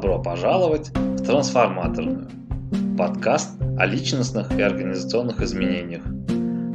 Добро 0.00 0.22
пожаловать 0.22 0.90
в 0.90 1.24
Трансформаторную. 1.24 2.28
Подкаст 2.96 3.60
о 3.76 3.84
личностных 3.84 4.56
и 4.56 4.62
организационных 4.62 5.42
изменениях. 5.42 6.04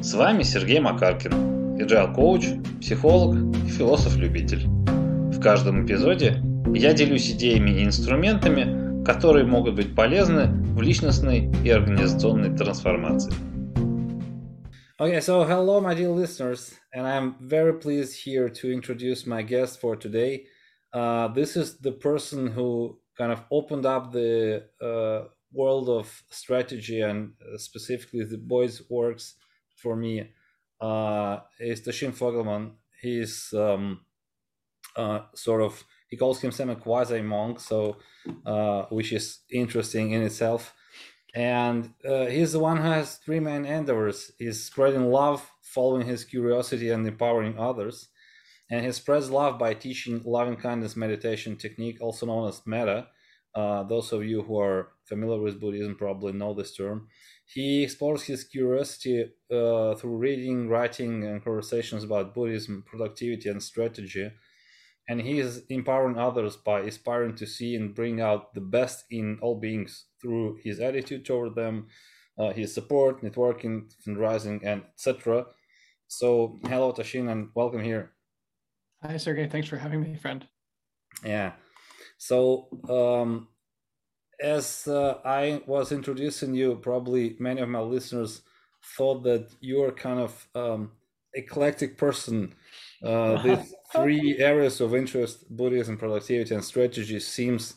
С 0.04 0.14
вами 0.14 0.44
Сергей 0.44 0.82
Макаркин, 0.82 1.78
agile 1.80 2.14
коуч, 2.14 2.44
психолог 2.82 3.38
и 3.66 3.70
философ-любитель. 3.70 4.68
В 4.68 5.40
каждом 5.40 5.86
эпизоде 5.86 6.42
я 6.76 6.92
делюсь 6.92 7.32
идеями 7.32 7.70
и 7.70 7.86
инструментами, 7.86 9.06
которые 9.06 9.46
могут 9.46 9.76
быть 9.76 9.96
полезны 9.96 10.48
в 10.76 10.82
личностной 10.82 11.50
и 11.64 11.70
организационной 11.70 12.54
трансформации. 12.58 13.32
Okay, 15.00 15.22
so 15.22 15.46
hello, 15.46 15.80
my 15.80 15.96
dear 15.96 16.10
listeners, 16.10 16.74
and 16.94 17.08
I'm 17.08 17.36
very 17.40 17.80
pleased 17.80 18.22
here 18.26 18.50
to 18.50 18.70
introduce 18.70 19.26
my 19.26 19.44
guest 19.44 19.80
for 19.80 19.96
today. 19.96 20.44
Uh, 20.92 21.30
this 21.30 21.56
is 21.56 21.78
the 21.80 21.94
person 21.94 22.48
who 22.48 22.98
kind 23.18 23.32
of 23.32 23.44
opened 23.52 23.86
up 23.86 24.12
the 24.12 24.66
uh, 24.82 25.28
world 25.52 25.90
of 25.90 26.24
strategy 26.30 27.02
and 27.02 27.34
uh, 27.42 27.58
specifically 27.58 28.24
the 28.24 28.38
Boyd's 28.38 28.82
works 28.90 29.36
for 29.76 29.96
me 29.96 30.30
uh, 30.82 31.40
is 31.60 31.82
Tasshin 31.82 32.12
Fogleman. 32.12 32.72
He's 33.02 33.54
um, 33.54 34.02
uh, 34.96 35.22
sort 35.36 35.62
of 35.62 35.84
he 36.10 36.18
calls 36.18 36.42
himself 36.42 36.70
a 36.70 36.76
quasi 36.76 37.22
monk, 37.22 37.60
so 37.60 37.98
uh, 38.46 38.84
which 38.90 39.12
is 39.12 39.40
interesting 39.52 40.12
in 40.12 40.22
itself. 40.22 40.74
And 41.34 41.92
uh, 42.08 42.28
he's 42.28 42.52
the 42.52 42.60
one 42.60 42.78
who 42.78 42.84
has 42.84 43.18
three 43.18 43.40
main 43.40 43.66
endeavors: 43.66 44.32
he's 44.38 44.64
spreading 44.64 45.10
love, 45.10 45.52
following 45.62 46.06
his 46.06 46.24
curiosity, 46.24 46.90
and 46.90 47.08
empowering 47.08 47.58
others. 47.58 48.10
And 48.74 48.84
he 48.84 48.92
spreads 48.92 49.30
love 49.30 49.60
by 49.60 49.76
teaching 49.76 50.24
loving 50.26 50.56
kindness 50.56 50.96
meditation 50.96 51.58
technique, 51.58 52.02
also 52.02 52.26
known 52.26 52.50
as 52.50 52.66
metta, 52.66 53.06
uh, 53.54 53.84
those 53.84 54.12
of 54.12 54.26
you 54.26 54.42
who 54.42 54.60
are 54.60 54.94
familiar 55.06 55.40
with 55.40 55.60
Buddhism 55.60 55.96
probably 55.96 56.34
know 56.34 56.56
this 56.56 56.76
term. 56.76 57.08
He 57.46 57.84
explores 57.84 58.24
his 58.24 58.44
curiosity 58.44 59.26
uh, 59.52 59.94
through 59.94 60.18
reading, 60.18 60.70
writing, 60.70 61.24
and 61.24 61.44
conversations 61.44 62.04
about 62.04 62.34
Buddhism, 62.34 62.84
productivity, 62.84 63.48
and 63.48 63.62
strategy. 63.62 64.32
And 65.08 65.22
he 65.22 65.38
is 65.38 65.66
empowering 65.70 66.18
others 66.18 66.56
by 66.58 66.80
aspiring 66.80 67.36
to 67.36 67.46
see 67.46 67.76
and 67.76 67.94
bring 67.94 68.22
out 68.22 68.56
the 68.56 68.62
best 68.62 69.06
in 69.12 69.38
all 69.40 69.60
beings 69.60 70.06
through 70.20 70.58
his 70.64 70.80
attitude 70.80 71.26
toward 71.26 71.54
them, 71.54 71.90
uh, 72.40 72.54
his 72.54 72.74
support, 72.74 73.22
networking, 73.22 73.94
fundraising, 74.04 74.62
and 74.64 74.82
etc. 74.96 75.46
So, 76.08 76.60
hello, 76.64 76.92
Tasshin, 76.92 77.32
and 77.32 77.50
welcome 77.54 77.84
here. 77.84 78.14
Hi, 79.06 79.18
Sergey. 79.18 79.48
Thanks 79.48 79.68
for 79.68 79.76
having 79.76 80.02
me, 80.02 80.16
friend. 80.16 80.48
Yeah. 81.26 81.52
So, 82.18 82.70
um, 82.88 83.50
as 84.40 84.88
uh, 84.88 85.20
I 85.26 85.62
was 85.68 85.92
introducing 85.92 86.54
you, 86.54 86.76
probably 86.76 87.36
many 87.38 87.60
of 87.60 87.68
my 87.68 87.82
listeners 87.82 88.44
thought 88.98 89.24
that 89.24 89.50
you 89.60 89.84
are 89.84 89.92
kind 89.92 90.22
of 90.22 90.48
um, 90.56 90.92
eclectic 91.34 91.98
person. 91.98 92.56
Uh, 93.04 93.42
these 93.44 93.74
three 93.92 94.38
areas 94.40 94.80
of 94.80 94.96
interest, 94.96 95.54
Buddhism, 95.54 95.98
productivity, 95.98 96.56
and 96.56 96.64
strategy, 96.64 97.20
seems, 97.20 97.74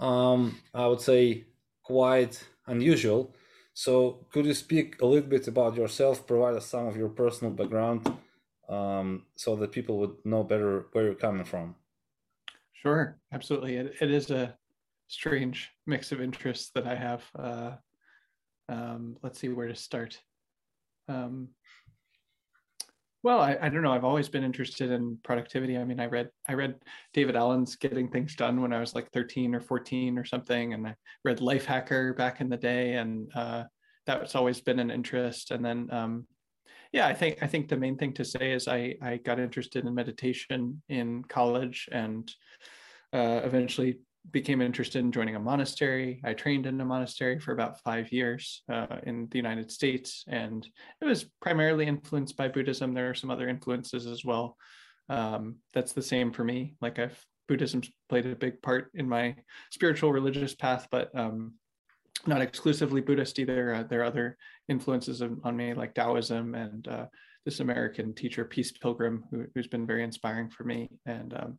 um, 0.00 0.58
I 0.74 0.88
would 0.88 1.00
say, 1.00 1.44
quite 1.84 2.42
unusual. 2.66 3.36
So, 3.72 4.26
could 4.32 4.46
you 4.46 4.54
speak 4.54 5.00
a 5.00 5.06
little 5.06 5.28
bit 5.28 5.46
about 5.46 5.76
yourself, 5.76 6.26
provide 6.26 6.56
us 6.56 6.66
some 6.66 6.88
of 6.88 6.96
your 6.96 7.10
personal 7.10 7.52
background, 7.52 8.12
um, 8.68 9.26
so 9.36 9.56
that 9.56 9.72
people 9.72 9.98
would 9.98 10.16
know 10.24 10.42
better 10.42 10.86
where 10.92 11.04
you're 11.04 11.14
coming 11.14 11.44
from? 11.44 11.74
Sure, 12.72 13.18
absolutely. 13.32 13.76
It, 13.76 13.94
it 14.00 14.10
is 14.10 14.30
a 14.30 14.56
strange 15.08 15.70
mix 15.86 16.12
of 16.12 16.20
interests 16.20 16.70
that 16.74 16.86
I 16.86 16.94
have. 16.94 17.24
Uh, 17.38 17.70
um, 18.68 19.16
let's 19.22 19.38
see 19.38 19.48
where 19.48 19.68
to 19.68 19.74
start. 19.74 20.18
Um, 21.08 21.48
well, 23.22 23.40
I, 23.40 23.56
I, 23.60 23.68
don't 23.68 23.82
know. 23.82 23.92
I've 23.92 24.04
always 24.04 24.28
been 24.28 24.44
interested 24.44 24.90
in 24.90 25.18
productivity. 25.24 25.76
I 25.76 25.84
mean, 25.84 25.98
I 25.98 26.06
read 26.06 26.30
I 26.48 26.54
read 26.54 26.76
David 27.12 27.34
Allen's 27.34 27.74
Getting 27.74 28.08
Things 28.08 28.36
Done 28.36 28.60
when 28.60 28.72
I 28.72 28.78
was 28.78 28.94
like 28.94 29.10
13 29.10 29.54
or 29.54 29.60
14 29.60 30.16
or 30.16 30.24
something, 30.24 30.74
and 30.74 30.86
I 30.86 30.94
read 31.24 31.38
Lifehacker 31.38 32.16
back 32.16 32.40
in 32.40 32.48
the 32.48 32.56
day, 32.56 32.94
and 32.94 33.28
uh, 33.34 33.64
that's 34.06 34.36
always 34.36 34.60
been 34.60 34.78
an 34.78 34.92
interest. 34.92 35.50
And 35.50 35.64
then, 35.64 35.88
um, 35.90 36.26
yeah, 36.96 37.06
I 37.06 37.12
think 37.12 37.42
I 37.42 37.46
think 37.46 37.68
the 37.68 37.76
main 37.76 37.98
thing 37.98 38.14
to 38.14 38.24
say 38.24 38.52
is 38.52 38.68
I 38.68 38.94
I 39.02 39.18
got 39.18 39.38
interested 39.38 39.84
in 39.84 39.94
meditation 39.94 40.82
in 40.88 41.22
college 41.24 41.90
and 41.92 42.24
uh, 43.12 43.42
eventually 43.44 43.98
became 44.30 44.62
interested 44.62 45.00
in 45.00 45.12
joining 45.12 45.36
a 45.36 45.38
monastery. 45.50 46.22
I 46.24 46.32
trained 46.32 46.64
in 46.64 46.80
a 46.80 46.86
monastery 46.86 47.38
for 47.38 47.52
about 47.52 47.82
five 47.82 48.12
years 48.12 48.62
uh, 48.72 48.96
in 49.02 49.28
the 49.30 49.36
United 49.36 49.70
States, 49.70 50.24
and 50.26 50.66
it 51.02 51.04
was 51.04 51.26
primarily 51.42 51.86
influenced 51.86 52.34
by 52.34 52.48
Buddhism. 52.48 52.94
There 52.94 53.10
are 53.10 53.20
some 53.20 53.30
other 53.30 53.46
influences 53.46 54.06
as 54.06 54.24
well. 54.24 54.56
Um, 55.10 55.56
that's 55.74 55.92
the 55.92 56.08
same 56.14 56.32
for 56.32 56.44
me. 56.44 56.76
Like 56.80 56.98
I've 56.98 57.22
Buddhism's 57.46 57.90
played 58.08 58.24
a 58.24 58.34
big 58.34 58.62
part 58.62 58.90
in 58.94 59.06
my 59.06 59.36
spiritual 59.70 60.12
religious 60.12 60.54
path, 60.54 60.88
but 60.90 61.10
um, 61.14 61.56
not 62.26 62.42
exclusively 62.42 63.00
Buddhist 63.00 63.38
either. 63.38 63.74
Uh, 63.74 63.82
there 63.82 64.00
are 64.00 64.04
other 64.04 64.36
influences 64.68 65.22
on 65.22 65.56
me, 65.56 65.74
like 65.74 65.94
Taoism 65.94 66.54
and 66.54 66.86
uh, 66.88 67.06
this 67.44 67.60
American 67.60 68.14
teacher, 68.14 68.44
Peace 68.44 68.72
Pilgrim, 68.72 69.24
who, 69.30 69.46
has 69.56 69.66
been 69.66 69.86
very 69.86 70.04
inspiring 70.04 70.50
for 70.50 70.64
me. 70.64 70.90
And 71.06 71.32
um, 71.34 71.58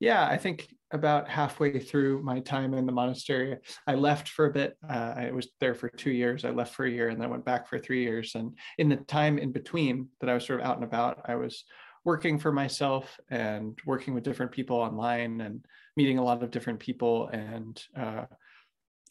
yeah, 0.00 0.26
I 0.26 0.36
think 0.36 0.68
about 0.92 1.28
halfway 1.28 1.78
through 1.78 2.22
my 2.22 2.40
time 2.40 2.74
in 2.74 2.84
the 2.84 2.92
monastery, 2.92 3.56
I 3.86 3.94
left 3.94 4.28
for 4.28 4.46
a 4.46 4.52
bit. 4.52 4.76
Uh, 4.88 5.14
I 5.16 5.30
was 5.30 5.48
there 5.60 5.74
for 5.74 5.88
two 5.88 6.10
years. 6.10 6.44
I 6.44 6.50
left 6.50 6.74
for 6.74 6.84
a 6.84 6.90
year 6.90 7.08
and 7.08 7.20
then 7.20 7.30
went 7.30 7.44
back 7.44 7.68
for 7.68 7.78
three 7.78 8.02
years. 8.02 8.34
And 8.34 8.58
in 8.78 8.88
the 8.88 8.96
time 8.96 9.38
in 9.38 9.52
between 9.52 10.08
that 10.20 10.28
I 10.28 10.34
was 10.34 10.44
sort 10.44 10.60
of 10.60 10.66
out 10.66 10.76
and 10.76 10.84
about, 10.84 11.22
I 11.26 11.36
was 11.36 11.64
working 12.04 12.38
for 12.38 12.52
myself 12.52 13.18
and 13.30 13.78
working 13.86 14.14
with 14.14 14.24
different 14.24 14.52
people 14.52 14.76
online 14.76 15.40
and 15.40 15.64
meeting 15.96 16.18
a 16.18 16.24
lot 16.24 16.42
of 16.42 16.50
different 16.50 16.80
people. 16.80 17.28
And 17.28 17.80
uh, 17.96 18.24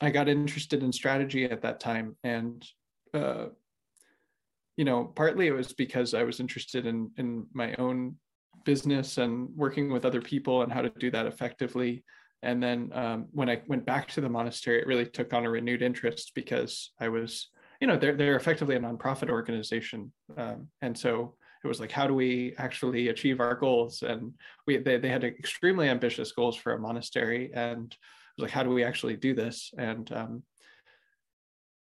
I 0.04 0.10
got 0.10 0.28
interested 0.28 0.84
in 0.84 0.92
strategy 0.92 1.46
at 1.46 1.62
that 1.62 1.80
time. 1.80 2.16
And 2.24 2.66
uh, 3.14 3.48
you 4.76 4.86
know, 4.86 5.06
partly 5.06 5.48
it 5.48 5.52
was 5.52 5.72
because 5.74 6.14
I 6.14 6.24
was 6.24 6.40
interested 6.40 6.86
in 6.86 7.12
in 7.18 7.46
my 7.54 7.76
own 7.76 8.16
business 8.66 9.18
and 9.18 9.50
working 9.56 9.92
with 9.92 10.06
other 10.06 10.22
people 10.22 10.62
and 10.62 10.72
how 10.72 10.82
to 10.82 10.90
do 10.90 11.12
that 11.12 11.26
effectively. 11.26 12.04
And 12.42 12.62
then 12.62 12.92
um, 12.94 13.28
when 13.32 13.50
I 13.50 13.62
went 13.68 13.86
back 13.86 14.10
to 14.10 14.22
the 14.22 14.30
monastery, 14.30 14.80
it 14.80 14.88
really 14.88 15.06
took 15.06 15.34
on 15.34 15.46
a 15.46 15.50
renewed 15.50 15.82
interest 15.82 16.34
because 16.36 16.92
I 17.00 17.08
was, 17.10 17.50
you 17.80 17.88
know, 17.88 17.98
they're 17.98 18.16
they're 18.16 18.36
effectively 18.36 18.76
a 18.76 18.80
nonprofit 18.80 19.30
organization, 19.30 20.12
um, 20.38 20.68
and 20.82 20.98
so 20.98 21.36
it 21.64 21.68
was 21.68 21.80
like, 21.80 21.92
how 21.92 22.08
do 22.08 22.14
we 22.14 22.54
actually 22.58 23.08
achieve 23.08 23.40
our 23.40 23.56
goals? 23.56 24.02
And 24.02 24.34
we 24.68 24.78
they 24.78 24.98
they 24.98 25.10
had 25.10 25.24
extremely 25.24 25.88
ambitious 25.88 26.34
goals 26.34 26.58
for 26.58 26.74
a 26.74 26.80
monastery, 26.80 27.52
and 27.54 27.96
was 28.38 28.44
like, 28.44 28.52
how 28.52 28.64
do 28.64 28.70
we 28.70 28.84
actually 28.84 29.16
do 29.16 29.34
this? 29.34 29.72
And 29.78 30.12
um, 30.12 30.44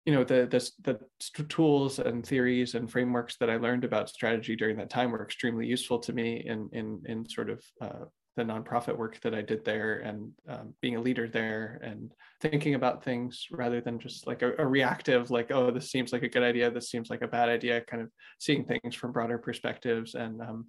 you 0.09 0.15
know 0.15 0.25
the, 0.25 0.47
the 0.84 0.99
the 1.37 1.44
tools 1.44 1.99
and 1.99 2.25
theories 2.26 2.75
and 2.75 2.91
frameworks 2.91 3.37
that 3.41 3.50
I 3.50 3.56
learned 3.56 3.84
about 3.84 4.09
strategy 4.09 4.56
during 4.56 4.78
that 4.78 4.88
time 4.88 5.10
were 5.10 5.22
extremely 5.22 5.66
useful 5.66 5.99
to 5.99 6.15
me 6.15 6.43
in 6.47 6.71
in 6.72 7.03
in 7.04 7.28
sort 7.28 7.50
of 7.50 7.62
uh, 7.82 8.06
the 8.38 8.43
nonprofit 8.43 8.97
work 8.97 9.21
that 9.21 9.34
I 9.34 9.43
did 9.43 9.66
there 9.66 9.99
and 9.99 10.31
um, 10.49 10.72
being 10.81 10.97
a 10.97 11.00
leader 11.03 11.28
there 11.28 11.78
and 11.82 12.10
thinking 12.41 12.75
about 12.75 13.05
things 13.05 13.49
rather 13.50 13.82
than 13.82 13.99
just 13.99 14.26
like 14.26 14.41
a, 14.41 14.53
a, 14.59 14.66
reactive 14.66 15.31
like 15.31 15.50
oh 15.50 15.70
this 15.72 15.91
seems 15.91 16.12
like 16.12 16.22
a 16.22 16.28
good 16.28 16.44
idea 16.44 16.70
this 16.70 16.88
seems 16.88 17.10
like 17.10 17.22
a 17.22 17.28
bad 17.28 17.50
idea 17.50 17.82
kind 17.82 18.03
of 18.03 18.10
seeing 18.38 18.65
things 18.65 18.94
from 18.94 19.12
broader 19.12 19.37
perspectives 19.37 20.15
and 20.15 20.41
um, 20.41 20.69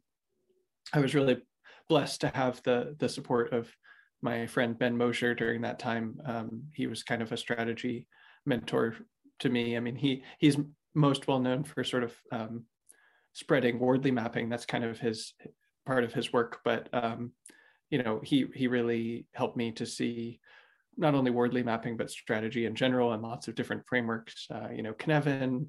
I 0.91 0.99
was 0.99 1.15
really 1.15 1.37
blessed 1.87 2.21
to 2.21 2.31
have 2.33 2.61
the 2.63 2.95
the 2.99 3.07
support 3.07 3.53
of 3.53 3.71
my 4.21 4.45
friend 4.47 4.77
Ben 4.77 4.97
Mosior 4.97 5.35
during 5.35 5.61
that 5.61 5.79
time 5.79 6.19
um, 6.25 6.63
he 6.73 6.87
was 6.87 7.03
kind 7.03 7.21
of 7.21 7.31
a 7.31 7.37
strategy 7.37 8.07
mentor 8.45 8.95
to 9.39 9.49
me. 9.49 9.77
I 9.77 9.79
mean, 9.79 9.95
he 9.95 10.23
he's 10.39 10.57
most 10.95 11.27
well 11.27 11.39
known 11.39 11.63
for 11.63 11.83
sort 11.83 12.03
of 12.03 12.13
um, 12.31 12.65
spreading 13.33 13.79
Wardley 13.79 14.11
mapping. 14.11 14.49
That's 14.49 14.65
kind 14.65 14.83
of 14.83 14.99
his 14.99 15.33
part 15.85 16.03
of 16.03 16.13
his 16.13 16.33
work. 16.33 16.59
But 16.63 16.89
um, 16.93 17.31
you 17.89 18.01
know, 18.03 18.19
he 18.23 18.47
he 18.53 18.67
really 18.67 19.25
helped 19.33 19.57
me 19.57 19.71
to 19.73 19.85
see 19.85 20.39
not 20.97 21.15
only 21.15 21.31
Wardley 21.31 21.63
mapping 21.63 21.95
but 21.95 22.11
strategy 22.11 22.65
in 22.65 22.75
general 22.75 23.13
and 23.13 23.23
lots 23.23 23.47
of 23.47 23.55
different 23.55 23.83
frameworks. 23.87 24.47
Uh, 24.53 24.69
you 24.73 24.83
know, 24.83 24.93
Cynefin, 24.93 25.67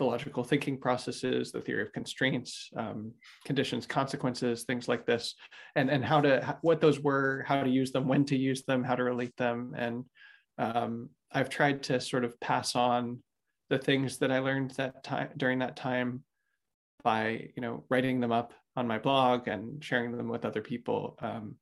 the 0.00 0.04
logical 0.04 0.42
thinking 0.42 0.78
processes, 0.78 1.52
the 1.52 1.60
theory 1.60 1.82
of 1.82 1.92
constraints, 1.92 2.70
um, 2.76 3.12
conditions, 3.44 3.86
consequences, 3.86 4.64
things 4.64 4.88
like 4.88 5.04
this, 5.04 5.34
and 5.76 5.90
and 5.90 6.02
how 6.04 6.20
to 6.20 6.58
what 6.62 6.80
those 6.80 6.98
were, 6.98 7.44
how 7.46 7.62
to 7.62 7.70
use 7.70 7.92
them, 7.92 8.08
when 8.08 8.24
to 8.24 8.36
use 8.36 8.62
them, 8.64 8.82
how 8.82 8.96
to 8.96 9.04
relate 9.04 9.36
them, 9.36 9.74
and 9.76 10.04
um, 10.58 11.10
I've 11.30 11.50
tried 11.50 11.82
to 11.84 12.00
sort 12.00 12.24
of 12.24 12.40
pass 12.40 12.74
on 12.74 13.22
the 13.68 13.78
things 13.78 14.18
that 14.18 14.32
I 14.32 14.38
learned 14.38 14.72
that 14.72 15.04
time 15.04 15.28
during 15.36 15.58
that 15.60 15.76
time 15.76 16.24
by 17.04 17.50
you 17.54 17.62
know 17.62 17.84
writing 17.90 18.20
them 18.20 18.32
up 18.32 18.54
on 18.76 18.88
my 18.88 18.98
blog 18.98 19.48
and 19.48 19.84
sharing 19.84 20.16
them 20.16 20.28
with 20.28 20.46
other 20.46 20.62
people. 20.62 21.16
Um, 21.20 21.56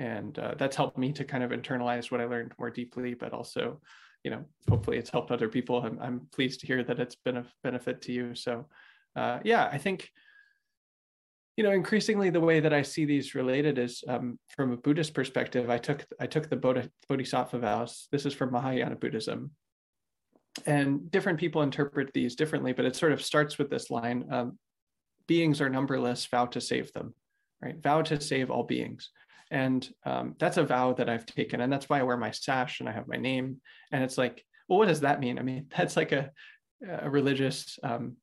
and 0.00 0.36
uh, 0.36 0.54
that's 0.58 0.74
helped 0.74 0.98
me 0.98 1.12
to 1.12 1.24
kind 1.24 1.44
of 1.44 1.52
internalize 1.52 2.10
what 2.10 2.20
I 2.20 2.24
learned 2.24 2.52
more 2.58 2.70
deeply, 2.70 3.14
but 3.14 3.32
also, 3.32 3.80
you 4.24 4.30
know, 4.30 4.44
hopefully 4.68 4.98
it's 4.98 5.10
helped 5.10 5.30
other 5.30 5.48
people. 5.48 5.82
I'm, 5.82 5.98
I'm 6.00 6.28
pleased 6.32 6.60
to 6.60 6.66
hear 6.66 6.84
that 6.84 7.00
it's 7.00 7.16
been 7.16 7.38
a 7.38 7.46
benefit 7.62 8.02
to 8.02 8.12
you. 8.12 8.34
So, 8.34 8.66
uh, 9.16 9.40
yeah, 9.44 9.68
I 9.70 9.78
think, 9.78 10.10
you 11.56 11.64
know, 11.64 11.72
increasingly 11.72 12.30
the 12.30 12.40
way 12.40 12.60
that 12.60 12.72
I 12.72 12.82
see 12.82 13.04
these 13.04 13.34
related 13.34 13.78
is 13.78 14.04
um, 14.08 14.38
from 14.48 14.72
a 14.72 14.76
Buddhist 14.76 15.12
perspective. 15.12 15.68
I 15.68 15.78
took 15.78 16.04
I 16.18 16.26
took 16.26 16.48
the 16.48 16.56
Bodhisattva 17.08 17.58
vows. 17.58 18.08
This 18.10 18.24
is 18.24 18.32
from 18.32 18.52
Mahayana 18.52 18.96
Buddhism, 18.96 19.50
and 20.64 21.10
different 21.10 21.38
people 21.38 21.62
interpret 21.62 22.10
these 22.14 22.36
differently. 22.36 22.72
But 22.72 22.86
it 22.86 22.96
sort 22.96 23.12
of 23.12 23.22
starts 23.22 23.58
with 23.58 23.68
this 23.68 23.90
line: 23.90 24.24
um, 24.30 24.58
"Beings 25.26 25.60
are 25.60 25.68
numberless. 25.68 26.24
Vow 26.26 26.46
to 26.46 26.60
save 26.60 26.90
them." 26.94 27.14
Right? 27.60 27.80
Vow 27.82 28.02
to 28.02 28.20
save 28.20 28.50
all 28.50 28.64
beings. 28.64 29.10
And 29.52 29.86
um, 30.06 30.34
that's 30.38 30.56
a 30.56 30.64
vow 30.64 30.94
that 30.94 31.10
I've 31.10 31.26
taken. 31.26 31.60
And 31.60 31.70
that's 31.70 31.88
why 31.88 32.00
I 32.00 32.04
wear 32.04 32.16
my 32.16 32.30
sash 32.30 32.80
and 32.80 32.88
I 32.88 32.92
have 32.92 33.06
my 33.06 33.18
name. 33.18 33.60
And 33.92 34.02
it's 34.02 34.16
like, 34.16 34.42
well, 34.66 34.78
what 34.78 34.88
does 34.88 35.02
that 35.02 35.20
mean? 35.20 35.38
I 35.38 35.42
mean, 35.42 35.66
that's 35.76 35.96
like 35.96 36.10
a, 36.12 36.30
a 36.88 37.08
religious, 37.08 37.78
um, 37.82 38.16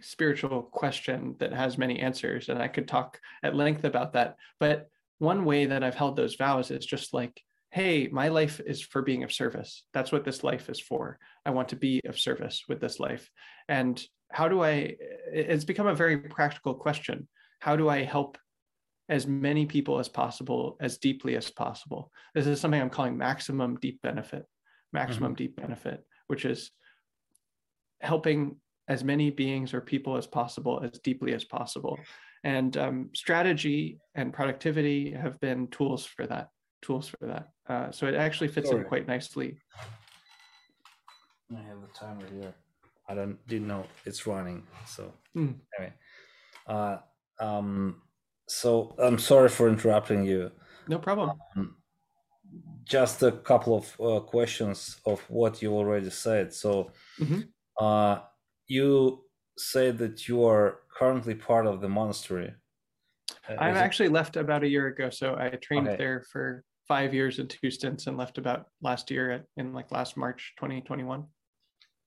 spiritual 0.00 0.62
question 0.62 1.34
that 1.40 1.52
has 1.52 1.78
many 1.78 1.98
answers. 1.98 2.50
And 2.50 2.62
I 2.62 2.68
could 2.68 2.86
talk 2.86 3.18
at 3.42 3.56
length 3.56 3.84
about 3.84 4.12
that. 4.12 4.36
But 4.60 4.88
one 5.18 5.46
way 5.46 5.66
that 5.66 5.82
I've 5.82 5.94
held 5.94 6.14
those 6.14 6.36
vows 6.36 6.70
is 6.70 6.86
just 6.86 7.12
like, 7.14 7.42
hey, 7.70 8.06
my 8.08 8.28
life 8.28 8.60
is 8.64 8.82
for 8.82 9.02
being 9.02 9.24
of 9.24 9.32
service. 9.32 9.84
That's 9.92 10.12
what 10.12 10.24
this 10.24 10.44
life 10.44 10.68
is 10.68 10.78
for. 10.78 11.18
I 11.44 11.50
want 11.50 11.70
to 11.70 11.76
be 11.76 12.00
of 12.06 12.18
service 12.18 12.64
with 12.68 12.80
this 12.80 13.00
life. 13.00 13.28
And 13.68 14.00
how 14.30 14.48
do 14.48 14.62
I, 14.62 14.94
it's 15.32 15.64
become 15.64 15.86
a 15.86 15.94
very 15.94 16.18
practical 16.18 16.74
question. 16.74 17.28
How 17.60 17.76
do 17.76 17.88
I 17.88 18.04
help 18.04 18.38
as 19.08 19.26
many 19.26 19.66
people 19.66 19.98
as 19.98 20.08
possible, 20.08 20.76
as 20.80 20.98
deeply 20.98 21.36
as 21.36 21.50
possible. 21.50 22.12
This 22.34 22.46
is 22.46 22.60
something 22.60 22.80
I'm 22.80 22.90
calling 22.90 23.16
maximum 23.16 23.76
deep 23.76 24.02
benefit, 24.02 24.44
maximum 24.92 25.32
mm-hmm. 25.32 25.36
deep 25.36 25.56
benefit, 25.56 26.04
which 26.26 26.44
is 26.44 26.70
helping 28.00 28.56
as 28.86 29.04
many 29.04 29.30
beings 29.30 29.74
or 29.74 29.80
people 29.80 30.16
as 30.16 30.26
possible, 30.26 30.80
as 30.82 30.98
deeply 31.00 31.34
as 31.34 31.44
possible. 31.44 31.98
And 32.44 32.76
um, 32.76 33.10
strategy 33.14 33.98
and 34.14 34.32
productivity 34.32 35.12
have 35.12 35.40
been 35.40 35.68
tools 35.68 36.04
for 36.04 36.26
that. 36.26 36.48
Tools 36.82 37.08
for 37.08 37.26
that. 37.26 37.48
Uh, 37.68 37.90
so 37.90 38.06
it 38.06 38.14
actually 38.14 38.48
fits 38.48 38.68
Sorry. 38.68 38.82
in 38.82 38.88
quite 38.88 39.08
nicely. 39.08 39.58
I 41.54 41.60
have 41.62 41.80
the 41.80 41.88
timer 41.94 42.26
here. 42.30 42.54
I 43.08 43.14
don't 43.14 43.44
didn't 43.46 43.68
know 43.68 43.86
it's 44.04 44.26
running. 44.26 44.62
So 44.86 45.12
mm. 45.36 45.54
anyway, 45.78 45.94
uh, 46.66 46.98
um, 47.40 48.02
so 48.48 48.94
I'm 48.98 49.18
sorry 49.18 49.48
for 49.48 49.68
interrupting 49.68 50.24
you. 50.24 50.50
No 50.88 50.98
problem. 50.98 51.38
Um, 51.56 51.76
just 52.84 53.22
a 53.22 53.32
couple 53.32 53.76
of 53.76 54.00
uh, 54.00 54.20
questions 54.20 54.98
of 55.04 55.20
what 55.28 55.60
you 55.60 55.74
already 55.74 56.10
said. 56.10 56.54
So, 56.54 56.90
mm-hmm. 57.20 57.40
uh, 57.78 58.20
you 58.66 59.24
say 59.58 59.90
that 59.90 60.26
you 60.26 60.44
are 60.46 60.78
currently 60.98 61.34
part 61.34 61.66
of 61.66 61.80
the 61.82 61.88
monastery. 61.88 62.54
Uh, 63.48 63.56
I've 63.58 63.76
actually 63.76 64.06
it... 64.06 64.12
left 64.12 64.36
about 64.36 64.64
a 64.64 64.68
year 64.68 64.86
ago. 64.86 65.10
So 65.10 65.36
I 65.38 65.50
trained 65.50 65.88
okay. 65.88 65.98
there 65.98 66.24
for 66.32 66.64
five 66.86 67.12
years 67.12 67.38
in 67.38 67.48
two 67.48 67.70
stints 67.70 68.06
and 68.06 68.16
left 68.16 68.38
about 68.38 68.66
last 68.80 69.10
year 69.10 69.30
at, 69.30 69.44
in 69.58 69.74
like 69.74 69.92
last 69.92 70.16
March 70.16 70.54
2021. 70.58 71.24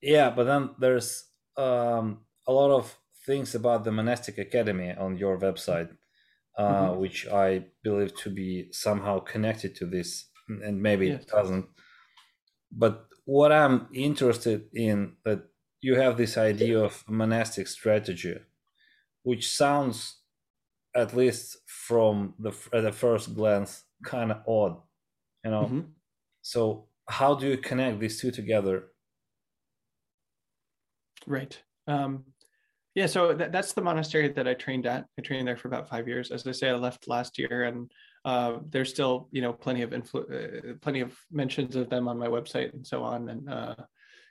Yeah, 0.02 0.32
but 0.32 0.46
then 0.46 0.72
there's 0.80 1.26
um, 1.58 2.22
a 2.48 2.52
lot 2.52 2.72
of 2.72 2.98
things 3.28 3.54
about 3.54 3.84
the 3.84 3.92
monastic 3.92 4.40
academy 4.40 4.92
on 4.98 5.16
your 5.16 5.38
website 5.38 5.90
uh, 6.58 6.90
mm-hmm. 6.90 7.00
which 7.00 7.28
I 7.28 7.66
believe 7.84 8.16
to 8.18 8.30
be 8.30 8.68
somehow 8.72 9.20
connected 9.20 9.76
to 9.78 9.86
this, 9.86 10.26
and 10.48 10.82
maybe 10.82 11.08
yes. 11.08 11.22
it 11.22 11.28
doesn't. 11.28 11.68
But 12.72 13.08
what 13.26 13.52
I'm 13.52 13.88
interested 13.94 14.66
in 14.74 15.14
that 15.26 15.44
you 15.82 15.96
have 15.96 16.18
this 16.18 16.38
idea 16.38 16.80
of 16.80 17.04
monastic 17.08 17.68
strategy, 17.68 18.36
which 19.24 19.50
sounds, 19.50 20.18
at 20.96 21.16
least 21.16 21.58
from 21.68 22.34
the 22.40 22.52
at 22.74 22.84
the 22.84 22.92
first 22.92 23.36
glance, 23.36 23.84
kind 24.04 24.32
of 24.32 24.42
odd, 24.48 24.78
you 25.44 25.52
know. 25.52 25.64
Mm-hmm. 25.64 25.80
So 26.42 26.88
how 27.08 27.36
do 27.36 27.48
you 27.48 27.58
connect 27.58 28.00
these 28.00 28.20
two 28.20 28.32
together? 28.32 28.86
Right. 31.28 31.62
Um, 31.88 32.26
yeah, 32.94 33.06
so 33.06 33.34
that, 33.34 33.52
that's 33.52 33.74
the 33.74 33.82
monastery 33.82 34.28
that 34.30 34.48
I 34.48 34.54
trained 34.54 34.86
at. 34.86 35.06
I 35.18 35.22
trained 35.22 35.48
there 35.48 35.56
for 35.56 35.70
about 35.70 35.88
five 35.88 36.08
years. 36.08 36.32
As 36.32 36.46
I 36.46 36.52
say, 36.52 36.70
I 36.70 36.74
left 36.74 37.08
last 37.08 37.38
year, 37.38 37.64
and 37.64 37.90
uh, 38.26 38.58
there's 38.70 38.90
still, 38.90 39.30
you 39.32 39.42
know, 39.42 39.54
plenty 39.54 39.82
of 39.82 39.92
influ- 39.92 40.72
uh, 40.72 40.74
plenty 40.82 41.00
of 41.00 41.18
mentions 41.32 41.76
of 41.76 41.90
them 41.90 42.08
on 42.08 42.18
my 42.18 42.28
website 42.28 42.74
and 42.74 42.86
so 42.86 43.04
on. 43.04 43.30
And 43.30 43.50
uh, 43.50 43.76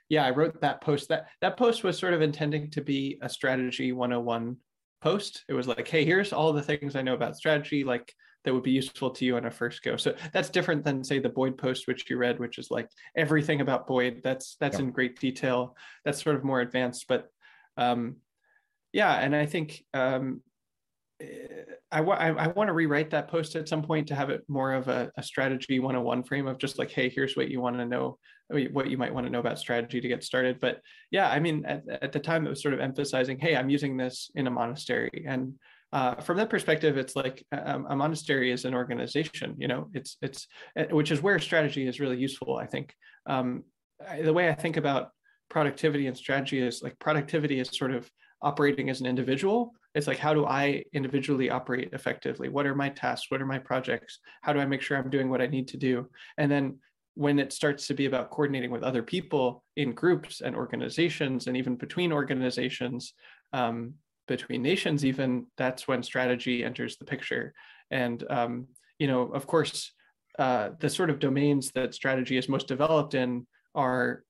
yeah, 0.09 0.25
I 0.25 0.29
wrote 0.29 0.61
that 0.61 0.81
post. 0.81 1.09
That 1.09 1.27
that 1.41 1.57
post 1.57 1.83
was 1.83 1.97
sort 1.97 2.13
of 2.13 2.21
intending 2.21 2.69
to 2.71 2.81
be 2.81 3.17
a 3.21 3.29
strategy 3.29 3.93
101 3.93 4.57
post. 5.01 5.43
It 5.49 5.53
was 5.53 5.67
like, 5.67 5.87
hey, 5.87 6.05
here's 6.05 6.31
all 6.31 6.53
the 6.53 6.61
things 6.61 6.95
I 6.95 7.01
know 7.01 7.15
about 7.15 7.37
strategy, 7.37 7.83
like 7.83 8.13
that 8.43 8.53
would 8.53 8.63
be 8.63 8.71
useful 8.71 9.09
to 9.11 9.25
you 9.25 9.37
on 9.37 9.45
a 9.45 9.51
first 9.51 9.83
go. 9.83 9.97
So 9.97 10.15
that's 10.33 10.49
different 10.49 10.83
than 10.83 11.03
say 11.03 11.19
the 11.19 11.29
Boyd 11.29 11.57
post, 11.57 11.87
which 11.87 12.09
you 12.09 12.17
read, 12.17 12.39
which 12.39 12.57
is 12.57 12.71
like 12.71 12.89
everything 13.15 13.61
about 13.61 13.87
Boyd. 13.87 14.21
That's 14.23 14.55
that's 14.59 14.77
yeah. 14.77 14.85
in 14.85 14.91
great 14.91 15.19
detail. 15.19 15.75
That's 16.05 16.21
sort 16.21 16.35
of 16.35 16.43
more 16.43 16.61
advanced, 16.61 17.05
but 17.07 17.27
um, 17.77 18.17
yeah 18.93 19.13
and 19.15 19.35
i 19.35 19.45
think 19.45 19.83
um, 19.93 20.41
I, 21.91 21.99
I, 22.01 22.29
I 22.29 22.47
want 22.47 22.67
to 22.69 22.73
rewrite 22.73 23.09
that 23.11 23.27
post 23.27 23.55
at 23.55 23.67
some 23.67 23.81
point 23.81 24.07
to 24.07 24.15
have 24.15 24.29
it 24.29 24.43
more 24.47 24.73
of 24.73 24.87
a, 24.87 25.11
a 25.17 25.23
strategy 25.23 25.79
101 25.79 26.23
frame 26.23 26.47
of 26.47 26.57
just 26.57 26.79
like 26.79 26.89
hey 26.89 27.09
here's 27.09 27.35
what 27.35 27.49
you 27.49 27.59
want 27.61 27.77
to 27.77 27.85
know 27.85 28.17
what 28.49 28.89
you 28.89 28.97
might 28.97 29.13
want 29.13 29.25
to 29.25 29.31
know 29.31 29.39
about 29.39 29.59
strategy 29.59 30.01
to 30.01 30.07
get 30.07 30.23
started. 30.23 30.59
But 30.59 30.81
yeah 31.09 31.29
i 31.29 31.39
mean 31.39 31.65
at, 31.65 31.83
at 32.01 32.11
the 32.11 32.19
time 32.19 32.45
it 32.45 32.49
was 32.49 32.61
sort 32.61 32.73
of 32.73 32.79
emphasizing 32.79 33.39
hey 33.39 33.55
i'm 33.55 33.69
using 33.69 33.97
this 33.97 34.31
in 34.35 34.47
a 34.47 34.51
monastery. 34.51 35.25
And 35.27 35.55
uh, 35.93 36.15
from 36.15 36.37
that 36.37 36.49
perspective 36.49 36.97
it's 36.97 37.15
like 37.15 37.45
a, 37.51 37.71
um, 37.73 37.85
a, 37.89 37.95
monastery 37.95 38.51
is 38.51 38.63
an 38.63 38.73
organization 38.73 39.55
you 39.57 39.67
know 39.67 39.89
it's 39.93 40.17
it's 40.21 40.47
uh, 40.79 40.85
which 40.91 41.11
is 41.11 41.21
where 41.21 41.37
strategy 41.39 41.85
is 41.85 41.99
really 41.99 42.17
useful 42.17 42.57
i 42.57 42.65
think. 42.65 42.93
Um, 43.25 43.63
I, 44.07 44.21
the 44.21 44.33
way 44.33 44.49
i 44.49 44.53
think 44.53 44.77
about 44.77 45.09
productivity 45.49 46.07
and 46.07 46.15
strategy 46.15 46.61
is 46.61 46.81
like 46.81 46.97
productivity 46.99 47.59
is 47.59 47.69
sort 47.73 47.91
of 47.91 48.09
operating 48.41 48.89
as 48.89 49.01
an 49.01 49.07
individual. 49.07 49.73
It's 49.93 50.07
like 50.07 50.17
how 50.17 50.33
do 50.33 50.45
i 50.45 50.83
individually 50.93 51.49
operate 51.49 51.89
effectively? 51.93 52.49
What 52.49 52.65
are 52.65 52.75
my 52.75 52.89
tasks? 52.89 53.27
What 53.29 53.41
are 53.41 53.45
my 53.45 53.59
projects? 53.59 54.19
How 54.41 54.53
do 54.53 54.59
i 54.59 54.65
make 54.65 54.81
sure 54.81 54.97
i'm 54.97 55.09
doing 55.09 55.29
what 55.29 55.41
i 55.41 55.47
need 55.47 55.67
to 55.69 55.77
do? 55.77 56.07
And 56.37 56.51
then 56.51 56.79
when 57.15 57.39
it 57.39 57.51
starts 57.51 57.87
to 57.87 57.93
be 57.93 58.05
about 58.05 58.29
coordinating 58.29 58.71
with 58.71 58.83
other 58.83 59.03
people 59.03 59.63
in 59.75 59.91
groups 59.91 60.41
and 60.41 60.55
organizations 60.55 61.47
and 61.47 61.57
even 61.57 61.75
between 61.75 62.13
organizations 62.13 63.13
um, 63.53 63.93
between 64.27 64.61
nations 64.61 65.03
even 65.03 65.45
that's 65.57 65.87
when 65.87 66.01
strategy 66.01 66.63
enters 66.63 66.97
the 66.97 67.05
picture. 67.05 67.53
And 67.91 68.23
um, 68.29 68.67
you 68.97 69.07
know 69.07 69.23
of 69.23 69.45
course 69.45 69.91
uh, 70.39 70.69
the 70.79 70.89
sort 70.89 71.09
of 71.09 71.19
domains 71.19 71.71
that 71.75 71.93
strategy 71.93 72.37
is 72.37 72.47
most 72.47 72.67
developed 72.67 73.13
in 73.13 73.45
are 73.75 74.23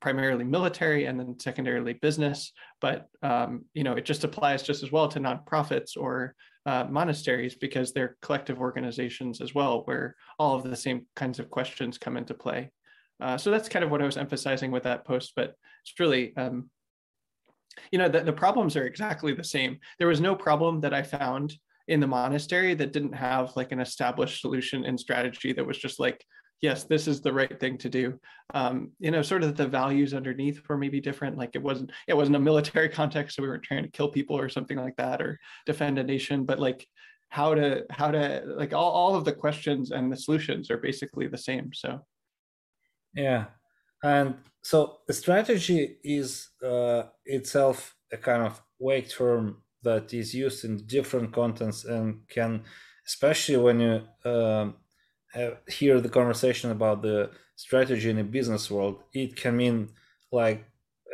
primarily 0.00 0.44
military 0.44 1.06
and 1.06 1.18
then 1.18 1.38
secondarily 1.38 1.94
business. 1.94 2.52
But 2.80 3.08
um, 3.22 3.64
you 3.74 3.84
know 3.84 3.94
it 3.94 4.04
just 4.04 4.24
applies 4.24 4.62
just 4.62 4.82
as 4.82 4.92
well 4.92 5.08
to 5.08 5.20
nonprofits 5.20 5.96
or 5.96 6.34
uh, 6.66 6.86
monasteries 6.90 7.54
because 7.54 7.92
they're 7.92 8.16
collective 8.22 8.60
organizations 8.60 9.40
as 9.40 9.54
well 9.54 9.82
where 9.84 10.16
all 10.38 10.56
of 10.56 10.64
the 10.64 10.76
same 10.76 11.06
kinds 11.14 11.38
of 11.38 11.50
questions 11.50 11.98
come 11.98 12.16
into 12.16 12.34
play. 12.34 12.70
Uh, 13.20 13.38
so 13.38 13.50
that's 13.50 13.68
kind 13.68 13.82
of 13.82 13.90
what 13.90 14.02
i 14.02 14.04
was 14.04 14.18
emphasizing 14.18 14.70
with 14.70 14.82
that 14.82 15.06
post 15.06 15.32
but 15.34 15.54
it's 15.82 15.98
really 15.98 16.36
um, 16.36 16.68
you 17.90 17.98
know 17.98 18.08
the, 18.08 18.20
the 18.20 18.32
problems 18.32 18.76
are 18.76 18.86
exactly 18.86 19.32
the 19.32 19.44
same. 19.44 19.78
There 19.98 20.08
was 20.08 20.20
no 20.20 20.34
problem 20.34 20.80
that 20.80 20.94
i 20.94 21.02
found 21.02 21.54
in 21.88 22.00
the 22.00 22.06
monastery 22.06 22.74
that 22.74 22.92
didn't 22.92 23.12
have 23.12 23.54
like 23.56 23.72
an 23.72 23.80
established 23.80 24.40
solution 24.40 24.84
and 24.84 24.98
strategy 24.98 25.52
that 25.52 25.66
was 25.66 25.78
just 25.78 26.00
like 26.00 26.24
yes, 26.62 26.84
this 26.84 27.06
is 27.06 27.20
the 27.20 27.32
right 27.32 27.58
thing 27.60 27.78
to 27.78 27.88
do. 27.88 28.18
Um, 28.54 28.92
you 28.98 29.10
know, 29.10 29.22
sort 29.22 29.42
of 29.42 29.56
the 29.56 29.66
values 29.66 30.14
underneath 30.14 30.60
were 30.68 30.78
maybe 30.78 31.00
different. 31.00 31.36
Like 31.36 31.50
it 31.54 31.62
wasn't, 31.62 31.92
it 32.08 32.16
wasn't 32.16 32.36
a 32.36 32.40
military 32.40 32.88
context, 33.00 33.36
so 33.36 33.42
we 33.42 33.48
weren't 33.48 33.62
trying 33.62 33.84
to 33.84 33.90
kill 33.90 34.08
people 34.08 34.38
or 34.38 34.48
something 34.48 34.78
like 34.78 34.96
that, 34.96 35.20
or 35.20 35.38
defend 35.66 35.98
a 35.98 36.04
nation. 36.04 36.44
But 36.44 36.58
like 36.58 36.86
how 37.28 37.54
to, 37.54 37.84
how 37.90 38.10
to, 38.10 38.42
like 38.46 38.72
all, 38.72 38.90
all 38.90 39.14
of 39.14 39.24
the 39.24 39.32
questions 39.32 39.90
and 39.90 40.12
the 40.12 40.16
solutions 40.16 40.70
are 40.70 40.78
basically 40.78 41.26
the 41.26 41.38
same. 41.38 41.70
So, 41.74 42.00
yeah, 43.14 43.46
and 44.02 44.36
so 44.62 44.98
the 45.06 45.12
strategy 45.12 45.96
is 46.04 46.50
uh, 46.64 47.04
itself 47.24 47.94
a 48.12 48.16
kind 48.16 48.42
of 48.42 48.62
vague 48.80 49.08
term 49.08 49.62
that 49.82 50.12
is 50.12 50.34
used 50.34 50.64
in 50.64 50.86
different 50.86 51.32
contents 51.32 51.84
and 51.84 52.20
can, 52.28 52.64
especially 53.06 53.56
when 53.56 53.80
you 53.80 54.02
um, 54.30 54.74
hear 55.68 56.00
the 56.00 56.08
conversation 56.08 56.70
about 56.70 57.02
the 57.02 57.30
strategy 57.56 58.10
in 58.10 58.18
a 58.18 58.24
business 58.24 58.70
world, 58.70 59.02
it 59.12 59.36
can 59.36 59.56
mean 59.56 59.90
like 60.32 60.64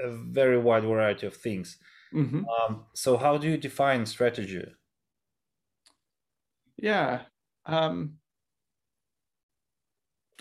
a 0.02 0.11
very 0.11 0.59
wide 0.59 0.85
variety 0.85 1.26
of 1.26 1.37
things. 1.37 1.79
Mm-hmm. 2.14 2.45
Um, 2.47 2.85
so, 2.95 3.17
how 3.17 3.38
do 3.38 3.49
you 3.49 3.57
define 3.57 4.05
strategy? 4.07 4.64
Yeah, 6.76 7.23
um, 7.67 8.14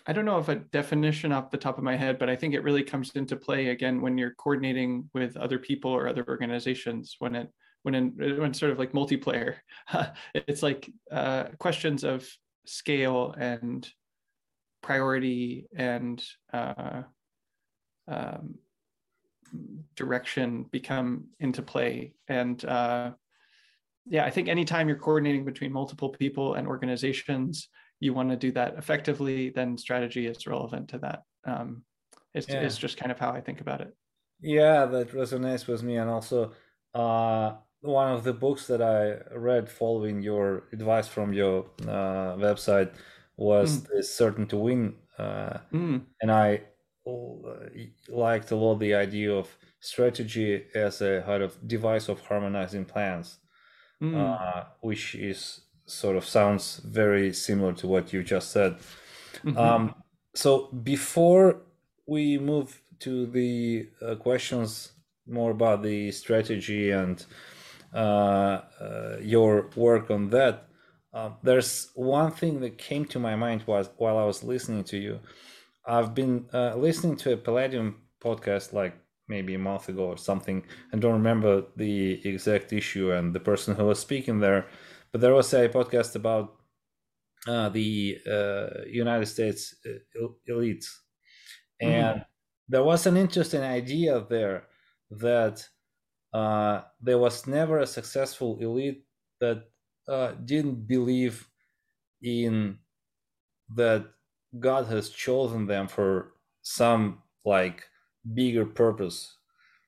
I 0.05 0.13
don't 0.13 0.25
know 0.25 0.39
if 0.39 0.49
a 0.49 0.55
definition 0.55 1.31
off 1.31 1.51
the 1.51 1.57
top 1.57 1.77
of 1.77 1.83
my 1.83 1.95
head, 1.95 2.17
but 2.17 2.29
I 2.29 2.35
think 2.35 2.53
it 2.53 2.63
really 2.63 2.83
comes 2.83 3.11
into 3.11 3.35
play 3.35 3.67
again 3.67 4.01
when 4.01 4.17
you're 4.17 4.33
coordinating 4.33 5.09
with 5.13 5.37
other 5.37 5.59
people 5.59 5.91
or 5.91 6.07
other 6.07 6.25
organizations. 6.27 7.15
When 7.19 7.35
it 7.35 7.49
when 7.83 7.95
in, 7.95 8.09
when 8.39 8.53
sort 8.53 8.71
of 8.71 8.79
like 8.79 8.93
multiplayer, 8.93 9.55
it's 10.33 10.63
like 10.63 10.89
uh, 11.11 11.45
questions 11.59 12.03
of 12.03 12.27
scale 12.65 13.33
and 13.37 13.87
priority 14.81 15.67
and 15.75 16.23
uh, 16.53 17.03
um, 18.07 18.55
direction 19.95 20.65
become 20.71 21.25
into 21.39 21.61
play. 21.61 22.13
And 22.27 22.63
uh, 22.65 23.11
yeah, 24.05 24.25
I 24.25 24.29
think 24.29 24.47
anytime 24.47 24.87
you're 24.87 24.97
coordinating 24.97 25.45
between 25.45 25.71
multiple 25.71 26.09
people 26.09 26.55
and 26.55 26.67
organizations, 26.67 27.69
you 27.99 28.13
want 28.13 28.29
to 28.29 28.35
do 28.35 28.51
that 28.53 28.75
effectively, 28.77 29.49
then 29.49 29.77
strategy 29.77 30.25
is 30.25 30.47
relevant 30.47 30.89
to 30.89 30.97
that. 30.99 31.23
Um, 31.45 31.83
it's, 32.33 32.47
yeah. 32.49 32.61
it's 32.61 32.77
just 32.77 32.97
kind 32.97 33.11
of 33.11 33.19
how 33.19 33.31
I 33.31 33.41
think 33.41 33.61
about 33.61 33.81
it. 33.81 33.95
Yeah, 34.41 34.85
that 34.85 35.11
resonates 35.11 35.67
with 35.67 35.83
me. 35.83 35.97
And 35.97 36.09
also, 36.09 36.53
uh, 36.95 37.53
one 37.81 38.13
of 38.13 38.23
the 38.23 38.33
books 38.33 38.67
that 38.67 38.81
I 38.81 39.35
read 39.35 39.69
following 39.69 40.21
your 40.21 40.63
advice 40.71 41.07
from 41.07 41.33
your 41.33 41.65
uh, 41.83 42.35
website 42.37 42.91
was 43.37 43.81
mm. 43.81 44.03
Certain 44.03 44.47
to 44.47 44.57
Win. 44.57 44.95
Uh, 45.17 45.57
mm. 45.73 46.01
And 46.21 46.31
I 46.31 46.61
liked 48.07 48.51
a 48.51 48.55
lot 48.55 48.75
the 48.75 48.93
idea 48.93 49.33
of 49.33 49.57
strategy 49.79 50.63
as 50.75 51.01
a 51.01 51.23
kind 51.25 51.41
of 51.41 51.57
device 51.67 52.07
of 52.07 52.21
harmonizing 52.21 52.85
plans, 52.85 53.39
mm. 54.01 54.15
uh, 54.15 54.65
which 54.81 55.15
is 55.15 55.61
sort 55.85 56.15
of 56.15 56.25
sounds 56.25 56.77
very 56.85 57.33
similar 57.33 57.73
to 57.73 57.87
what 57.87 58.13
you 58.13 58.23
just 58.23 58.51
said. 58.51 58.77
Mm-hmm. 59.43 59.57
Um, 59.57 59.95
so 60.35 60.67
before 60.67 61.61
we 62.05 62.37
move 62.37 62.81
to 62.99 63.25
the 63.25 63.89
uh, 64.05 64.15
questions 64.15 64.91
more 65.27 65.51
about 65.51 65.81
the 65.81 66.11
strategy 66.11 66.91
and 66.91 67.19
uh, 67.19 67.25
uh, 67.25 67.60
your 67.93 69.69
work 69.75 70.09
on 70.11 70.29
that, 70.29 70.67
um, 71.13 71.35
there's 71.43 71.91
one 71.95 72.31
thing 72.31 72.61
that 72.61 72.77
came 72.77 73.05
to 73.05 73.19
my 73.19 73.35
mind 73.35 73.63
was 73.67 73.89
while 73.97 74.17
I 74.17 74.25
was 74.25 74.43
listening 74.43 74.85
to 74.85 74.97
you. 74.97 75.19
I've 75.85 76.13
been 76.15 76.45
uh, 76.53 76.75
listening 76.75 77.17
to 77.17 77.33
a 77.33 77.37
Palladium 77.37 78.01
podcast 78.23 78.71
like 78.71 78.95
maybe 79.27 79.55
a 79.55 79.59
month 79.59 79.89
ago 79.89 80.05
or 80.05 80.17
something. 80.17 80.63
I 80.93 80.97
don't 80.97 81.13
remember 81.13 81.63
the 81.75 82.25
exact 82.27 82.71
issue 82.71 83.11
and 83.11 83.33
the 83.33 83.39
person 83.39 83.75
who 83.75 83.85
was 83.85 83.99
speaking 83.99 84.39
there 84.39 84.67
but 85.11 85.21
there 85.21 85.33
was 85.33 85.53
a 85.53 85.67
podcast 85.69 86.15
about 86.15 86.55
uh, 87.47 87.69
the 87.69 88.17
uh, 88.29 88.85
United 88.87 89.25
States 89.25 89.75
uh, 89.85 90.27
elites, 90.49 90.87
mm-hmm. 91.81 91.87
and 91.87 92.15
mm-hmm. 92.17 92.29
there 92.69 92.83
was 92.83 93.05
an 93.07 93.17
interesting 93.17 93.61
idea 93.61 94.25
there 94.29 94.67
that 95.09 95.67
uh, 96.33 96.81
there 97.01 97.17
was 97.17 97.47
never 97.47 97.79
a 97.79 97.87
successful 97.87 98.57
elite 98.59 99.03
that 99.39 99.63
uh, 100.07 100.31
didn't 100.45 100.87
believe 100.87 101.47
in 102.21 102.77
that 103.75 104.05
God 104.59 104.87
has 104.87 105.09
chosen 105.09 105.65
them 105.65 105.87
for 105.87 106.33
some 106.61 107.19
like 107.45 107.87
bigger 108.33 108.65
purpose, 108.65 109.37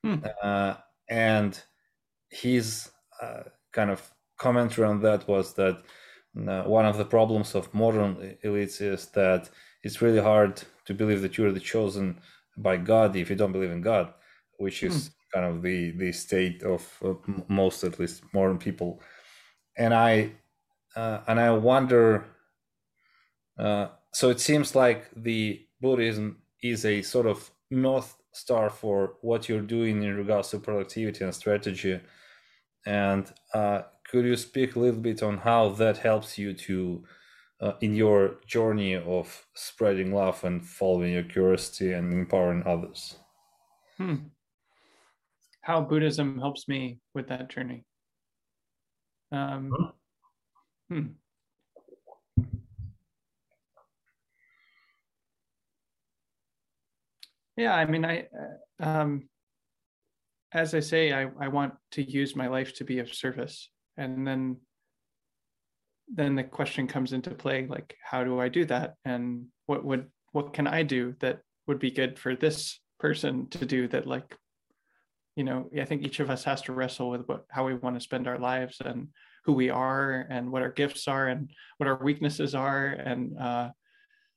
mm. 0.04 0.76
and 1.08 1.62
his 2.30 2.90
kind 3.72 3.90
of 3.90 4.10
commentary 4.38 4.88
on 4.88 5.00
that 5.02 5.28
was 5.28 5.54
that 5.54 5.82
uh, 6.36 6.62
one 6.64 6.84
of 6.84 6.98
the 6.98 7.04
problems 7.04 7.54
of 7.54 7.72
modern 7.72 8.36
elites 8.44 8.80
is 8.80 9.06
that 9.06 9.48
it's 9.82 10.02
really 10.02 10.20
hard 10.20 10.62
to 10.84 10.94
believe 10.94 11.22
that 11.22 11.38
you're 11.38 11.52
the 11.52 11.60
chosen 11.60 12.18
by 12.56 12.76
God 12.76 13.14
if 13.14 13.30
you 13.30 13.36
don't 13.36 13.52
believe 13.52 13.70
in 13.70 13.80
God, 13.80 14.12
which 14.58 14.82
is 14.82 15.08
mm. 15.08 15.12
Kind 15.34 15.46
of 15.46 15.62
the 15.62 15.90
the 15.92 16.12
state 16.12 16.62
of 16.62 16.82
uh, 17.04 17.14
most, 17.48 17.84
at 17.84 17.98
least, 17.98 18.22
modern 18.32 18.58
people. 18.58 19.00
And 19.76 19.92
I 19.92 20.32
uh, 20.96 21.20
and 21.26 21.40
I 21.40 21.50
wonder. 21.50 22.26
Uh, 23.58 23.88
so 24.12 24.30
it 24.30 24.40
seems 24.40 24.74
like 24.74 25.10
the 25.16 25.66
Buddhism 25.80 26.38
is 26.62 26.84
a 26.84 27.02
sort 27.02 27.26
of 27.26 27.50
north 27.70 28.16
star 28.32 28.70
for 28.70 29.14
what 29.22 29.48
you're 29.48 29.60
doing 29.60 30.02
in 30.02 30.16
regards 30.16 30.50
to 30.50 30.58
productivity 30.58 31.24
and 31.24 31.34
strategy. 31.34 32.00
And 32.86 33.32
uh, 33.52 33.82
could 34.08 34.24
you 34.24 34.36
speak 34.36 34.76
a 34.76 34.78
little 34.78 35.00
bit 35.00 35.22
on 35.22 35.38
how 35.38 35.70
that 35.70 35.98
helps 35.98 36.38
you 36.38 36.52
to 36.52 37.04
uh, 37.60 37.72
in 37.80 37.94
your 37.94 38.36
journey 38.46 38.96
of 38.96 39.46
spreading 39.54 40.12
love 40.12 40.44
and 40.44 40.66
following 40.66 41.12
your 41.12 41.22
curiosity 41.22 41.92
and 41.92 42.12
empowering 42.12 42.62
others 42.66 43.16
hmm. 43.96 44.16
How 45.64 45.80
buddhism 45.80 46.38
helps 46.38 46.68
me 46.68 46.98
with 47.14 47.28
that 47.28 47.48
journey. 47.48 47.84
Um, 49.32 49.72
hmm. 50.88 51.06
yeah 57.56 57.74
i 57.74 57.84
mean 57.84 58.04
i 58.04 58.26
uh, 58.82 58.86
um, 58.86 59.28
as 60.52 60.74
i 60.74 60.80
say 60.80 61.12
I, 61.12 61.28
I 61.40 61.48
want 61.48 61.74
to 61.92 62.02
use 62.02 62.36
my 62.36 62.48
life 62.48 62.74
to 62.76 62.84
be 62.84 62.98
of 62.98 63.12
service. 63.12 63.70
And 63.96 64.26
then 64.26 64.56
then 66.12 66.34
the 66.34 66.44
question 66.44 66.86
comes 66.86 67.12
into 67.12 67.30
play 67.30 67.66
like 67.66 67.96
how 68.02 68.24
do 68.24 68.40
i 68.40 68.48
do 68.48 68.64
that? 68.66 68.94
And 69.04 69.46
what 69.66 69.84
would 69.84 70.10
what 70.32 70.52
can 70.52 70.66
i 70.66 70.82
do 70.82 71.14
that 71.20 71.40
would 71.66 71.78
be 71.78 71.90
good 71.90 72.18
for 72.18 72.36
this 72.36 72.80
person 73.00 73.48
to 73.48 73.64
do 73.64 73.88
that 73.88 74.06
like 74.06 74.36
you 75.36 75.44
know 75.44 75.68
i 75.80 75.84
think 75.84 76.02
each 76.02 76.20
of 76.20 76.30
us 76.30 76.44
has 76.44 76.62
to 76.62 76.72
wrestle 76.72 77.10
with 77.10 77.26
what 77.26 77.44
how 77.48 77.64
we 77.64 77.74
want 77.74 77.96
to 77.96 78.00
spend 78.00 78.28
our 78.28 78.38
lives 78.38 78.80
and 78.84 79.08
who 79.44 79.52
we 79.52 79.70
are 79.70 80.26
and 80.30 80.50
what 80.50 80.62
our 80.62 80.70
gifts 80.70 81.06
are 81.08 81.28
and 81.28 81.50
what 81.78 81.88
our 81.88 82.02
weaknesses 82.02 82.54
are 82.54 82.86
and 82.86 83.38
uh, 83.38 83.68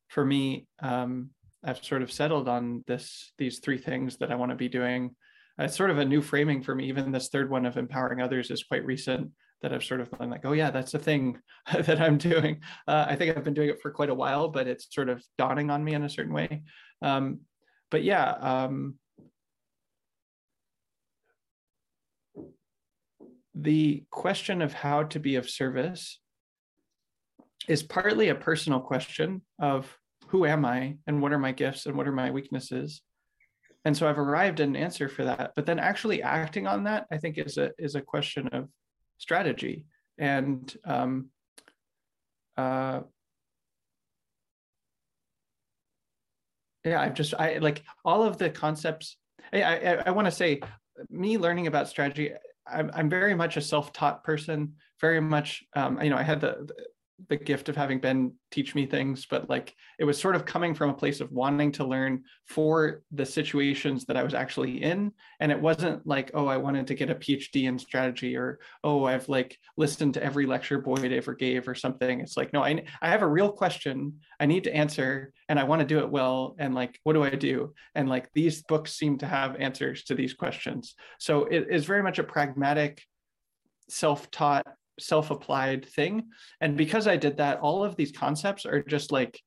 for 0.09 0.25
me 0.25 0.67
um, 0.81 1.29
i've 1.63 1.83
sort 1.83 2.01
of 2.01 2.11
settled 2.11 2.47
on 2.47 2.83
this 2.87 3.31
these 3.37 3.59
three 3.59 3.77
things 3.77 4.17
that 4.17 4.31
i 4.31 4.35
want 4.35 4.51
to 4.51 4.55
be 4.55 4.69
doing 4.69 5.15
it's 5.59 5.75
sort 5.75 5.89
of 5.89 5.97
a 5.97 6.05
new 6.05 6.21
framing 6.21 6.61
for 6.61 6.75
me 6.75 6.87
even 6.87 7.11
this 7.11 7.29
third 7.29 7.49
one 7.49 7.65
of 7.65 7.77
empowering 7.77 8.21
others 8.21 8.51
is 8.51 8.63
quite 8.63 8.85
recent 8.85 9.31
that 9.61 9.73
I've 9.73 9.83
sort 9.83 10.01
of 10.01 10.11
been 10.11 10.29
like, 10.29 10.45
oh 10.45 10.51
yeah, 10.51 10.69
that's 10.69 10.91
the 10.91 10.99
thing 10.99 11.39
that 11.73 11.99
I'm 11.99 12.17
doing. 12.17 12.61
Uh, 12.87 13.05
I 13.07 13.15
think 13.15 13.35
I've 13.35 13.43
been 13.43 13.53
doing 13.53 13.69
it 13.69 13.81
for 13.81 13.91
quite 13.91 14.09
a 14.09 14.15
while, 14.15 14.49
but 14.49 14.67
it's 14.67 14.87
sort 14.93 15.09
of 15.09 15.23
dawning 15.37 15.69
on 15.69 15.83
me 15.83 15.93
in 15.93 16.03
a 16.03 16.09
certain 16.09 16.33
way. 16.33 16.61
Um, 17.01 17.39
but 17.89 18.03
yeah, 18.03 18.31
um, 18.31 18.95
the 23.59 24.03
question 24.11 24.61
of 24.61 24.73
how 24.73 25.03
to 25.03 25.19
be 25.19 25.35
of 25.35 25.49
service 25.49 26.19
is 27.67 27.83
partly 27.83 28.29
a 28.29 28.35
personal 28.35 28.79
question 28.79 29.41
of 29.59 29.97
who 30.27 30.45
am 30.45 30.65
I 30.65 30.97
and 31.07 31.21
what 31.21 31.33
are 31.33 31.39
my 31.39 31.51
gifts 31.51 31.85
and 31.85 31.95
what 31.95 32.07
are 32.07 32.13
my 32.13 32.31
weaknesses. 32.31 33.01
And 33.85 33.95
so 33.95 34.07
I've 34.07 34.19
arrived 34.19 34.59
at 34.59 34.67
an 34.67 34.75
answer 34.75 35.07
for 35.09 35.25
that. 35.25 35.53
But 35.55 35.65
then 35.65 35.79
actually 35.79 36.21
acting 36.21 36.67
on 36.67 36.83
that, 36.83 37.07
I 37.11 37.17
think 37.17 37.37
is 37.37 37.57
a 37.57 37.71
is 37.77 37.95
a 37.95 38.01
question 38.01 38.47
of 38.49 38.69
strategy. 39.17 39.85
And 40.17 40.75
um, 40.85 41.29
uh, 42.57 43.01
yeah, 46.83 47.01
I've 47.01 47.13
just 47.13 47.33
I 47.33 47.59
like 47.59 47.83
all 48.03 48.23
of 48.23 48.37
the 48.37 48.49
concepts. 48.49 49.17
I 49.53 49.61
I, 49.61 50.03
I 50.07 50.11
want 50.11 50.25
to 50.25 50.31
say, 50.31 50.59
me 51.09 51.37
learning 51.37 51.67
about 51.67 51.87
strategy. 51.87 52.31
I'm 52.71 52.91
I'm 52.93 53.09
very 53.09 53.35
much 53.35 53.57
a 53.57 53.61
self-taught 53.61 54.23
person. 54.23 54.73
Very 54.99 55.21
much, 55.21 55.63
um, 55.75 56.01
you 56.01 56.09
know, 56.09 56.17
I 56.17 56.23
had 56.23 56.41
the, 56.41 56.67
the 57.29 57.35
gift 57.37 57.67
of 57.67 57.75
having 57.75 57.99
Ben 57.99 58.33
teach 58.51 58.75
me 58.75 58.85
things, 58.85 59.25
but 59.25 59.49
like 59.49 59.73
it 59.97 60.03
was 60.03 60.19
sort 60.19 60.35
of 60.35 60.45
coming 60.45 60.75
from 60.75 60.91
a 60.91 60.93
place 60.93 61.19
of 61.19 61.31
wanting 61.31 61.71
to 61.73 61.83
learn 61.83 62.23
for 62.45 63.01
the 63.11 63.25
situations 63.25 64.05
that 64.05 64.15
I 64.15 64.23
was 64.23 64.35
actually 64.35 64.83
in. 64.83 65.11
And 65.39 65.51
it 65.51 65.59
wasn't 65.59 66.05
like, 66.05 66.29
oh, 66.35 66.45
I 66.45 66.57
wanted 66.57 66.85
to 66.87 66.93
get 66.93 67.09
a 67.09 67.15
PhD 67.15 67.67
in 67.67 67.79
strategy 67.79 68.37
or, 68.37 68.59
oh, 68.83 69.05
I've 69.05 69.27
like 69.29 69.57
listened 69.77 70.13
to 70.13 70.23
every 70.23 70.45
lecture 70.45 70.79
Boyd 70.79 71.11
ever 71.11 71.33
gave 71.33 71.67
or 71.67 71.75
something. 71.75 72.21
It's 72.21 72.37
like, 72.37 72.53
no, 72.53 72.63
I, 72.63 72.83
I 73.01 73.09
have 73.09 73.23
a 73.23 73.27
real 73.27 73.51
question 73.51 74.19
I 74.39 74.45
need 74.45 74.65
to 74.65 74.75
answer 74.75 75.33
and 75.49 75.59
I 75.59 75.63
want 75.63 75.79
to 75.79 75.87
do 75.87 75.99
it 75.99 76.09
well. 76.09 76.55
And 76.59 76.75
like, 76.75 76.99
what 77.03 77.13
do 77.13 77.23
I 77.23 77.31
do? 77.31 77.73
And 77.95 78.07
like 78.07 78.29
these 78.33 78.61
books 78.61 78.93
seem 78.93 79.17
to 79.19 79.27
have 79.27 79.55
answers 79.55 80.03
to 80.05 80.15
these 80.15 80.33
questions. 80.33 80.93
So 81.19 81.45
it 81.45 81.67
is 81.71 81.85
very 81.85 82.03
much 82.03 82.19
a 82.19 82.23
pragmatic, 82.23 83.01
self 83.89 84.29
taught 84.29 84.67
self-applied 84.99 85.85
thing. 85.85 86.29
And 86.61 86.77
because 86.77 87.07
i 87.07 87.17
did 87.17 87.37
that 87.37 87.59
all 87.59 87.83
of 87.83 87.95
these 87.95 88.11
concepts 88.11 88.65
are 88.65 88.81
just 88.83 89.11
like 89.11 89.39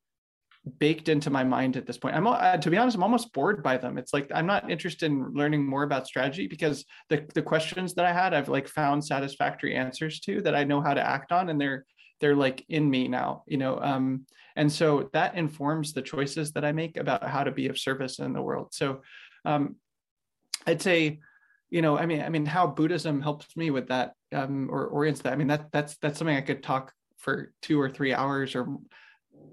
baked 0.78 1.08
into 1.08 1.30
my 1.30 1.42
mind 1.42 1.76
at 1.76 1.86
this 1.86 1.96
point. 1.96 2.14
I'm 2.14 2.26
uh, 2.26 2.56
to 2.58 2.70
be 2.70 2.76
honest 2.76 2.96
i'm 2.96 3.02
almost 3.02 3.32
bored 3.32 3.62
by 3.62 3.76
them. 3.78 3.96
It's 3.98 4.12
like 4.12 4.30
i'm 4.34 4.46
not 4.46 4.70
interested 4.70 5.10
in 5.10 5.32
learning 5.32 5.66
more 5.66 5.84
about 5.84 6.06
strategy 6.06 6.46
because 6.46 6.84
the, 7.08 7.26
the 7.34 7.42
questions 7.42 7.94
that 7.94 8.04
i 8.04 8.12
had 8.12 8.34
i've 8.34 8.48
like 8.48 8.68
found 8.68 9.04
satisfactory 9.04 9.74
answers 9.74 10.20
to 10.20 10.42
that 10.42 10.54
i 10.54 10.64
know 10.64 10.80
how 10.80 10.94
to 10.94 11.00
act 11.00 11.32
on 11.32 11.48
and 11.48 11.60
they're 11.60 11.84
they're 12.20 12.36
like 12.36 12.64
in 12.68 12.88
me 12.88 13.08
now 13.08 13.42
you 13.46 13.56
know 13.56 13.78
um 13.80 14.26
and 14.56 14.70
so 14.70 15.08
that 15.14 15.34
informs 15.34 15.92
the 15.92 16.02
choices 16.02 16.52
that 16.52 16.64
i 16.64 16.72
make 16.72 16.96
about 16.98 17.24
how 17.24 17.42
to 17.42 17.50
be 17.50 17.68
of 17.68 17.78
service 17.78 18.18
in 18.18 18.32
the 18.32 18.42
world. 18.42 18.68
So 18.72 19.00
um 19.46 19.76
i'd 20.66 20.82
say 20.82 21.20
you 21.70 21.82
know 21.82 21.96
i 21.96 22.06
mean 22.06 22.22
i 22.22 22.28
mean 22.28 22.44
how 22.44 22.66
buddhism 22.66 23.20
helps 23.20 23.56
me 23.56 23.70
with 23.70 23.88
that 23.88 24.12
um 24.32 24.68
or 24.70 24.86
orients 24.88 25.20
that 25.22 25.32
i 25.32 25.36
mean 25.36 25.46
that 25.46 25.70
that's 25.72 25.96
that's 25.98 26.18
something 26.18 26.36
i 26.36 26.40
could 26.40 26.62
talk 26.62 26.92
for 27.16 27.52
two 27.62 27.80
or 27.80 27.88
three 27.88 28.12
hours 28.12 28.54
or 28.54 28.76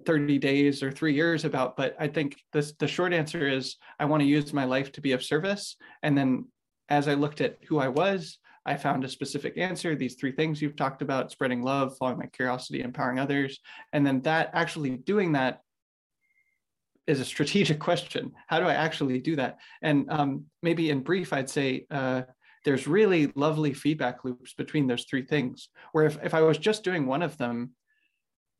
30 0.06 0.38
days 0.40 0.84
or 0.84 0.92
three 0.92 1.14
years 1.14 1.46
about 1.46 1.78
but 1.78 1.96
i 2.00 2.08
think 2.08 2.38
this 2.54 2.74
the 2.80 2.88
short 2.88 3.14
answer 3.14 3.48
is 3.48 3.78
i 4.00 4.06
want 4.06 4.22
to 4.22 4.28
use 4.28 4.54
my 4.54 4.66
life 4.66 4.92
to 4.92 5.02
be 5.02 5.12
of 5.12 5.24
service 5.24 5.76
and 6.04 6.18
then 6.18 6.46
as 6.90 7.08
i 7.08 7.14
looked 7.14 7.42
at 7.42 7.58
who 7.68 7.78
i 7.80 7.88
was 7.88 8.40
I 8.68 8.76
found 8.76 9.06
a 9.06 9.10
specific 9.10 9.58
answer, 9.58 9.96
these 9.96 10.16
three 10.16 10.34
things 10.34 10.62
you've 10.62 10.76
talked 10.76 11.02
about 11.02 11.32
spreading 11.32 11.64
love, 11.64 11.96
following 11.98 12.20
my 12.20 12.26
curiosity, 12.26 12.82
empowering 12.82 13.18
others. 13.18 13.62
And 13.94 14.06
then 14.06 14.22
that 14.24 14.50
actually 14.52 14.98
doing 14.98 15.32
that 15.32 15.62
is 17.08 17.20
a 17.20 17.26
strategic 17.26 17.80
question. 17.90 18.34
How 18.48 18.60
do 18.60 18.66
I 18.66 18.74
actually 18.74 19.20
do 19.20 19.36
that? 19.38 19.58
And 19.82 20.10
um, 20.10 20.46
maybe 20.62 20.90
in 20.90 21.02
brief, 21.02 21.34
I'd 21.34 21.50
say 21.50 21.86
uh, 21.90 22.24
there's 22.66 22.88
really 22.88 23.32
lovely 23.36 23.74
feedback 23.74 24.24
loops 24.24 24.54
between 24.54 24.88
those 24.88 25.06
three 25.06 25.26
things, 25.26 25.70
where 25.94 26.06
if, 26.06 26.18
if 26.24 26.34
I 26.34 26.42
was 26.42 26.58
just 26.58 26.84
doing 26.84 27.06
one 27.06 27.22
of 27.22 27.38
them, 27.38 27.72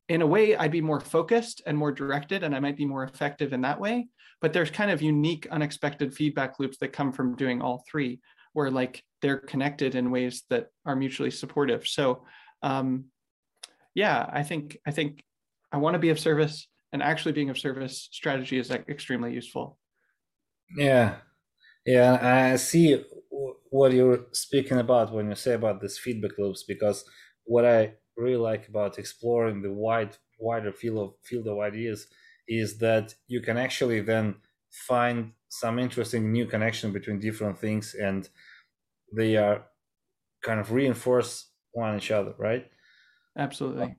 in 0.08 0.22
a 0.22 0.26
way, 0.26 0.56
I'd 0.56 0.72
be 0.72 0.80
more 0.80 1.00
focused 1.00 1.60
and 1.66 1.76
more 1.76 1.92
directed, 1.92 2.42
and 2.42 2.56
I 2.56 2.60
might 2.60 2.78
be 2.78 2.86
more 2.86 3.04
effective 3.04 3.52
in 3.52 3.60
that 3.60 3.78
way. 3.78 4.08
But 4.40 4.54
there's 4.54 4.70
kind 4.70 4.90
of 4.90 5.02
unique, 5.02 5.46
unexpected 5.50 6.14
feedback 6.14 6.58
loops 6.58 6.78
that 6.78 6.94
come 6.94 7.12
from 7.12 7.36
doing 7.36 7.60
all 7.60 7.84
three 7.90 8.20
where 8.52 8.70
like 8.70 9.04
they're 9.22 9.38
connected 9.38 9.94
in 9.94 10.10
ways 10.10 10.42
that 10.50 10.68
are 10.86 10.96
mutually 10.96 11.30
supportive. 11.30 11.86
So 11.86 12.24
um, 12.62 13.04
yeah, 13.94 14.28
I 14.32 14.42
think 14.42 14.78
I 14.86 14.90
think 14.90 15.22
I 15.70 15.76
want 15.76 15.94
to 15.94 15.98
be 15.98 16.10
of 16.10 16.18
service 16.18 16.66
and 16.92 17.02
actually 17.02 17.32
being 17.32 17.50
of 17.50 17.58
service 17.58 18.08
strategy 18.12 18.58
is 18.58 18.70
like 18.70 18.88
extremely 18.88 19.32
useful. 19.32 19.78
Yeah. 20.76 21.16
Yeah, 21.86 22.18
I 22.52 22.56
see 22.56 23.02
what 23.70 23.92
you're 23.92 24.26
speaking 24.32 24.78
about 24.78 25.12
when 25.12 25.28
you 25.28 25.34
say 25.34 25.54
about 25.54 25.80
this 25.80 25.98
feedback 25.98 26.38
loops 26.38 26.64
because 26.64 27.04
what 27.44 27.64
I 27.64 27.94
really 28.16 28.36
like 28.36 28.68
about 28.68 28.98
exploring 28.98 29.62
the 29.62 29.72
wide 29.72 30.16
wider 30.38 30.72
field 30.72 30.98
of 30.98 31.14
field 31.24 31.48
of 31.48 31.58
ideas 31.58 32.06
is 32.46 32.78
that 32.78 33.14
you 33.26 33.40
can 33.40 33.56
actually 33.56 34.00
then 34.00 34.36
find 34.70 35.32
some 35.48 35.78
interesting 35.78 36.30
new 36.30 36.46
connection 36.46 36.92
between 36.92 37.18
different 37.18 37.58
things 37.58 37.94
and 37.94 38.28
they 39.14 39.36
are 39.36 39.64
kind 40.42 40.60
of 40.60 40.72
reinforce 40.72 41.50
one 41.72 41.96
each 41.96 42.10
other, 42.10 42.34
right? 42.38 42.70
Absolutely. 43.36 43.96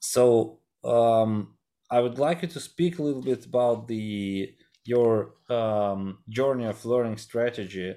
So 0.00 0.60
um, 0.84 1.56
I 1.94 2.00
would 2.00 2.18
like 2.18 2.42
you 2.42 2.48
to 2.48 2.58
speak 2.58 2.98
a 2.98 3.02
little 3.04 3.22
bit 3.22 3.46
about 3.46 3.86
the 3.86 4.52
your 4.84 5.34
um, 5.48 6.18
journey 6.28 6.64
of 6.64 6.84
learning 6.84 7.18
strategy. 7.18 7.94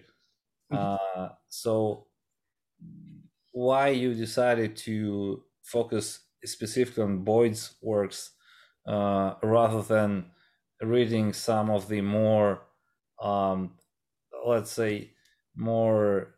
Mm-hmm. 0.72 1.20
Uh, 1.20 1.30
so 1.48 2.06
why 3.54 3.88
you 3.89 4.13
decided 4.13 4.77
to 4.88 5.42
focus 5.63 6.20
specifically 6.46 7.04
on 7.06 7.24
Boyd's 7.24 7.74
works 7.82 8.20
uh, 8.88 9.34
rather 9.42 9.82
than 9.82 10.25
reading 10.80 11.34
some 11.34 11.72
of 11.72 11.88
the 11.88 12.01
more 12.01 12.62
um, 13.20 13.72
let's 14.46 14.72
say 14.72 15.10
more 15.56 16.36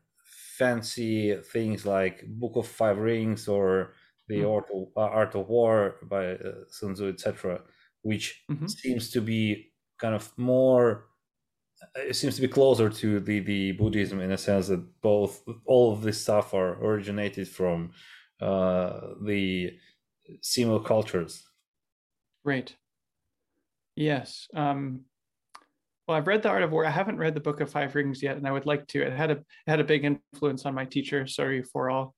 fancy 0.58 1.36
things 1.52 1.86
like 1.86 2.24
Book 2.26 2.56
of 2.56 2.68
Five 2.68 3.00
Rings 3.00 3.50
or 3.50 3.92
the 4.30 4.42
mm-hmm. 4.42 4.52
Art, 4.52 4.68
of, 4.74 4.88
uh, 4.96 5.02
Art 5.02 5.36
of 5.36 5.50
War 5.50 5.96
by 6.04 6.34
uh, 6.34 6.52
Sun 6.70 6.94
Tzu, 6.94 7.10
etc., 7.10 7.62
which 8.04 8.44
mm-hmm. 8.50 8.68
seems 8.68 9.10
to 9.12 9.20
be 9.20 9.72
kind 10.00 10.16
of 10.16 10.32
more. 10.38 11.08
It 11.96 12.16
seems 12.16 12.36
to 12.36 12.42
be 12.42 12.48
closer 12.48 12.90
to 12.90 13.20
the, 13.20 13.40
the 13.40 13.72
Buddhism 13.74 14.22
in 14.22 14.32
a 14.32 14.38
sense 14.38 14.68
that 14.68 15.02
both 15.02 15.44
all 15.66 15.92
of 15.92 16.02
this 16.02 16.22
stuff 16.22 16.54
are 16.54 16.74
originated 16.84 17.48
from 17.48 17.92
uh, 18.42 19.00
the 19.26 19.72
similar 20.42 20.82
cultures. 20.82 21.44
Right. 22.44 22.74
Yes. 23.96 24.48
Um, 24.54 25.02
well, 26.08 26.18
I've 26.18 26.28
read 26.28 26.44
The 26.44 26.50
Art 26.50 26.64
of 26.64 26.72
War. 26.72 26.86
I 26.86 26.90
haven't 26.90 27.18
read 27.18 27.34
the 27.34 27.40
Book 27.40 27.62
of 27.62 27.70
Five 27.70 27.96
Rings 27.96 28.22
yet, 28.24 28.38
and 28.38 28.48
I 28.48 28.52
would 28.52 28.66
like 28.66 28.88
to. 28.88 29.02
It 29.02 29.14
had 29.14 29.32
a 29.32 29.36
it 29.36 29.46
had 29.68 29.80
a 29.80 29.84
big 29.84 30.06
influence 30.06 30.66
on 30.66 30.74
my 30.74 30.86
teacher, 30.86 31.24
Soryu 31.24 31.66
Forall. 31.68 32.14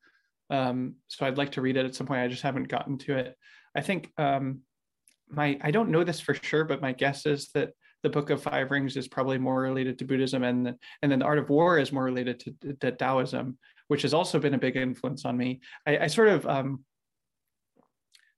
Um, 0.52 0.96
so 1.08 1.26
I'd 1.26 1.38
like 1.38 1.54
to 1.54 1.62
read 1.62 1.78
it 1.78 1.86
at 1.86 1.96
some 1.96 2.06
point. 2.06 2.22
I 2.22 2.28
just 2.28 2.44
haven't 2.44 2.68
gotten 2.68 2.98
to 3.00 3.18
it. 3.18 3.36
I 3.76 3.82
think 3.82 4.12
um, 4.18 4.62
my 5.30 5.58
I 5.62 5.72
don't 5.72 5.90
know 5.90 6.04
this 6.04 6.20
for 6.20 6.34
sure, 6.34 6.66
but 6.66 6.82
my 6.82 6.92
guess 6.92 7.26
is 7.26 7.50
that 7.54 7.72
the 8.04 8.10
Book 8.10 8.30
of 8.30 8.44
Five 8.44 8.70
Rings 8.70 8.98
is 8.98 9.08
probably 9.08 9.38
more 9.38 9.62
related 9.62 9.98
to 10.00 10.06
Buddhism, 10.06 10.44
and 10.44 10.76
and 11.02 11.12
then 11.12 11.20
the 11.20 11.26
Art 11.26 11.40
of 11.40 11.50
War 11.50 11.80
is 11.80 11.92
more 11.92 12.04
related 12.04 12.40
to, 12.42 12.76
to 12.82 12.92
Taoism, 12.92 13.58
which 13.88 14.02
has 14.02 14.14
also 14.14 14.40
been 14.40 14.54
a 14.54 14.60
big 14.60 14.76
influence 14.76 15.24
on 15.26 15.38
me. 15.38 15.62
I, 15.88 16.00
I 16.00 16.08
sort 16.08 16.28
of 16.28 16.46
um, 16.46 16.84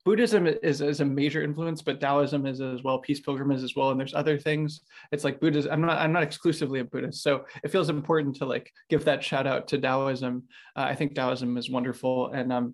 Buddhism 0.06 0.48
is, 0.48 0.82
is 0.82 1.00
a 1.00 1.06
major 1.06 1.42
influence, 1.42 1.82
but 1.82 2.02
Taoism 2.02 2.46
is 2.46 2.60
as 2.60 2.84
well, 2.84 3.00
peace 3.00 3.22
pilgrim 3.22 3.52
is 3.52 3.64
as 3.64 3.76
well, 3.76 3.92
and 3.92 4.00
there's 4.00 4.14
other 4.14 4.38
things. 4.38 4.82
It's 5.14 5.24
like 5.24 5.40
Buddhism. 5.40 5.72
I'm 5.72 5.82
not 5.82 5.98
I'm 5.98 6.12
not 6.12 6.24
exclusively 6.24 6.80
a 6.80 6.84
Buddhist, 6.84 7.24
so 7.24 7.46
it 7.64 7.72
feels 7.72 7.90
important 7.90 8.36
to 8.38 8.46
like 8.46 8.74
give 8.90 9.06
that 9.06 9.24
shout 9.24 9.48
out 9.48 9.70
to 9.70 9.78
Taoism. 9.78 10.44
Uh, 10.76 10.82
I 10.82 10.96
think 10.96 11.16
Taoism 11.16 11.56
is 11.56 11.70
wonderful, 11.70 12.32
and 12.32 12.52
um, 12.52 12.74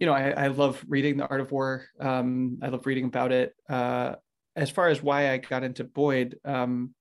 you 0.00 0.06
know, 0.06 0.12
I, 0.12 0.30
I 0.30 0.46
love 0.48 0.84
reading 0.88 1.16
the 1.16 1.28
Art 1.28 1.40
of 1.40 1.52
War. 1.52 1.86
Um, 2.00 2.58
I 2.62 2.68
love 2.68 2.84
reading 2.84 3.04
about 3.04 3.30
it. 3.30 3.54
Uh, 3.68 4.16
as 4.56 4.70
far 4.70 4.88
as 4.88 5.02
why 5.02 5.30
I 5.30 5.36
got 5.36 5.62
into 5.62 5.84
Boyd, 5.84 6.38
um, 6.44 6.94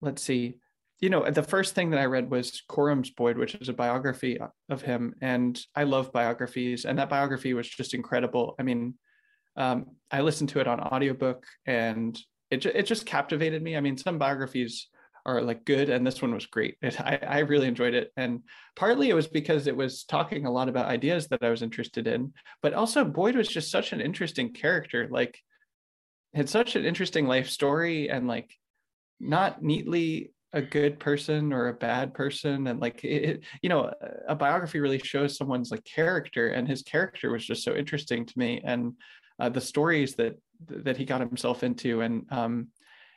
let's 0.00 0.22
see 0.22 0.60
you 1.02 1.10
know, 1.10 1.28
the 1.28 1.42
first 1.42 1.74
thing 1.74 1.90
that 1.90 1.98
I 2.00 2.04
read 2.04 2.30
was 2.30 2.62
Coram's 2.68 3.10
Boyd, 3.10 3.36
which 3.36 3.56
is 3.56 3.68
a 3.68 3.72
biography 3.72 4.38
of 4.70 4.82
him. 4.82 5.14
And 5.20 5.60
I 5.74 5.82
love 5.82 6.12
biographies. 6.12 6.84
And 6.84 6.96
that 7.00 7.10
biography 7.10 7.54
was 7.54 7.68
just 7.68 7.92
incredible. 7.92 8.54
I 8.58 8.62
mean, 8.62 8.94
um, 9.56 9.86
I 10.12 10.20
listened 10.20 10.50
to 10.50 10.60
it 10.60 10.68
on 10.68 10.80
audiobook 10.80 11.44
and 11.66 12.16
it, 12.52 12.64
it 12.64 12.86
just 12.86 13.04
captivated 13.04 13.64
me. 13.64 13.76
I 13.76 13.80
mean, 13.80 13.98
some 13.98 14.16
biographies 14.16 14.86
are 15.26 15.42
like 15.42 15.64
good 15.64 15.90
and 15.90 16.06
this 16.06 16.22
one 16.22 16.34
was 16.34 16.46
great. 16.46 16.76
It, 16.82 17.00
I, 17.00 17.18
I 17.26 17.38
really 17.40 17.66
enjoyed 17.66 17.94
it. 17.94 18.12
And 18.16 18.42
partly 18.76 19.10
it 19.10 19.14
was 19.14 19.26
because 19.26 19.66
it 19.66 19.76
was 19.76 20.04
talking 20.04 20.46
a 20.46 20.52
lot 20.52 20.68
about 20.68 20.86
ideas 20.86 21.26
that 21.28 21.42
I 21.42 21.50
was 21.50 21.62
interested 21.62 22.06
in, 22.06 22.32
but 22.62 22.74
also 22.74 23.04
Boyd 23.04 23.34
was 23.34 23.48
just 23.48 23.72
such 23.72 23.92
an 23.92 24.00
interesting 24.00 24.52
character. 24.52 25.08
Like 25.10 25.36
had 26.32 26.48
such 26.48 26.76
an 26.76 26.84
interesting 26.84 27.26
life 27.26 27.48
story 27.48 28.08
and 28.08 28.28
like 28.28 28.54
not 29.18 29.64
neatly 29.64 30.30
a 30.52 30.62
good 30.62 30.98
person 30.98 31.52
or 31.52 31.68
a 31.68 31.74
bad 31.74 32.12
person 32.12 32.66
and 32.66 32.80
like 32.80 33.02
it, 33.04 33.42
you 33.62 33.68
know 33.68 33.90
a 34.28 34.34
biography 34.34 34.80
really 34.80 34.98
shows 34.98 35.36
someone's 35.36 35.70
like 35.70 35.84
character 35.84 36.48
and 36.48 36.68
his 36.68 36.82
character 36.82 37.30
was 37.30 37.44
just 37.44 37.64
so 37.64 37.74
interesting 37.74 38.26
to 38.26 38.38
me 38.38 38.60
and 38.64 38.92
uh, 39.40 39.48
the 39.48 39.60
stories 39.60 40.14
that 40.14 40.36
that 40.66 40.96
he 40.96 41.04
got 41.04 41.20
himself 41.20 41.62
into 41.62 42.02
and 42.02 42.26
um 42.30 42.68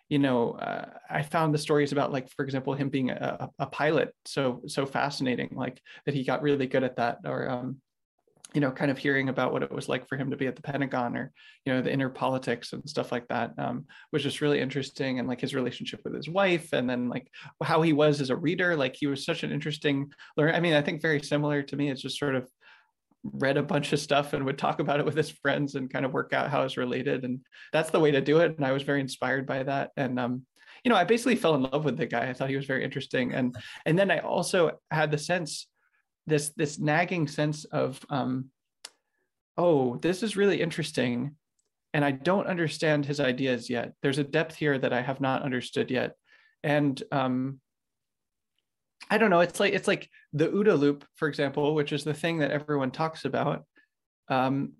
you 0.08 0.20
know 0.20 0.52
uh, 0.52 0.86
i 1.10 1.22
found 1.22 1.54
the 1.54 1.58
stories 1.58 1.92
about 1.92 2.12
like 2.14 2.30
for 2.30 2.46
example 2.46 2.74
him 2.74 2.90
being 2.90 3.10
a, 3.10 3.50
a 3.60 3.66
pilot 3.68 4.14
so 4.24 4.62
so 4.68 4.86
fascinating 4.86 5.50
like 5.54 5.82
that 6.06 6.16
he 6.16 6.24
got 6.24 6.42
really 6.42 6.68
good 6.68 6.84
at 6.84 6.96
that 6.96 7.18
or 7.26 7.50
um 7.50 7.78
you 8.56 8.62
know, 8.62 8.72
kind 8.72 8.90
of 8.90 8.98
hearing 8.98 9.28
about 9.28 9.52
what 9.52 9.64
it 9.64 9.72
was 9.72 9.90
like 9.90 10.08
for 10.08 10.16
him 10.16 10.32
to 10.32 10.38
be 10.38 10.48
at 10.48 10.56
the 10.56 10.62
Pentagon 10.62 11.18
or, 11.18 11.34
you 11.66 11.74
know, 11.74 11.82
the 11.82 11.92
inner 11.92 12.10
politics 12.10 12.72
and 12.72 12.90
stuff 12.90 13.12
like 13.12 13.28
that 13.28 13.52
um, 13.58 13.86
was 14.14 14.24
just 14.24 14.40
really 14.40 14.62
interesting. 14.62 15.20
And 15.20 15.28
like 15.28 15.42
his 15.42 15.54
relationship 15.54 16.00
with 16.06 16.16
his 16.16 16.30
wife 16.30 16.72
and 16.72 16.90
then 16.90 17.10
like 17.10 17.28
how 17.62 17.82
he 17.82 17.92
was 17.92 18.22
as 18.22 18.30
a 18.30 18.36
reader, 18.36 18.78
like 18.78 18.96
he 18.96 19.08
was 19.08 19.26
such 19.26 19.44
an 19.44 19.52
interesting 19.52 20.10
learner. 20.38 20.54
I 20.54 20.62
mean, 20.62 20.74
I 20.74 20.82
think 20.82 21.02
very 21.02 21.22
similar 21.22 21.64
to 21.64 21.76
me. 21.76 21.90
It's 21.92 22.02
just 22.02 22.18
sort 22.18 22.34
of 22.34 22.50
read 23.24 23.58
a 23.58 23.64
bunch 23.64 23.92
of 23.92 24.00
stuff 24.00 24.32
and 24.32 24.46
would 24.46 24.58
talk 24.58 24.80
about 24.80 25.02
it 25.02 25.06
with 25.06 25.18
his 25.18 25.32
friends 25.32 25.76
and 25.76 25.92
kind 25.92 26.06
of 26.06 26.14
work 26.14 26.32
out 26.32 26.50
how 26.50 26.62
it's 26.62 26.78
related. 26.78 27.26
And 27.26 27.42
that's 27.74 27.90
the 27.90 28.00
way 28.00 28.12
to 28.12 28.22
do 28.22 28.40
it. 28.40 28.56
And 28.56 28.66
I 28.66 28.72
was 28.72 28.84
very 28.84 29.02
inspired 29.02 29.46
by 29.46 29.64
that. 29.64 29.92
And, 29.98 30.18
um, 30.18 30.46
you 30.86 30.90
know, 30.90 30.96
I 30.96 31.04
basically 31.04 31.36
fell 31.36 31.56
in 31.56 31.64
love 31.64 31.84
with 31.84 31.98
the 31.98 32.06
guy. 32.06 32.30
I 32.30 32.34
thought 32.34 32.50
he 32.50 32.56
was 32.56 32.68
very 32.68 32.86
interesting. 32.86 33.34
And, 33.34 33.54
and 33.86 34.00
then 34.00 34.12
I 34.12 34.20
also 34.20 34.80
had 34.92 35.12
the 35.12 35.18
sense 35.18 35.68
this 36.28 36.50
this 36.50 36.80
nagging 36.80 37.28
sense 37.28 37.66
of 37.66 38.04
um, 38.10 38.50
oh 39.58 39.98
this 39.98 40.24
is 40.24 40.36
really 40.36 40.62
interesting 40.62 41.36
and 41.94 42.04
i 42.04 42.12
don't 42.12 42.48
understand 42.48 43.06
his 43.06 43.20
ideas 43.20 43.70
yet. 43.70 43.94
There's 44.02 44.18
a 44.18 44.24
depth 44.24 44.56
here 44.56 44.78
that 44.78 44.94
i 44.94 45.02
have 45.02 45.22
not 45.22 45.44
understood 45.44 45.92
yet. 45.92 46.16
And 46.64 47.02
um, 47.12 47.60
i 49.10 49.18
don't 49.18 49.30
know 49.30 49.42
it's 49.42 49.60
like 49.60 49.74
it's 49.74 49.88
like 49.88 50.10
the 50.34 50.48
OODA 50.48 50.80
loop 50.80 51.06
for 51.16 51.28
example 51.28 51.76
which 51.76 51.94
is 51.94 52.04
the 52.04 52.14
thing 52.14 52.40
that 52.40 52.52
everyone 52.52 52.92
talks 52.92 53.26
about. 53.26 53.66
Um, 54.28 54.74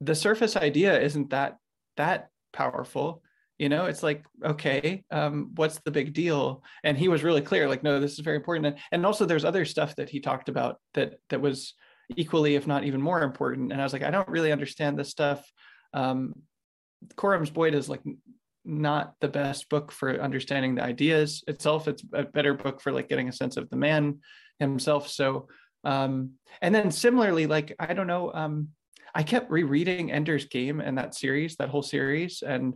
the 0.00 0.14
surface 0.14 0.56
idea 0.56 0.98
isn't 0.98 1.30
that 1.30 1.58
that 1.96 2.30
powerful 2.52 3.22
you 3.60 3.68
know 3.68 3.84
it's 3.84 4.02
like 4.02 4.24
okay 4.44 5.04
um, 5.10 5.50
what's 5.56 5.78
the 5.84 5.90
big 5.90 6.14
deal 6.14 6.62
and 6.82 6.96
he 6.96 7.08
was 7.08 7.22
really 7.22 7.42
clear 7.42 7.68
like 7.68 7.82
no 7.82 8.00
this 8.00 8.14
is 8.14 8.20
very 8.20 8.36
important 8.36 8.78
and 8.90 9.04
also 9.04 9.24
there's 9.24 9.44
other 9.44 9.64
stuff 9.64 9.94
that 9.96 10.08
he 10.08 10.18
talked 10.18 10.48
about 10.48 10.80
that 10.94 11.14
that 11.28 11.40
was 11.40 11.74
equally, 12.16 12.54
if 12.54 12.66
not 12.66 12.84
even 12.84 13.00
more 13.00 13.22
important. 13.22 13.72
And 13.72 13.80
I 13.80 13.84
was 13.84 13.92
like, 13.92 14.02
I 14.02 14.10
don't 14.10 14.28
really 14.28 14.52
understand 14.52 14.98
this 14.98 15.10
stuff. 15.10 15.44
Um, 15.94 16.34
Coram's 17.16 17.50
Boyd 17.50 17.74
is 17.74 17.88
like 17.88 18.02
not 18.64 19.14
the 19.20 19.28
best 19.28 19.68
book 19.68 19.90
for 19.92 20.20
understanding 20.20 20.74
the 20.74 20.84
ideas 20.84 21.42
itself. 21.48 21.88
It's 21.88 22.04
a 22.12 22.24
better 22.24 22.54
book 22.54 22.80
for 22.80 22.92
like 22.92 23.08
getting 23.08 23.28
a 23.28 23.32
sense 23.32 23.56
of 23.56 23.70
the 23.70 23.76
man 23.76 24.18
himself. 24.58 25.08
So, 25.08 25.48
um, 25.84 26.32
and 26.60 26.74
then 26.74 26.90
similarly, 26.90 27.46
like 27.46 27.74
I 27.78 27.94
don't 27.94 28.06
know, 28.06 28.32
um, 28.34 28.68
I 29.14 29.22
kept 29.22 29.50
rereading 29.50 30.12
Ender's 30.12 30.44
Game 30.44 30.80
and 30.80 30.98
that 30.98 31.14
series, 31.14 31.56
that 31.56 31.70
whole 31.70 31.82
series, 31.82 32.42
and 32.46 32.74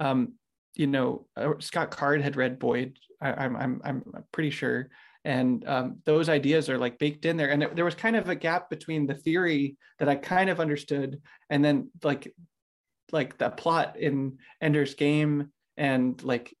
um, 0.00 0.34
you 0.74 0.86
know, 0.86 1.26
uh, 1.36 1.54
Scott 1.60 1.90
Card 1.90 2.22
had 2.22 2.36
read 2.36 2.58
Boyd. 2.58 2.98
I, 3.20 3.44
am 3.44 3.56
I'm 3.56 3.80
I'm 3.84 4.24
pretty 4.32 4.50
sure, 4.50 4.90
and 5.24 5.66
um, 5.68 5.98
those 6.04 6.28
ideas 6.28 6.68
are 6.68 6.78
like 6.78 6.98
baked 6.98 7.24
in 7.24 7.36
there. 7.36 7.50
And 7.50 7.62
it, 7.62 7.76
there 7.76 7.84
was 7.84 7.94
kind 7.94 8.16
of 8.16 8.28
a 8.28 8.34
gap 8.34 8.68
between 8.70 9.06
the 9.06 9.14
theory 9.14 9.76
that 9.98 10.08
I 10.08 10.16
kind 10.16 10.50
of 10.50 10.60
understood, 10.60 11.20
and 11.48 11.64
then 11.64 11.90
like 12.02 12.32
like 13.12 13.38
the 13.38 13.50
plot 13.50 13.96
in 13.98 14.38
Ender's 14.60 14.94
Game 14.94 15.52
and 15.76 16.22
like 16.22 16.54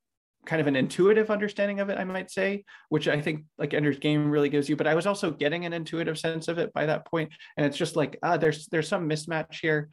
kind 0.46 0.60
of 0.60 0.66
an 0.66 0.76
intuitive 0.76 1.30
understanding 1.30 1.80
of 1.80 1.88
it, 1.88 1.98
I 1.98 2.04
might 2.04 2.30
say, 2.30 2.64
which 2.90 3.08
I 3.08 3.20
think 3.20 3.44
like 3.58 3.74
Ender's 3.74 3.98
Game 3.98 4.30
really 4.30 4.48
gives 4.48 4.68
you. 4.68 4.76
But 4.76 4.86
I 4.86 4.94
was 4.94 5.06
also 5.06 5.30
getting 5.30 5.64
an 5.64 5.72
intuitive 5.72 6.18
sense 6.18 6.48
of 6.48 6.58
it 6.58 6.72
by 6.72 6.86
that 6.86 7.06
point, 7.06 7.32
and 7.56 7.66
it's 7.66 7.76
just 7.76 7.96
like 7.96 8.18
ah, 8.22 8.36
there's 8.36 8.66
there's 8.68 8.88
some 8.88 9.08
mismatch 9.08 9.60
here. 9.60 9.90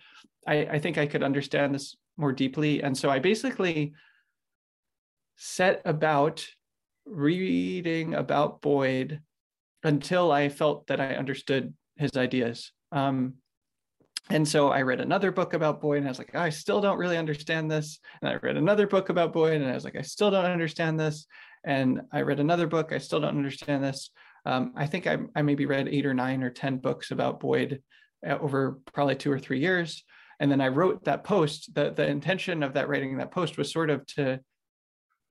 I, 0.48 0.66
I 0.66 0.80
think 0.80 0.98
I 0.98 1.08
could 1.08 1.24
understand 1.24 1.76
this 1.76 1.96
more 2.18 2.32
deeply, 2.32 2.84
and 2.84 2.98
so 2.98 3.10
I 3.10 3.20
basically 3.20 3.94
set 5.38 5.82
about 5.86 6.46
reading 7.06 8.14
about 8.14 8.62
Boyd 8.62 9.22
until 9.84 10.32
I 10.32 10.50
felt 10.50 10.88
that 10.88 11.02
I 11.02 11.16
understood 11.16 11.74
his 11.96 12.16
ideas. 12.16 12.72
Um, 12.92 13.36
and 14.30 14.48
so 14.48 14.70
I 14.70 14.84
read 14.84 15.02
another 15.02 15.32
book 15.32 15.54
about 15.54 15.82
Boyd 15.82 15.98
and 15.98 16.08
I 16.08 16.12
was 16.12 16.20
like, 16.20 16.36
I 16.36 16.50
still 16.50 16.80
don't 16.80 16.98
really 16.98 17.18
understand 17.18 17.70
this. 17.70 18.00
And 18.22 18.30
I 18.30 18.36
read 18.36 18.56
another 18.56 18.88
book 18.88 19.10
about 19.10 19.34
Boyd 19.34 19.62
and 19.62 19.70
I 19.70 19.74
was 19.74 19.84
like, 19.84 19.96
I 19.96 20.04
still 20.04 20.32
don't 20.32 20.46
understand 20.46 21.00
this. 21.00 21.26
And 21.64 22.02
I 22.12 22.22
read 22.22 22.40
another 22.40 22.68
book, 22.68 22.94
I 22.94 22.98
still 22.98 23.20
don't 23.20 23.38
understand 23.38 23.84
this. 23.84 24.12
Um, 24.46 24.74
I 24.76 24.88
think 24.88 25.06
I, 25.06 25.18
I 25.36 25.42
maybe 25.42 25.66
read 25.66 25.88
eight 25.88 26.06
or 26.06 26.14
nine 26.14 26.44
or 26.44 26.50
10 26.50 26.78
books 26.78 27.12
about 27.12 27.40
Boyd 27.40 27.82
uh, 28.28 28.38
over 28.40 28.80
probably 28.94 29.16
two 29.16 29.32
or 29.32 29.40
three 29.40 29.60
years. 29.60 30.04
And 30.42 30.52
then 30.52 30.60
I 30.60 30.70
wrote 30.70 31.04
that 31.04 31.24
post. 31.24 31.74
The, 31.76 31.92
the 31.92 32.08
intention 32.08 32.64
of 32.64 32.74
that 32.74 32.90
writing 32.90 33.18
that 33.18 33.30
post 33.30 33.60
was 33.60 33.72
sort 33.72 33.92
of 33.92 34.06
to 34.16 34.40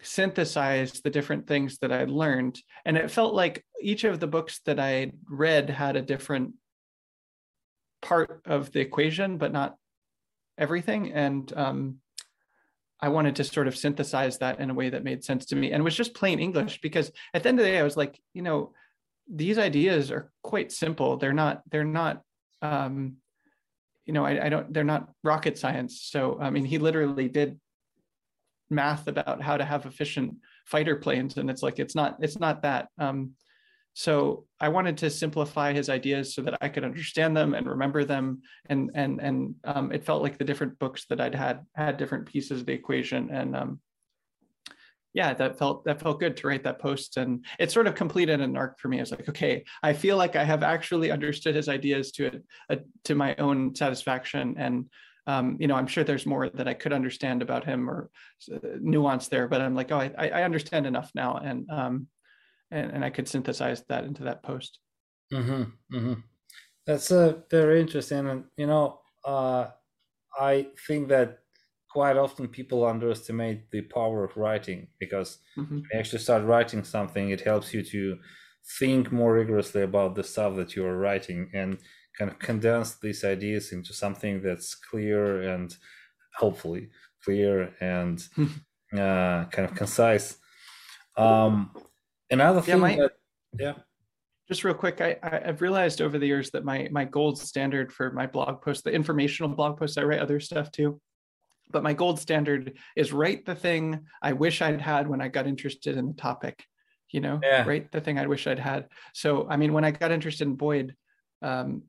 synthesize 0.03 1.01
the 1.01 1.11
different 1.11 1.49
things 1.49 1.79
that 1.79 1.91
I'd 1.91 2.09
learned. 2.09 2.61
And 2.85 2.97
it 2.97 3.11
felt 3.11 3.35
like 3.35 3.65
each 3.83 4.05
of 4.05 4.21
the 4.21 4.29
books 4.29 4.61
that 4.67 4.79
I 4.79 5.11
read 5.29 5.69
had 5.69 5.97
a 5.97 6.01
different 6.01 6.55
part 8.01 8.41
of 8.47 8.71
the 8.71 8.79
equation, 8.79 9.37
but 9.37 9.53
not 9.53 9.75
everything. 10.57 11.13
And 11.13 11.53
um, 11.57 11.97
I 13.01 13.09
wanted 13.09 13.35
to 13.37 13.45
sort 13.45 13.67
of 13.67 13.77
synthesize 13.77 14.39
that 14.39 14.61
in 14.61 14.71
a 14.71 14.75
way 14.75 14.91
that 14.91 15.03
made 15.03 15.25
sense 15.25 15.47
to 15.47 15.57
me 15.57 15.73
and 15.73 15.83
was 15.83 15.97
just 15.97 16.15
plain 16.15 16.39
English 16.39 16.81
because 16.83 17.11
at 17.35 17.43
the 17.43 17.49
end 17.49 17.59
of 17.59 17.65
the 17.65 17.73
day, 17.73 17.81
I 17.81 17.83
was 17.83 17.97
like, 17.97 18.17
you 18.33 18.43
know, 18.43 18.75
these 19.29 19.59
ideas 19.59 20.13
are 20.13 20.31
quite 20.45 20.71
simple. 20.71 21.17
They're 21.17 21.33
not, 21.33 21.63
they're 21.69 21.83
not, 21.85 22.23
um, 22.63 23.17
you 24.07 24.13
know, 24.13 24.25
I, 24.25 24.47
I 24.47 24.49
don't, 24.49 24.73
they're 24.73 24.85
not 24.85 25.11
rocket 25.23 25.59
science. 25.59 26.03
So, 26.03 26.39
I 26.41 26.51
mean, 26.51 26.65
he 26.65 26.79
literally 26.79 27.29
did 27.29 27.61
math 28.69 29.09
about 29.09 29.43
how 29.43 29.57
to 29.57 29.65
have 29.65 29.87
efficient 29.87 30.37
fighter 30.67 30.97
planes. 30.97 31.37
And 31.37 31.51
it's 31.51 31.63
like, 31.63 31.79
it's 31.79 31.95
not, 31.95 32.17
it's 32.21 32.39
not 32.39 32.63
that. 32.63 32.89
Um, 32.99 33.33
so 33.95 34.47
I 34.61 34.69
wanted 34.69 34.99
to 34.99 35.11
simplify 35.11 35.73
his 35.73 35.89
ideas 35.89 36.35
so 36.35 36.43
that 36.43 36.57
I 36.61 36.69
could 36.69 36.85
understand 36.85 37.37
them 37.37 37.55
and 37.55 37.67
remember 37.67 38.05
them. 38.05 38.43
And 38.67 38.91
and 38.95 39.21
and 39.21 39.55
um, 39.65 39.93
it 39.93 40.05
felt 40.05 40.23
like 40.23 40.39
the 40.39 40.45
different 40.45 40.79
books 40.79 41.07
that 41.07 41.21
I'd 41.21 41.35
had 41.35 41.67
had 41.75 41.97
different 41.97 42.27
pieces 42.27 42.61
of 42.61 42.67
the 42.67 42.73
equation. 42.73 43.31
And 43.31 43.57
um, 43.57 43.81
yeah, 45.13 45.35
that 45.35 45.59
felt 45.59 45.85
that 45.85 46.01
felt 46.01 46.21
good 46.21 46.37
to 46.37 46.47
write 46.47 46.65
that 46.65 46.79
post. 46.79 47.17
And 47.17 47.45
it 47.59 47.73
sort 47.73 47.87
of 47.87 47.95
completed 47.95 48.41
an 48.41 48.57
arc 48.57 48.79
for 48.79 48.89
me. 48.89 48.99
I 48.99 49.03
was 49.03 49.11
like, 49.11 49.29
okay, 49.29 49.65
I 49.83 49.93
feel 49.93 50.17
like 50.17 50.37
I 50.37 50.45
have 50.45 50.63
actually 50.63 51.11
understood 51.11 51.57
his 51.57 51.69
ideas 51.69 52.13
to 52.13 52.27
a, 52.27 52.75
a 52.75 52.79
to 53.05 53.15
my 53.15 53.35
own 53.37 53.75
satisfaction. 53.75 54.55
And 54.57 54.87
um, 55.27 55.57
you 55.61 55.67
know, 55.67 55.75
I'm 55.75 55.87
sure 55.87 56.05
there's 56.05 56.27
more 56.27 56.49
that 56.49 56.69
I 56.69 56.75
could 56.75 56.93
understand 56.93 57.43
about 57.43 57.65
him 57.65 57.91
or 57.91 58.11
uh, 58.53 58.59
nuance 58.81 59.29
there, 59.29 59.49
but 59.49 59.61
I'm 59.61 59.75
like, 59.75 59.93
oh, 59.93 59.99
I, 59.99 60.13
I 60.17 60.43
understand 60.45 60.87
enough 60.87 61.11
now. 61.15 61.37
And 61.37 61.69
um, 61.71 62.07
and, 62.71 62.93
and 62.93 63.05
I 63.05 63.11
could 63.11 63.29
synthesize 63.29 63.83
that 63.89 64.05
into 64.05 64.25
that 64.25 64.43
post. 64.43 64.79
Mm-hmm, 65.33 65.97
mm-hmm. 65.97 66.21
That's 66.87 67.11
uh, 67.11 67.41
very 67.51 67.81
interesting, 67.81 68.29
and 68.29 68.45
you 68.57 68.67
know, 68.67 69.01
uh, 69.25 69.67
I 70.39 70.69
think 70.87 71.09
that 71.09 71.40
quite 71.91 72.17
often 72.17 72.47
people 72.47 72.87
underestimate 72.87 73.71
the 73.71 73.83
power 73.83 74.25
of 74.25 74.37
writing 74.37 74.87
because 74.99 75.39
mm-hmm. 75.59 75.75
when 75.75 75.85
you 75.93 75.99
actually 75.99 76.21
start 76.21 76.45
writing 76.45 76.85
something, 76.85 77.31
it 77.31 77.41
helps 77.41 77.75
you 77.75 77.83
to 77.83 78.17
think 78.79 79.11
more 79.11 79.35
rigorously 79.35 79.83
about 79.83 80.15
the 80.15 80.23
stuff 80.23 80.55
that 80.55 80.77
you 80.77 80.87
are 80.87 80.99
writing 80.99 81.51
and 81.53 81.79
kind 82.17 82.31
of 82.31 82.39
condense 82.39 82.97
these 82.97 83.25
ideas 83.25 83.73
into 83.73 83.93
something 83.93 84.41
that's 84.41 84.75
clear 84.75 85.43
and 85.43 85.77
hopefully 86.37 86.91
clear 87.25 87.75
and 87.81 88.23
uh, 88.95 89.45
kind 89.47 89.69
of 89.69 89.75
concise. 89.75 90.37
Um, 91.17 91.73
Another 92.31 92.61
thing, 92.61 92.77
yeah, 92.77 92.81
my, 92.81 92.97
that, 92.97 93.13
yeah. 93.59 93.75
Just 94.47 94.63
real 94.63 94.75
quick, 94.75 95.01
I, 95.01 95.17
I've 95.23 95.61
realized 95.61 96.01
over 96.01 96.19
the 96.19 96.27
years 96.27 96.51
that 96.53 96.65
my 96.65 96.89
my 96.93 97.05
gold 97.05 97.39
standard 97.39 97.93
for 97.93 98.13
my 98.13 98.27
blog 98.27 98.63
post, 98.63 98.85
the 98.85 98.93
informational 98.93 99.51
blog 99.51 99.77
posts, 99.79 99.99
I 99.99 100.03
write 100.05 100.21
other 100.21 100.39
stuff 100.39 100.71
too, 100.71 101.01
but 101.71 101.83
my 101.83 101.93
gold 101.93 102.19
standard 102.19 102.79
is 102.97 103.13
write 103.13 103.45
the 103.45 103.55
thing 103.55 104.07
I 104.23 104.33
wish 104.33 104.63
I'd 104.63 104.81
had 104.81 105.09
when 105.09 105.21
I 105.21 105.29
got 105.29 105.47
interested 105.47 105.97
in 105.97 106.07
the 106.09 106.15
topic. 106.15 106.65
You 107.11 107.21
know, 107.21 107.41
yeah. 107.43 107.65
write 107.67 107.91
the 107.91 108.01
thing 108.01 108.19
I 108.19 108.27
wish 108.27 108.47
I'd 108.47 108.61
had. 108.61 108.87
So, 109.15 109.49
I 109.49 109.57
mean, 109.57 109.73
when 109.73 109.85
I 109.85 109.91
got 109.91 110.13
interested 110.13 110.47
in 110.47 110.55
Boyd, 110.55 110.95
um, 111.43 111.83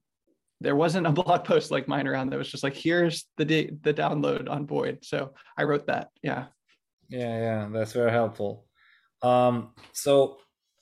there 0.62 0.76
wasn't 0.76 1.08
a 1.08 1.12
blog 1.22 1.44
post 1.44 1.70
like 1.72 1.88
mine 1.88 2.08
around 2.08 2.30
that 2.30 2.38
was 2.38 2.50
just 2.50 2.64
like, 2.64 2.76
here's 2.76 3.26
the 3.38 3.46
the 3.46 3.94
download 3.94 4.50
on 4.50 4.66
Boyd. 4.66 5.00
So 5.04 5.34
I 5.58 5.64
wrote 5.64 5.88
that. 5.88 6.10
Yeah. 6.24 6.46
Yeah, 7.10 7.38
yeah, 7.38 7.70
that's 7.72 7.92
very 7.92 8.12
helpful. 8.12 8.66
Um, 9.22 9.74
so 9.92 10.38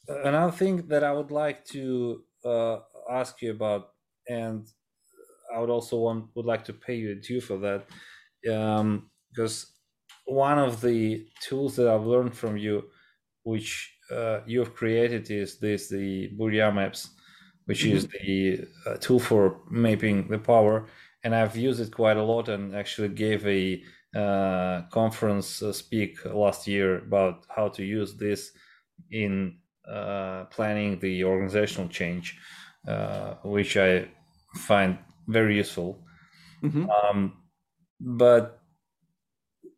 another 0.08 0.52
thing 0.52 0.88
that 0.88 1.04
I 1.04 1.12
would 1.12 1.32
like 1.32 1.66
to 1.66 2.24
uh, 2.46 2.78
ask 3.10 3.42
you 3.42 3.52
about, 3.52 3.90
and 4.28 4.68
I 5.54 5.60
would 5.60 5.70
also 5.70 5.98
want 5.98 6.26
would 6.36 6.46
like 6.46 6.64
to 6.66 6.74
pay 6.74 6.96
you 6.96 7.12
a 7.12 7.16
due 7.16 7.42
for 7.42 7.58
that, 7.58 7.88
um, 8.52 9.10
because 9.30 9.68
one 10.26 10.60
of 10.60 10.82
the 10.82 11.28
tools 11.42 11.76
that 11.76 11.88
I've 11.88 12.06
learned 12.06 12.36
from 12.36 12.58
you, 12.58 12.84
which 13.44 13.96
uh, 14.12 14.40
you 14.46 14.60
have 14.60 14.76
created, 14.76 15.30
is 15.32 15.60
this 15.60 15.90
the 15.90 16.32
Burja 16.38 16.74
maps, 16.74 17.10
which 17.66 17.84
mm-hmm. 17.84 17.98
is 17.98 18.08
the 18.08 18.68
uh, 18.86 18.96
tool 18.98 19.20
for 19.20 19.62
mapping 19.70 20.28
the 20.28 20.40
power, 20.40 20.88
and 21.24 21.36
I've 21.36 21.56
used 21.56 21.80
it 21.80 21.92
quite 21.92 22.18
a 22.18 22.24
lot, 22.24 22.50
and 22.50 22.76
actually 22.76 23.10
gave 23.10 23.46
a 23.46 23.84
uh, 24.16 24.82
conference 24.92 25.62
uh, 25.62 25.72
speak 25.72 26.24
last 26.26 26.68
year 26.68 27.00
about 27.00 27.46
how 27.56 27.68
to 27.70 27.84
use 27.84 28.16
this 28.16 28.52
in 29.12 29.58
uh, 29.88 30.46
planning 30.46 31.00
the 31.00 31.24
organizational 31.24 31.90
change, 31.90 32.38
uh, 32.88 33.36
which 33.44 33.78
I 33.78 34.08
find 34.56 34.98
very 35.28 35.58
useful. 35.58 36.04
Mm-hmm. 36.64 36.90
Um, 36.90 37.34
but 38.00 38.62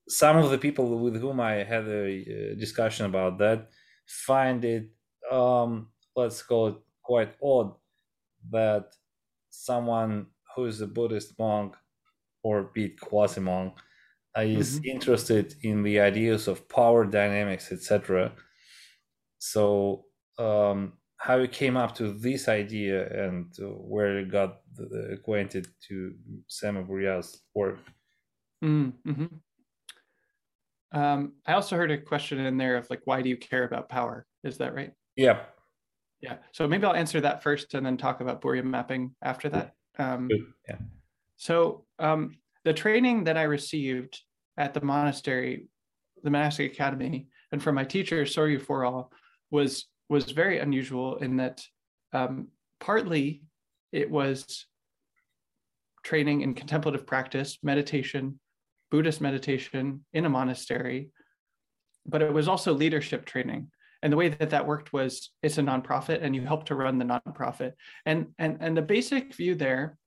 some 0.07 0.37
of 0.37 0.51
the 0.51 0.57
people 0.57 0.97
with 0.99 1.19
whom 1.19 1.39
I 1.39 1.63
had 1.63 1.87
a, 1.87 2.55
discussion 2.55 3.05
about 3.05 3.37
that 3.39 3.69
find 4.05 4.63
it, 4.65 4.89
um, 5.31 5.87
let's 6.15 6.41
call 6.43 6.67
it, 6.67 6.75
quite 7.01 7.33
odd 7.41 7.73
that 8.51 8.85
someone 9.49 10.27
who 10.55 10.65
is 10.65 10.81
a 10.81 10.87
Buddhist 10.87 11.37
monk 11.39 11.75
or 12.43 12.63
be 12.73 12.85
it 12.85 12.99
quasi 12.99 13.41
monk 13.41 13.73
is 14.37 14.79
mm-hmm. 14.79 14.89
interested 14.89 15.55
in 15.63 15.83
the 15.83 15.99
ideas 15.99 16.47
of 16.47 16.67
power 16.69 17.05
dynamics, 17.05 17.71
etc. 17.71 18.31
So, 19.39 20.05
um, 20.37 20.93
how 21.17 21.37
you 21.37 21.47
came 21.47 21.77
up 21.77 21.93
to 21.95 22.13
this 22.13 22.47
idea 22.47 23.25
and 23.25 23.53
where 23.59 24.19
you 24.19 24.25
got 24.25 24.61
acquainted 25.11 25.67
to 25.87 26.13
Sam 26.47 26.83
Burja's 26.87 27.41
work? 27.53 27.79
Mm-hmm. 28.63 29.25
Um, 30.93 31.33
I 31.45 31.53
also 31.53 31.75
heard 31.75 31.91
a 31.91 31.97
question 31.97 32.39
in 32.39 32.57
there 32.57 32.77
of 32.77 32.89
like, 32.89 33.01
why 33.05 33.21
do 33.21 33.29
you 33.29 33.37
care 33.37 33.63
about 33.63 33.89
power? 33.89 34.25
Is 34.43 34.57
that 34.57 34.75
right? 34.75 34.91
Yeah. 35.15 35.39
Yeah. 36.21 36.37
So 36.51 36.67
maybe 36.67 36.85
I'll 36.85 36.95
answer 36.95 37.21
that 37.21 37.41
first 37.41 37.73
and 37.73 37.85
then 37.85 37.97
talk 37.97 38.21
about 38.21 38.41
Burja 38.41 38.63
mapping 38.63 39.15
after 39.21 39.49
that. 39.49 39.73
Um, 39.97 40.29
yeah. 40.67 40.75
So 41.37 41.85
um, 41.97 42.37
the 42.63 42.73
training 42.73 43.23
that 43.23 43.37
I 43.37 43.43
received 43.43 44.19
at 44.57 44.73
the 44.73 44.81
monastery, 44.81 45.67
the 46.23 46.29
monastic 46.29 46.73
academy, 46.73 47.27
and 47.51 47.61
from 47.61 47.75
my 47.75 47.83
teacher 47.83 48.23
Soryu 48.23 48.61
Forall 48.61 49.11
was 49.49 49.87
was 50.09 50.31
very 50.31 50.59
unusual 50.59 51.17
in 51.17 51.37
that 51.37 51.63
um, 52.13 52.49
partly 52.79 53.43
it 53.91 54.11
was 54.11 54.65
training 56.03 56.41
in 56.41 56.53
contemplative 56.53 57.07
practice, 57.07 57.57
meditation, 57.63 58.39
Buddhist 58.91 59.21
meditation 59.21 60.05
in 60.13 60.25
a 60.25 60.29
monastery, 60.29 61.09
but 62.05 62.21
it 62.21 62.31
was 62.31 62.47
also 62.47 62.73
leadership 62.73 63.25
training. 63.25 63.71
And 64.03 64.11
the 64.11 64.17
way 64.17 64.29
that 64.29 64.49
that 64.49 64.67
worked 64.67 64.93
was 64.93 65.29
it's 65.41 65.57
a 65.57 65.61
nonprofit 65.61 66.19
and 66.21 66.35
you 66.35 66.41
help 66.41 66.65
to 66.65 66.75
run 66.75 66.97
the 66.97 67.05
nonprofit. 67.05 67.73
And, 68.05 68.27
and, 68.37 68.57
and 68.59 68.75
the 68.75 68.81
basic 68.81 69.35
view 69.35 69.55
there 69.55 69.97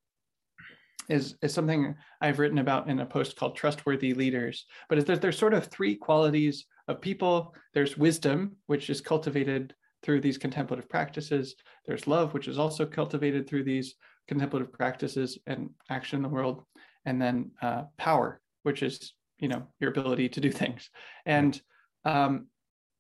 is, 1.09 1.37
is 1.43 1.53
something 1.53 1.95
I've 2.21 2.39
written 2.39 2.59
about 2.59 2.89
in 2.89 2.99
a 3.01 3.07
post 3.07 3.37
called 3.37 3.57
Trustworthy 3.57 4.15
Leaders. 4.15 4.67
But 4.89 5.07
there's, 5.07 5.21
there's 5.21 5.39
sort 5.39 5.55
of 5.55 5.67
three 5.67 5.95
qualities 5.95 6.67
of 6.89 7.01
people. 7.01 7.55
There's 7.73 7.97
wisdom, 7.97 8.57
which 8.67 8.91
is 8.91 9.01
cultivated 9.01 9.75
through 10.03 10.21
these 10.21 10.39
contemplative 10.39 10.89
practices. 10.89 11.55
There's 11.87 12.07
love, 12.07 12.35
which 12.35 12.49
is 12.49 12.59
also 12.59 12.85
cultivated 12.85 13.49
through 13.49 13.65
these 13.65 13.95
contemplative 14.29 14.73
practices 14.73 15.39
and 15.47 15.71
action 15.89 16.19
in 16.19 16.23
the 16.23 16.29
world. 16.29 16.65
And 17.07 17.21
then 17.21 17.53
uh, 17.63 17.85
power, 17.97 18.41
which 18.65 18.83
is 18.83 19.15
you 19.39 19.49
know 19.49 19.67
your 19.81 19.91
ability 19.91 20.29
to 20.31 20.41
do 20.41 20.51
things. 20.51 20.91
And 21.25 21.61
um, 22.05 22.49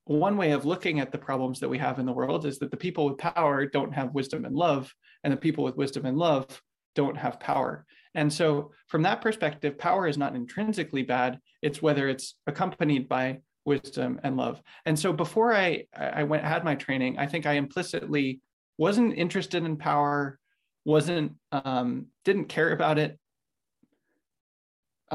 one 0.04 0.36
way 0.36 0.52
of 0.52 0.64
looking 0.64 1.00
at 1.00 1.12
the 1.12 1.18
problems 1.18 1.60
that 1.60 1.68
we 1.68 1.78
have 1.78 1.98
in 1.98 2.06
the 2.06 2.12
world 2.12 2.46
is 2.46 2.58
that 2.58 2.70
the 2.70 2.76
people 2.76 3.06
with 3.06 3.18
power 3.18 3.66
don't 3.66 3.92
have 3.92 4.14
wisdom 4.14 4.44
and 4.44 4.54
love, 4.54 4.94
and 5.24 5.32
the 5.32 5.36
people 5.36 5.64
with 5.64 5.76
wisdom 5.76 6.06
and 6.06 6.16
love 6.16 6.62
don't 6.94 7.16
have 7.16 7.40
power. 7.40 7.84
And 8.14 8.32
so, 8.32 8.70
from 8.88 9.02
that 9.02 9.20
perspective, 9.20 9.78
power 9.78 10.06
is 10.06 10.16
not 10.16 10.36
intrinsically 10.36 11.02
bad. 11.02 11.40
It's 11.62 11.82
whether 11.82 12.08
it's 12.08 12.36
accompanied 12.46 13.08
by 13.08 13.40
wisdom 13.64 14.20
and 14.22 14.36
love. 14.36 14.62
And 14.86 14.98
so, 14.98 15.12
before 15.12 15.52
I 15.54 15.86
I 15.96 16.22
went 16.24 16.44
had 16.44 16.64
my 16.64 16.74
training, 16.74 17.18
I 17.18 17.26
think 17.26 17.46
I 17.46 17.54
implicitly 17.54 18.40
wasn't 18.78 19.14
interested 19.14 19.64
in 19.64 19.76
power, 19.76 20.38
wasn't 20.84 21.32
um, 21.50 22.06
didn't 22.24 22.46
care 22.46 22.72
about 22.72 22.98
it. 22.98 23.18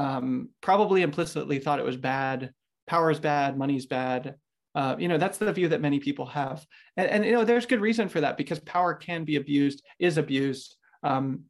Um, 0.00 0.48
probably 0.62 1.02
implicitly 1.02 1.58
thought 1.58 1.78
it 1.78 1.84
was 1.84 1.98
bad. 1.98 2.54
Power 2.86 3.10
is 3.10 3.20
bad. 3.20 3.58
Money's 3.58 3.84
bad. 3.84 4.36
Uh, 4.74 4.96
you 4.98 5.08
know 5.08 5.18
that's 5.18 5.36
the 5.36 5.52
view 5.52 5.68
that 5.68 5.82
many 5.82 5.98
people 5.98 6.24
have, 6.24 6.64
and, 6.96 7.10
and, 7.10 7.24
you 7.26 7.32
know 7.32 7.44
there's 7.44 7.66
good 7.66 7.80
reason 7.80 8.08
for 8.08 8.20
that 8.22 8.38
because 8.38 8.60
power 8.60 8.94
can 8.94 9.24
be 9.24 9.36
abused, 9.36 9.82
is 9.98 10.16
abused. 10.16 10.76
Um, 11.02 11.44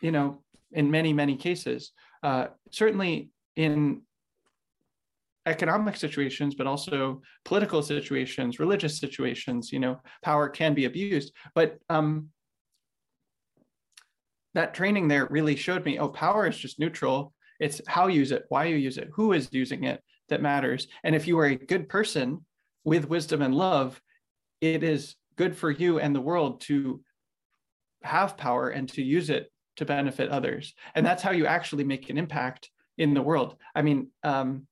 you 0.00 0.12
know, 0.12 0.42
in 0.70 0.90
many 0.90 1.12
many 1.12 1.34
cases, 1.34 1.90
uh, 2.22 2.48
certainly 2.70 3.30
in 3.56 4.02
economic 5.46 5.96
situations, 5.96 6.54
but 6.54 6.68
also 6.68 7.20
political 7.44 7.82
situations, 7.82 8.60
religious 8.60 9.00
situations. 9.00 9.72
You 9.72 9.80
know, 9.80 10.00
power 10.22 10.48
can 10.48 10.72
be 10.74 10.84
abused, 10.84 11.32
but 11.54 11.78
um, 11.88 12.28
that 14.54 14.72
training 14.72 15.08
there 15.08 15.26
really 15.30 15.56
showed 15.56 15.84
me, 15.84 15.98
oh, 15.98 16.10
power 16.10 16.46
is 16.46 16.56
just 16.56 16.78
neutral. 16.78 17.32
It's 17.60 17.80
how 17.86 18.08
you 18.08 18.18
use 18.18 18.32
it, 18.32 18.44
why 18.48 18.64
you 18.64 18.76
use 18.76 18.98
it, 18.98 19.10
who 19.12 19.32
is 19.32 19.48
using 19.52 19.84
it, 19.84 20.02
that 20.28 20.42
matters. 20.42 20.88
And 21.04 21.14
if 21.14 21.26
you 21.26 21.38
are 21.38 21.46
a 21.46 21.56
good 21.56 21.88
person 21.88 22.44
with 22.84 23.08
wisdom 23.08 23.42
and 23.42 23.54
love, 23.54 24.00
it 24.60 24.82
is 24.82 25.14
good 25.36 25.56
for 25.56 25.70
you 25.70 25.98
and 25.98 26.14
the 26.14 26.20
world 26.20 26.60
to 26.62 27.00
have 28.02 28.36
power 28.36 28.70
and 28.70 28.88
to 28.90 29.02
use 29.02 29.30
it 29.30 29.50
to 29.76 29.84
benefit 29.84 30.30
others. 30.30 30.74
And 30.94 31.04
that's 31.04 31.22
how 31.22 31.30
you 31.30 31.46
actually 31.46 31.84
make 31.84 32.10
an 32.10 32.18
impact 32.18 32.70
in 32.98 33.14
the 33.14 33.22
world. 33.22 33.56
I 33.74 33.82
mean, 33.82 34.08
um, 34.22 34.66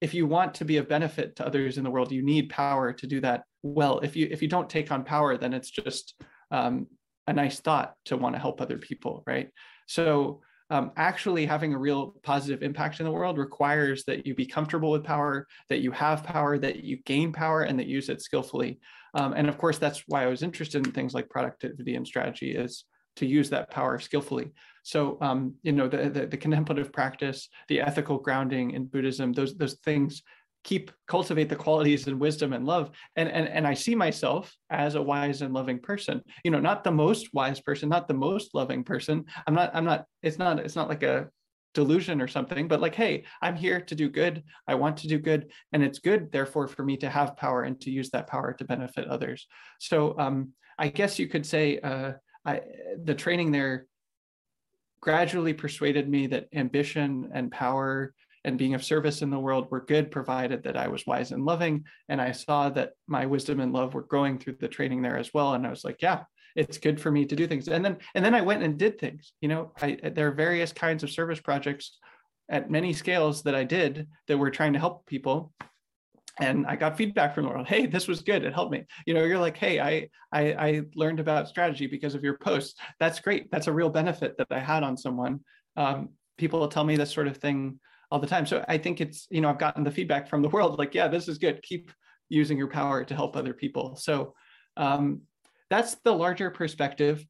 if 0.00 0.14
you 0.14 0.26
want 0.26 0.54
to 0.54 0.64
be 0.64 0.76
of 0.76 0.88
benefit 0.88 1.36
to 1.36 1.46
others 1.46 1.78
in 1.78 1.84
the 1.84 1.90
world, 1.90 2.12
you 2.12 2.22
need 2.22 2.50
power 2.50 2.92
to 2.92 3.06
do 3.06 3.20
that 3.20 3.44
well. 3.62 4.00
If 4.00 4.14
you 4.14 4.28
if 4.30 4.42
you 4.42 4.48
don't 4.48 4.70
take 4.70 4.92
on 4.92 5.04
power, 5.04 5.36
then 5.36 5.54
it's 5.54 5.70
just 5.70 6.20
um, 6.50 6.86
a 7.26 7.32
nice 7.32 7.60
thought 7.60 7.94
to 8.06 8.16
want 8.16 8.34
to 8.34 8.40
help 8.40 8.60
other 8.60 8.78
people, 8.78 9.22
right? 9.26 9.50
So 9.86 10.42
um, 10.70 10.90
actually 10.96 11.46
having 11.46 11.74
a 11.74 11.78
real 11.78 12.14
positive 12.22 12.62
impact 12.62 12.98
in 13.00 13.06
the 13.06 13.12
world 13.12 13.38
requires 13.38 14.04
that 14.04 14.26
you 14.26 14.34
be 14.34 14.46
comfortable 14.46 14.90
with 14.90 15.04
power, 15.04 15.46
that 15.68 15.80
you 15.80 15.92
have 15.92 16.24
power, 16.24 16.58
that 16.58 16.82
you 16.82 16.96
gain 17.04 17.32
power, 17.32 17.62
and 17.62 17.78
that 17.78 17.86
you 17.86 17.94
use 17.94 18.08
it 18.08 18.20
skillfully. 18.20 18.80
Um, 19.14 19.32
and 19.32 19.48
of 19.48 19.58
course, 19.58 19.78
that's 19.78 20.02
why 20.08 20.24
I 20.24 20.26
was 20.26 20.42
interested 20.42 20.84
in 20.84 20.92
things 20.92 21.14
like 21.14 21.30
productivity 21.30 21.94
and 21.94 22.06
strategy 22.06 22.54
is 22.54 22.84
to 23.16 23.26
use 23.26 23.48
that 23.50 23.70
power 23.70 23.98
skillfully. 23.98 24.52
So, 24.82 25.18
um, 25.20 25.54
you 25.62 25.72
know, 25.72 25.88
the, 25.88 26.10
the, 26.10 26.26
the 26.26 26.36
contemplative 26.36 26.92
practice, 26.92 27.48
the 27.68 27.80
ethical 27.80 28.18
grounding 28.18 28.72
in 28.72 28.86
Buddhism, 28.86 29.32
those 29.32 29.56
those 29.56 29.74
things 29.84 30.22
keep 30.66 30.90
cultivate 31.06 31.48
the 31.48 31.54
qualities 31.54 32.08
and 32.08 32.18
wisdom 32.18 32.52
and 32.52 32.66
love. 32.66 32.90
And, 33.14 33.28
and 33.30 33.48
and 33.48 33.66
i 33.66 33.72
see 33.72 33.94
myself 33.94 34.54
as 34.68 34.96
a 34.96 35.02
wise 35.02 35.40
and 35.40 35.54
loving 35.54 35.78
person. 35.78 36.20
You 36.44 36.50
know 36.50 36.60
not 36.60 36.82
the 36.82 36.90
most 36.90 37.32
wise 37.32 37.60
person 37.60 37.88
not 37.88 38.08
the 38.08 38.20
most 38.28 38.52
loving 38.52 38.82
person. 38.82 39.24
I'm 39.46 39.54
not 39.54 39.70
i'm 39.74 39.84
not 39.84 40.06
it's 40.22 40.38
not 40.38 40.58
it's 40.58 40.76
not 40.76 40.88
like 40.88 41.04
a 41.04 41.28
delusion 41.72 42.20
or 42.20 42.26
something 42.26 42.66
but 42.68 42.80
like 42.80 42.94
hey 42.94 43.24
i'm 43.42 43.54
here 43.54 43.80
to 43.80 43.94
do 43.94 44.08
good. 44.10 44.42
I 44.66 44.74
want 44.74 44.96
to 44.98 45.08
do 45.08 45.18
good 45.18 45.52
and 45.72 45.84
it's 45.84 46.00
good 46.00 46.32
therefore 46.32 46.66
for 46.66 46.82
me 46.84 46.96
to 46.98 47.08
have 47.08 47.36
power 47.36 47.62
and 47.62 47.80
to 47.82 47.90
use 47.90 48.10
that 48.10 48.26
power 48.26 48.52
to 48.54 48.64
benefit 48.64 49.06
others. 49.06 49.46
So 49.78 50.18
um 50.18 50.52
i 50.78 50.88
guess 50.88 51.18
you 51.20 51.28
could 51.28 51.46
say 51.46 51.78
uh 51.78 52.12
i 52.44 52.60
the 53.04 53.14
training 53.14 53.52
there 53.52 53.86
gradually 55.00 55.54
persuaded 55.54 56.08
me 56.08 56.26
that 56.26 56.48
ambition 56.52 57.30
and 57.32 57.52
power 57.52 58.12
and 58.46 58.56
being 58.56 58.74
of 58.74 58.84
service 58.84 59.22
in 59.22 59.28
the 59.28 59.38
world 59.38 59.66
were 59.70 59.84
good, 59.84 60.10
provided 60.10 60.62
that 60.62 60.76
I 60.76 60.86
was 60.86 61.04
wise 61.04 61.32
and 61.32 61.44
loving. 61.44 61.84
And 62.08 62.22
I 62.22 62.30
saw 62.30 62.70
that 62.70 62.92
my 63.08 63.26
wisdom 63.26 63.58
and 63.58 63.72
love 63.72 63.92
were 63.92 64.04
growing 64.04 64.38
through 64.38 64.56
the 64.60 64.68
training 64.68 65.02
there 65.02 65.18
as 65.18 65.34
well. 65.34 65.54
And 65.54 65.66
I 65.66 65.70
was 65.70 65.84
like, 65.84 66.00
yeah, 66.00 66.22
it's 66.54 66.78
good 66.78 67.00
for 67.00 67.10
me 67.10 67.26
to 67.26 67.34
do 67.36 67.48
things. 67.48 67.66
And 67.68 67.84
then 67.84 67.98
and 68.14 68.24
then 68.24 68.34
I 68.34 68.40
went 68.40 68.62
and 68.62 68.78
did 68.78 68.98
things. 68.98 69.32
You 69.40 69.48
know, 69.48 69.72
I, 69.82 69.98
there 70.14 70.28
are 70.28 70.32
various 70.32 70.72
kinds 70.72 71.02
of 71.02 71.10
service 71.10 71.40
projects 71.40 71.98
at 72.48 72.70
many 72.70 72.92
scales 72.92 73.42
that 73.42 73.56
I 73.56 73.64
did 73.64 74.06
that 74.28 74.38
were 74.38 74.52
trying 74.52 74.72
to 74.74 74.78
help 74.78 75.04
people 75.06 75.52
and 76.38 76.66
I 76.66 76.76
got 76.76 76.96
feedback 76.96 77.34
from 77.34 77.44
the 77.44 77.50
world. 77.50 77.66
Hey, 77.66 77.86
this 77.86 78.06
was 78.06 78.22
good. 78.22 78.44
It 78.44 78.52
helped 78.52 78.70
me. 78.70 78.84
You 79.06 79.14
know, 79.14 79.24
you're 79.24 79.38
like, 79.38 79.56
hey, 79.56 79.80
I, 79.80 80.08
I 80.32 80.52
I 80.52 80.82
learned 80.94 81.18
about 81.18 81.48
strategy 81.48 81.86
because 81.86 82.14
of 82.14 82.22
your 82.22 82.38
posts. 82.38 82.78
That's 83.00 83.20
great. 83.20 83.50
That's 83.50 83.66
a 83.66 83.72
real 83.72 83.90
benefit 83.90 84.36
that 84.38 84.48
I 84.50 84.60
had 84.60 84.82
on 84.82 84.96
someone. 84.96 85.40
Um, 85.76 86.10
people 86.38 86.68
tell 86.68 86.84
me 86.84 86.96
this 86.96 87.10
sort 87.10 87.26
of 87.26 87.38
thing 87.38 87.80
all 88.10 88.18
the 88.18 88.26
time. 88.26 88.46
So 88.46 88.64
I 88.68 88.78
think 88.78 89.00
it's, 89.00 89.26
you 89.30 89.40
know, 89.40 89.48
I've 89.48 89.58
gotten 89.58 89.84
the 89.84 89.90
feedback 89.90 90.28
from 90.28 90.42
the 90.42 90.48
world 90.48 90.78
like, 90.78 90.94
yeah, 90.94 91.08
this 91.08 91.28
is 91.28 91.38
good. 91.38 91.62
Keep 91.62 91.90
using 92.28 92.58
your 92.58 92.68
power 92.68 93.04
to 93.04 93.14
help 93.14 93.36
other 93.36 93.52
people. 93.52 93.96
So 93.96 94.34
um, 94.76 95.22
that's 95.70 95.96
the 96.04 96.12
larger 96.12 96.50
perspective. 96.50 97.24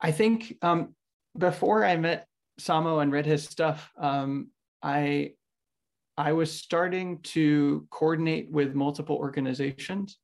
I 0.00 0.10
think 0.10 0.56
um, 0.62 0.94
before 1.36 1.84
I 1.84 1.96
met 1.96 2.26
Samo 2.60 3.02
and 3.02 3.12
read 3.12 3.26
his 3.26 3.44
stuff, 3.44 3.90
um, 3.98 4.48
I 4.82 5.32
I 6.18 6.32
was 6.32 6.52
starting 6.52 7.20
to 7.22 7.86
coordinate 7.90 8.50
with 8.50 8.74
multiple 8.74 9.16
organizations. 9.16 10.18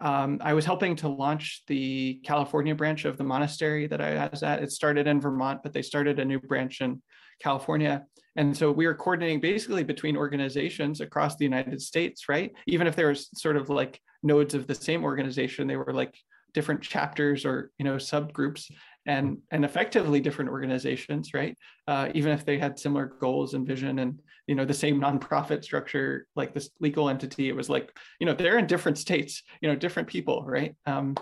Um, 0.00 0.38
I 0.40 0.54
was 0.54 0.64
helping 0.64 0.94
to 0.96 1.08
launch 1.08 1.62
the 1.66 2.20
California 2.24 2.74
branch 2.74 3.04
of 3.04 3.16
the 3.16 3.24
monastery 3.24 3.86
that 3.88 4.00
I 4.00 4.28
was 4.28 4.42
at. 4.42 4.62
It 4.62 4.70
started 4.70 5.06
in 5.06 5.20
Vermont, 5.20 5.60
but 5.62 5.72
they 5.72 5.82
started 5.82 6.18
a 6.18 6.24
new 6.24 6.38
branch 6.38 6.80
in 6.80 7.02
California. 7.42 8.04
And 8.36 8.56
so 8.56 8.72
we 8.72 8.86
were 8.86 8.94
coordinating 8.94 9.40
basically 9.40 9.84
between 9.84 10.16
organizations 10.16 11.00
across 11.00 11.36
the 11.36 11.44
United 11.44 11.82
States, 11.82 12.28
right? 12.28 12.52
Even 12.66 12.86
if 12.86 12.96
there 12.96 13.08
was 13.08 13.28
sort 13.34 13.56
of 13.56 13.68
like 13.68 14.00
nodes 14.22 14.54
of 14.54 14.66
the 14.66 14.74
same 14.74 15.04
organization, 15.04 15.66
they 15.66 15.76
were 15.76 15.92
like 15.92 16.14
different 16.54 16.82
chapters 16.82 17.44
or 17.44 17.70
you 17.78 17.84
know 17.84 17.96
subgroups 17.96 18.70
and 19.06 19.38
and 19.50 19.64
effectively 19.64 20.20
different 20.20 20.50
organizations 20.50 21.34
right 21.34 21.56
uh, 21.88 22.08
even 22.14 22.32
if 22.32 22.44
they 22.44 22.58
had 22.58 22.78
similar 22.78 23.06
goals 23.20 23.54
and 23.54 23.66
vision 23.66 23.98
and 24.00 24.20
you 24.46 24.54
know 24.54 24.64
the 24.64 24.74
same 24.74 25.00
nonprofit 25.00 25.64
structure 25.64 26.26
like 26.36 26.52
this 26.54 26.70
legal 26.80 27.08
entity 27.08 27.48
it 27.48 27.56
was 27.56 27.68
like 27.68 27.96
you 28.20 28.26
know 28.26 28.34
they're 28.34 28.58
in 28.58 28.66
different 28.66 28.98
states 28.98 29.42
you 29.60 29.68
know 29.68 29.76
different 29.76 30.08
people 30.08 30.44
right 30.46 30.74
um, 30.86 31.14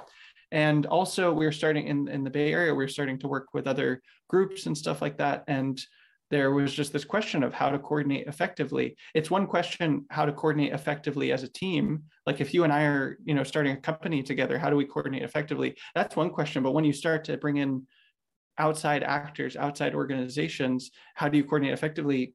and 0.53 0.87
also 0.87 1.33
we 1.33 1.47
we're 1.47 1.53
starting 1.53 1.87
in 1.87 2.09
in 2.09 2.25
the 2.25 2.31
bay 2.31 2.53
area 2.53 2.75
we're 2.75 2.89
starting 2.89 3.19
to 3.19 3.29
work 3.29 3.49
with 3.55 3.67
other 3.67 4.03
groups 4.29 4.67
and 4.67 4.77
stuff 4.77 5.01
like 5.01 5.19
that 5.19 5.45
and 5.49 5.81
there 6.31 6.53
was 6.53 6.73
just 6.73 6.93
this 6.93 7.05
question 7.05 7.43
of 7.43 7.53
how 7.53 7.71
to 7.71 7.79
coordinate 7.79 8.29
effectively. 8.29 8.97
It's 9.15 9.31
one 9.31 9.47
question 9.47 10.07
how 10.11 10.25
to 10.25 10.33
coordinate 10.33 10.73
effectively 10.73 11.33
as 11.33 11.43
a 11.43 11.49
team. 11.49 12.05
Like 12.25 12.41
if 12.41 12.55
you 12.55 12.63
and 12.63 12.73
I 12.73 12.85
are, 12.85 13.19
you 13.25 13.35
know, 13.35 13.43
starting 13.43 13.73
a 13.73 13.81
company 13.81 14.23
together, 14.23 14.57
how 14.57 14.71
do 14.71 14.77
we 14.77 14.85
coordinate 14.85 15.23
effectively? 15.23 15.77
That's 15.95 16.17
one 16.17 16.31
question. 16.31 16.63
But 16.63 16.73
when 16.73 16.85
you 16.85 16.93
start 16.93 17.25
to 17.25 17.37
bring 17.37 17.57
in 17.57 17.87
outside 18.59 19.03
actors, 19.03 19.57
outside 19.57 19.95
organizations, 19.95 20.93
how 21.15 21.29
do 21.29 21.37
you 21.37 21.45
coordinate 21.45 21.75
effectively? 21.75 22.35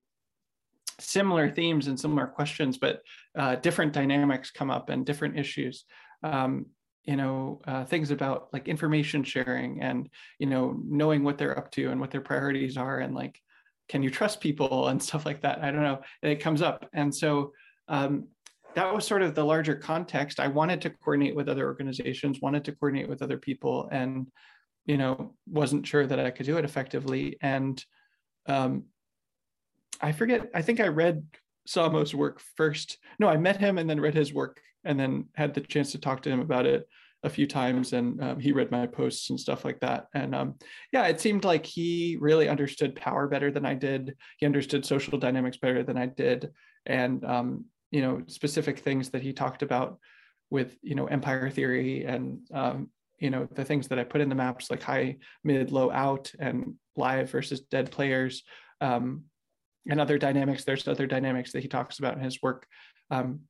Similar 1.00 1.50
themes 1.50 1.88
and 1.88 2.00
similar 2.00 2.28
questions, 2.28 2.78
but 2.78 3.02
uh, 3.38 3.56
different 3.56 3.94
dynamics 3.94 4.52
come 4.52 4.70
up 4.70 4.90
and 4.90 5.06
different 5.06 5.38
issues. 5.38 5.86
Um, 6.22 6.68
you 7.06 7.16
know 7.16 7.62
uh, 7.68 7.86
things 7.86 8.10
about 8.10 8.48
like 8.52 8.68
information 8.68 9.24
sharing 9.24 9.82
and 9.82 10.10
you 10.40 10.48
know 10.48 10.76
knowing 10.84 11.24
what 11.24 11.38
they're 11.38 11.56
up 11.56 11.70
to 11.72 11.92
and 11.92 12.02
what 12.02 12.10
their 12.10 12.22
priorities 12.22 12.78
are 12.78 13.00
and 13.00 13.14
like 13.14 13.40
can 13.88 14.04
you 14.04 14.10
trust 14.10 14.41
people 14.41 14.88
and 14.89 15.02
stuff 15.02 15.26
like 15.26 15.41
that 15.41 15.63
i 15.63 15.71
don't 15.71 15.84
know 15.84 16.02
it 16.21 16.39
comes 16.39 16.62
up 16.62 16.88
and 16.93 17.13
so 17.13 17.52
um, 17.88 18.28
that 18.74 18.93
was 18.93 19.06
sort 19.06 19.21
of 19.21 19.36
the 19.36 19.43
larger 19.43 19.76
context 19.76 20.39
i 20.39 20.48
wanted 20.48 20.82
to 20.82 20.89
coordinate 20.89 21.36
with 21.36 21.50
other 21.50 21.65
organizations 21.65 22.41
wanted 22.41 22.65
to 22.65 22.71
coordinate 22.74 23.08
with 23.08 23.21
other 23.21 23.38
people 23.38 23.88
and 23.91 24.28
you 24.86 24.98
know, 24.98 25.34
wasn't 25.48 25.86
sure 25.86 26.06
that 26.06 26.19
I 26.19 26.32
could 26.32 26.45
do 26.45 26.58
it 26.58 26.65
effectively. 26.65 27.38
And 27.41 27.84
um, 28.48 28.86
I 30.00 30.12
forget, 30.12 30.50
I 30.54 30.62
think 30.62 30.80
I 30.80 30.88
read 30.88 31.26
Samo's 31.65 32.13
work 32.13 32.39
first. 32.56 33.00
No, 33.19 33.28
I 33.28 33.38
met 33.38 33.58
him 33.58 33.78
and 33.78 33.89
then 33.89 34.00
read 34.00 34.13
his 34.13 34.34
work 34.34 34.62
and 34.84 35.00
then 35.00 35.26
had 35.34 35.54
the 35.54 35.62
chance 35.62 35.91
to 35.93 36.00
talk 36.00 36.21
to 36.24 36.30
him 36.30 36.39
about 36.39 36.67
it 36.67 36.88
a 37.26 37.30
few 37.30 37.48
times 37.48 37.94
and 37.94 38.24
um, 38.24 38.40
he 38.40 38.52
read 38.52 38.72
my 38.72 38.86
posts 38.88 39.30
and 39.30 39.40
stuff 39.40 39.66
like 39.66 39.80
that. 39.82 40.08
And 40.14 40.34
um, 40.34 40.56
yeah 40.94 41.08
it 41.08 41.20
seemed 41.20 41.44
like 41.44 41.66
he 41.66 42.18
really 42.20 42.48
understood 42.48 42.96
power 42.96 43.28
better 43.28 43.52
than 43.52 43.66
i 43.66 43.74
did. 43.74 44.16
He 44.38 44.46
understood 44.46 44.86
social 44.86 45.18
dynamics 45.18 45.58
better 45.58 45.84
than 45.84 45.98
i 45.98 46.06
did. 46.06 46.52
And 46.86 47.24
um, 47.26 47.66
you 47.92 48.02
know 48.02 48.22
specific 48.28 48.80
things 48.80 49.10
that 49.10 49.22
he 49.22 49.34
talked 49.34 49.62
about 49.62 50.00
with 50.50 50.78
you 50.82 50.96
know 50.96 51.06
empire 51.06 51.50
theory 51.50 52.06
and 52.06 52.40
um, 52.54 52.90
you 53.20 53.30
know 53.30 53.48
the 53.52 53.66
things 53.66 53.88
that 53.88 54.00
i 54.00 54.04
put 54.04 54.22
in 54.22 54.30
the 54.30 54.36
maps 54.36 54.70
like 54.70 54.84
high 54.84 55.18
mid 55.44 55.72
low 55.72 55.90
out 55.92 56.32
and 56.40 56.76
live 56.96 57.30
versus 57.32 57.62
dead 57.62 57.90
players 57.92 58.44
um, 58.82 59.24
and 59.90 60.00
other 60.00 60.18
dynamics. 60.18 60.64
There's 60.64 60.88
other 60.88 61.08
dynamics 61.08 61.52
that 61.52 61.62
he 61.62 61.68
talks 61.68 62.00
about 62.00 62.18
in 62.18 62.24
his 62.24 62.42
work. 62.42 62.66
Um, 63.12 63.42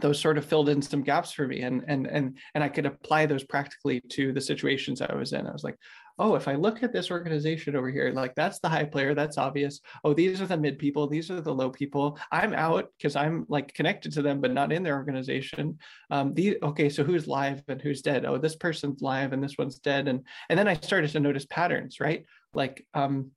those 0.00 0.20
sort 0.20 0.38
of 0.38 0.44
filled 0.44 0.68
in 0.68 0.82
some 0.82 1.02
gaps 1.02 1.32
for 1.32 1.46
me 1.46 1.60
and 1.62 1.84
and 1.86 2.06
and 2.06 2.38
and 2.54 2.64
I 2.64 2.68
could 2.68 2.86
apply 2.86 3.26
those 3.26 3.44
practically 3.44 4.00
to 4.10 4.32
the 4.32 4.40
situations 4.40 5.00
I 5.00 5.14
was 5.14 5.32
in. 5.32 5.46
I 5.46 5.52
was 5.52 5.64
like, 5.64 5.76
oh, 6.20 6.34
if 6.34 6.48
I 6.48 6.54
look 6.54 6.82
at 6.82 6.92
this 6.92 7.10
organization 7.10 7.74
over 7.74 7.90
here, 7.90 8.12
like 8.12 8.34
that's 8.34 8.58
the 8.58 8.68
high 8.68 8.84
player, 8.84 9.14
that's 9.14 9.38
obvious. 9.38 9.80
Oh, 10.04 10.12
these 10.12 10.40
are 10.42 10.46
the 10.46 10.56
mid 10.56 10.78
people, 10.78 11.06
these 11.06 11.30
are 11.30 11.40
the 11.40 11.54
low 11.54 11.70
people. 11.70 12.18
I'm 12.30 12.52
out 12.52 12.88
because 12.98 13.16
I'm 13.16 13.46
like 13.48 13.72
connected 13.72 14.12
to 14.12 14.22
them, 14.22 14.40
but 14.40 14.52
not 14.52 14.70
in 14.70 14.82
their 14.82 14.96
organization. 14.96 15.78
Um, 16.10 16.34
the 16.34 16.58
okay, 16.62 16.90
so 16.90 17.04
who's 17.04 17.26
live 17.26 17.62
and 17.68 17.80
who's 17.80 18.02
dead? 18.02 18.26
Oh, 18.26 18.36
this 18.36 18.56
person's 18.56 19.00
live 19.00 19.32
and 19.32 19.42
this 19.42 19.56
one's 19.58 19.78
dead. 19.78 20.08
And 20.08 20.26
and 20.50 20.58
then 20.58 20.68
I 20.68 20.74
started 20.74 21.10
to 21.12 21.20
notice 21.20 21.46
patterns, 21.46 22.00
right? 22.00 22.24
Like 22.52 22.86
um, 22.92 23.30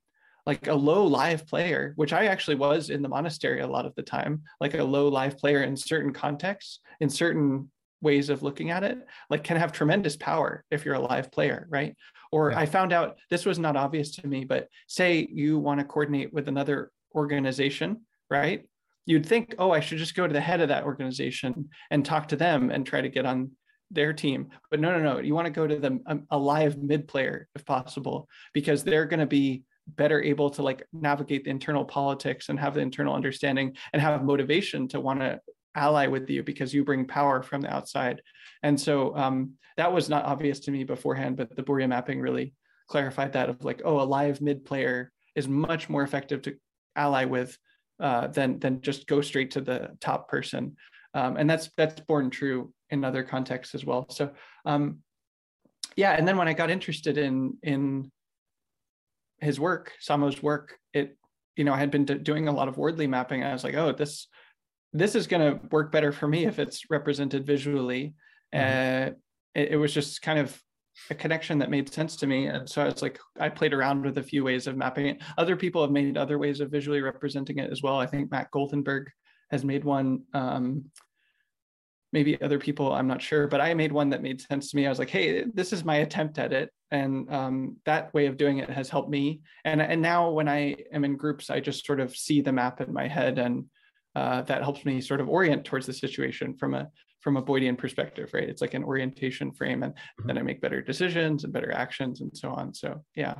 like 0.46 0.68
a 0.68 0.74
low 0.74 1.06
live 1.06 1.46
player, 1.46 1.92
which 1.96 2.12
I 2.12 2.26
actually 2.26 2.56
was 2.56 2.90
in 2.90 3.02
the 3.02 3.08
monastery 3.08 3.60
a 3.60 3.66
lot 3.66 3.86
of 3.86 3.94
the 3.94 4.02
time, 4.02 4.42
like 4.60 4.74
a 4.74 4.84
low 4.84 5.08
live 5.08 5.38
player 5.38 5.62
in 5.62 5.76
certain 5.76 6.12
contexts, 6.12 6.80
in 7.00 7.08
certain 7.08 7.70
ways 8.02 8.28
of 8.28 8.42
looking 8.42 8.70
at 8.70 8.84
it, 8.84 8.98
like 9.30 9.42
can 9.42 9.56
have 9.56 9.72
tremendous 9.72 10.16
power 10.16 10.62
if 10.70 10.84
you're 10.84 10.94
a 10.94 11.00
live 11.00 11.32
player, 11.32 11.66
right? 11.70 11.96
Or 12.30 12.50
yeah. 12.50 12.58
I 12.58 12.66
found 12.66 12.92
out 12.92 13.16
this 13.30 13.46
was 13.46 13.58
not 13.58 13.76
obvious 13.76 14.16
to 14.16 14.26
me, 14.26 14.44
but 14.44 14.68
say 14.86 15.26
you 15.30 15.58
want 15.58 15.80
to 15.80 15.86
coordinate 15.86 16.32
with 16.32 16.48
another 16.48 16.90
organization, 17.14 18.02
right? 18.30 18.66
You'd 19.06 19.26
think, 19.26 19.54
oh, 19.58 19.70
I 19.70 19.80
should 19.80 19.98
just 19.98 20.14
go 20.14 20.26
to 20.26 20.32
the 20.32 20.40
head 20.40 20.60
of 20.60 20.68
that 20.68 20.84
organization 20.84 21.70
and 21.90 22.04
talk 22.04 22.28
to 22.28 22.36
them 22.36 22.70
and 22.70 22.86
try 22.86 23.00
to 23.00 23.08
get 23.08 23.26
on 23.26 23.52
their 23.90 24.12
team. 24.12 24.48
But 24.70 24.80
no, 24.80 24.90
no, 24.90 24.98
no. 24.98 25.20
You 25.20 25.34
want 25.34 25.46
to 25.46 25.52
go 25.52 25.66
to 25.66 25.76
them 25.76 26.00
um, 26.06 26.26
a 26.30 26.38
live 26.38 26.78
mid 26.78 27.06
player 27.06 27.48
if 27.54 27.64
possible, 27.64 28.28
because 28.52 28.82
they're 28.82 29.06
going 29.06 29.20
to 29.20 29.26
be 29.26 29.62
better 29.86 30.22
able 30.22 30.50
to 30.50 30.62
like 30.62 30.86
navigate 30.92 31.44
the 31.44 31.50
internal 31.50 31.84
politics 31.84 32.48
and 32.48 32.58
have 32.58 32.74
the 32.74 32.80
internal 32.80 33.14
understanding 33.14 33.76
and 33.92 34.00
have 34.00 34.24
motivation 34.24 34.88
to 34.88 35.00
want 35.00 35.20
to 35.20 35.40
ally 35.74 36.06
with 36.06 36.28
you 36.30 36.42
because 36.42 36.72
you 36.72 36.84
bring 36.84 37.06
power 37.06 37.42
from 37.42 37.60
the 37.60 37.72
outside. 37.72 38.22
And 38.62 38.80
so 38.80 39.14
um, 39.16 39.52
that 39.76 39.92
was 39.92 40.08
not 40.08 40.24
obvious 40.24 40.60
to 40.60 40.70
me 40.70 40.84
beforehand, 40.84 41.36
but 41.36 41.54
the 41.54 41.62
Burja 41.62 41.88
mapping 41.88 42.20
really 42.20 42.54
clarified 42.88 43.32
that 43.32 43.48
of 43.48 43.64
like, 43.64 43.82
oh, 43.84 44.00
a 44.00 44.04
live 44.04 44.40
mid 44.40 44.64
player 44.64 45.10
is 45.34 45.48
much 45.48 45.88
more 45.88 46.02
effective 46.02 46.42
to 46.42 46.56
ally 46.96 47.24
with 47.24 47.58
uh, 48.00 48.28
than 48.28 48.58
than 48.58 48.80
just 48.80 49.06
go 49.06 49.20
straight 49.20 49.52
to 49.52 49.60
the 49.60 49.96
top 50.00 50.28
person. 50.28 50.76
Um, 51.12 51.36
and 51.36 51.48
that's 51.48 51.70
that's 51.76 52.00
born 52.00 52.30
true 52.30 52.72
in 52.90 53.04
other 53.04 53.22
contexts 53.22 53.74
as 53.74 53.84
well. 53.84 54.06
So 54.10 54.32
um, 54.64 54.98
yeah, 55.96 56.12
and 56.12 56.26
then 56.26 56.36
when 56.36 56.48
I 56.48 56.54
got 56.54 56.70
interested 56.70 57.18
in 57.18 57.56
in 57.62 58.10
his 59.40 59.58
work, 59.60 59.92
Samo's 60.00 60.42
work, 60.42 60.78
it, 60.92 61.16
you 61.56 61.64
know, 61.64 61.72
I 61.72 61.78
had 61.78 61.90
been 61.90 62.04
doing 62.04 62.48
a 62.48 62.52
lot 62.52 62.68
of 62.68 62.76
Wardley 62.76 63.06
mapping. 63.06 63.40
And 63.40 63.50
I 63.50 63.52
was 63.52 63.64
like, 63.64 63.74
oh, 63.74 63.92
this, 63.92 64.28
this 64.92 65.14
is 65.14 65.26
going 65.26 65.42
to 65.42 65.66
work 65.70 65.92
better 65.92 66.12
for 66.12 66.28
me 66.28 66.46
if 66.46 66.58
it's 66.58 66.90
represented 66.90 67.46
visually. 67.46 68.14
Mm-hmm. 68.54 69.10
Uh, 69.10 69.14
it, 69.54 69.72
it 69.72 69.76
was 69.76 69.92
just 69.92 70.22
kind 70.22 70.38
of 70.38 70.60
a 71.10 71.14
connection 71.14 71.58
that 71.58 71.70
made 71.70 71.92
sense 71.92 72.16
to 72.16 72.26
me. 72.26 72.46
And 72.46 72.68
so 72.68 72.82
I 72.82 72.86
was 72.86 73.02
like, 73.02 73.18
I 73.38 73.48
played 73.48 73.74
around 73.74 74.04
with 74.04 74.18
a 74.18 74.22
few 74.22 74.44
ways 74.44 74.66
of 74.66 74.76
mapping 74.76 75.06
it. 75.06 75.22
Other 75.36 75.56
people 75.56 75.82
have 75.82 75.90
made 75.90 76.16
other 76.16 76.38
ways 76.38 76.60
of 76.60 76.70
visually 76.70 77.00
representing 77.00 77.58
it 77.58 77.70
as 77.70 77.82
well. 77.82 77.98
I 77.98 78.06
think 78.06 78.30
Matt 78.30 78.50
Goldenberg 78.52 79.06
has 79.50 79.64
made 79.64 79.84
one. 79.84 80.22
Um, 80.32 80.84
maybe 82.14 82.40
other 82.40 82.60
people, 82.60 82.92
I'm 82.92 83.08
not 83.08 83.20
sure, 83.20 83.48
but 83.48 83.60
I 83.60 83.74
made 83.74 83.90
one 83.90 84.08
that 84.10 84.22
made 84.22 84.40
sense 84.40 84.70
to 84.70 84.76
me. 84.76 84.86
I 84.86 84.88
was 84.88 85.00
like, 85.00 85.10
hey, 85.10 85.44
this 85.52 85.72
is 85.72 85.84
my 85.84 85.96
attempt 85.96 86.38
at 86.38 86.52
it. 86.52 86.70
And 86.92 87.28
um, 87.28 87.76
that 87.86 88.14
way 88.14 88.26
of 88.26 88.36
doing 88.36 88.58
it 88.58 88.70
has 88.70 88.88
helped 88.88 89.10
me. 89.10 89.40
And 89.64 89.82
and 89.82 90.00
now 90.00 90.30
when 90.30 90.48
i 90.48 90.76
am 90.92 91.04
in 91.04 91.16
groups 91.16 91.50
i 91.50 91.58
just 91.58 91.84
sort 91.84 92.00
of 92.00 92.16
see 92.16 92.40
the 92.40 92.52
map 92.52 92.80
in 92.80 92.92
my 92.92 93.08
head 93.08 93.38
and 93.38 93.64
uh, 94.14 94.42
that 94.42 94.62
helps 94.62 94.84
me 94.84 95.00
sort 95.00 95.20
of 95.20 95.28
orient 95.28 95.64
towards 95.64 95.86
the 95.86 95.92
situation 95.92 96.54
from 96.56 96.74
a 96.74 96.88
from 97.20 97.36
a 97.36 97.42
boydian 97.42 97.76
perspective 97.76 98.30
right? 98.32 98.48
It's 98.48 98.62
like 98.62 98.74
an 98.74 98.84
orientation 98.84 99.50
frame 99.50 99.82
and 99.82 99.92
mm-hmm. 99.94 100.26
then 100.28 100.38
i 100.38 100.42
make 100.42 100.60
better 100.60 100.80
decisions 100.82 101.42
and 101.42 101.52
better 101.52 101.72
actions 101.72 102.20
and 102.20 102.30
so 102.42 102.48
on. 102.50 102.74
So 102.74 102.88
yeah. 103.16 103.36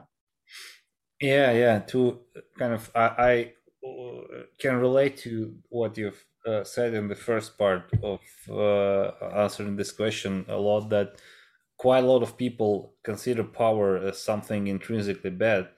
Yeah 1.20 1.52
yeah. 1.52 1.78
To 1.90 2.00
kind 2.58 2.72
of 2.78 2.90
i, 3.04 3.06
I 3.30 3.34
uh, 3.88 4.44
can 4.58 4.74
relate 4.86 5.14
to 5.18 5.54
what 5.68 5.96
you've 5.96 6.24
uh, 6.46 6.64
said 6.64 6.94
in 6.94 7.08
the 7.08 7.14
first 7.16 7.56
part 7.58 7.90
of 8.02 8.20
uh, 8.50 9.08
answering 9.36 9.76
this 9.76 9.92
question 9.92 10.44
a 10.48 10.56
lot 10.56 10.88
that 10.90 11.20
quite 11.78 12.04
a 12.04 12.06
lot 12.06 12.22
of 12.22 12.36
people 12.36 12.96
consider 13.04 13.44
power 13.44 13.96
as 13.96 14.18
something 14.22 14.66
intrinsically 14.68 15.30
bad. 15.30 15.68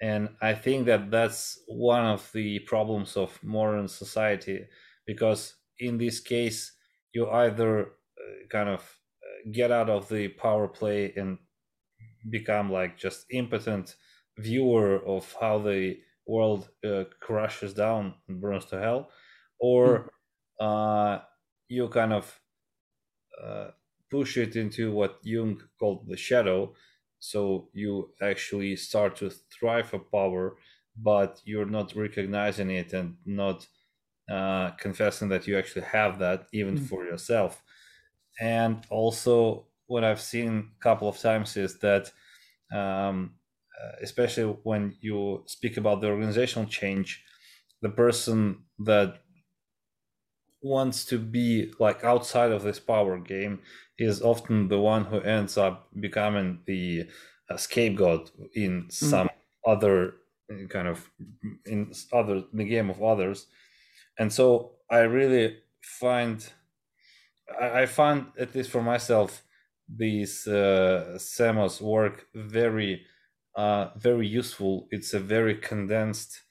And 0.00 0.30
i 0.40 0.54
think 0.54 0.86
that 0.86 1.10
that's 1.10 1.60
one 1.68 2.04
of 2.06 2.30
the 2.32 2.60
problems 2.60 3.16
of 3.16 3.42
modern 3.42 3.88
society 3.88 4.66
because 5.06 5.56
in 5.78 5.98
this 5.98 6.20
case 6.20 6.72
you 7.14 7.28
either 7.30 7.86
uh, 7.86 8.46
kind 8.50 8.68
of 8.68 8.82
uh, 9.24 9.50
get 9.52 9.70
out 9.72 9.90
of 9.90 10.08
the 10.08 10.28
power 10.28 10.68
play 10.68 11.12
and 11.16 11.38
become 12.30 12.70
like 12.70 12.96
just 12.96 13.26
impotent 13.30 13.96
viewer 14.38 15.04
of 15.06 15.34
how 15.40 15.58
the 15.58 15.98
world 16.26 16.68
uh, 16.84 17.04
crashes 17.20 17.74
down 17.74 18.14
and 18.28 18.40
burns 18.40 18.66
to 18.66 18.78
hell 18.78 19.10
or 19.58 20.10
mm. 20.60 20.64
uh, 20.64 21.22
you 21.68 21.88
kind 21.88 22.12
of 22.12 22.40
uh, 23.42 23.68
push 24.10 24.36
it 24.36 24.56
into 24.56 24.92
what 24.92 25.18
Jung 25.22 25.60
called 25.78 26.06
the 26.08 26.16
shadow. 26.16 26.74
So 27.20 27.68
you 27.72 28.10
actually 28.22 28.76
start 28.76 29.16
to 29.16 29.30
thrive 29.58 29.88
for 29.88 29.98
power, 29.98 30.56
but 30.96 31.40
you're 31.44 31.66
not 31.66 31.94
recognizing 31.94 32.70
it 32.70 32.92
and 32.92 33.16
not 33.26 33.66
uh, 34.30 34.70
confessing 34.72 35.28
that 35.30 35.46
you 35.46 35.58
actually 35.58 35.86
have 35.86 36.18
that 36.18 36.46
even 36.52 36.76
mm-hmm. 36.76 36.84
for 36.84 37.04
yourself. 37.04 37.62
And 38.40 38.84
also, 38.90 39.66
what 39.86 40.04
I've 40.04 40.20
seen 40.20 40.70
a 40.78 40.82
couple 40.82 41.08
of 41.08 41.18
times 41.18 41.56
is 41.56 41.78
that, 41.80 42.12
um, 42.72 43.34
uh, 43.80 43.96
especially 44.02 44.56
when 44.62 44.96
you 45.00 45.42
speak 45.46 45.76
about 45.76 46.00
the 46.00 46.08
organizational 46.08 46.68
change, 46.68 47.24
the 47.80 47.88
person 47.88 48.64
that 48.80 49.20
wants 50.62 51.04
to 51.04 51.18
be 51.18 51.72
like 51.78 52.02
outside 52.04 52.50
of 52.50 52.62
this 52.62 52.80
power 52.80 53.18
game 53.18 53.60
is 53.98 54.22
often 54.22 54.68
the 54.68 54.78
one 54.78 55.04
who 55.04 55.20
ends 55.20 55.56
up 55.56 55.88
becoming 55.98 56.60
the 56.66 57.04
uh, 57.50 57.56
scapegoat 57.56 58.30
in 58.54 58.84
mm. 58.84 58.92
some 58.92 59.28
mm-hmm. 59.28 59.70
other 59.70 60.14
uh, 60.50 60.66
kind 60.68 60.88
of 60.88 61.10
in 61.66 61.92
other 62.12 62.42
the 62.52 62.64
game 62.64 62.90
of 62.90 63.02
others 63.02 63.46
and 64.18 64.32
so 64.32 64.72
i 64.90 65.00
really 65.00 65.56
find 65.80 66.52
i, 67.60 67.82
I 67.82 67.86
find 67.86 68.26
at 68.38 68.54
least 68.54 68.70
for 68.70 68.82
myself 68.82 69.42
these 69.88 70.46
uh, 70.46 71.16
Samo's 71.18 71.80
work 71.80 72.26
very 72.34 73.06
uh, 73.56 73.88
very 73.96 74.26
useful 74.26 74.86
it's 74.90 75.14
a 75.14 75.20
very 75.20 75.54
condensed 75.54 76.42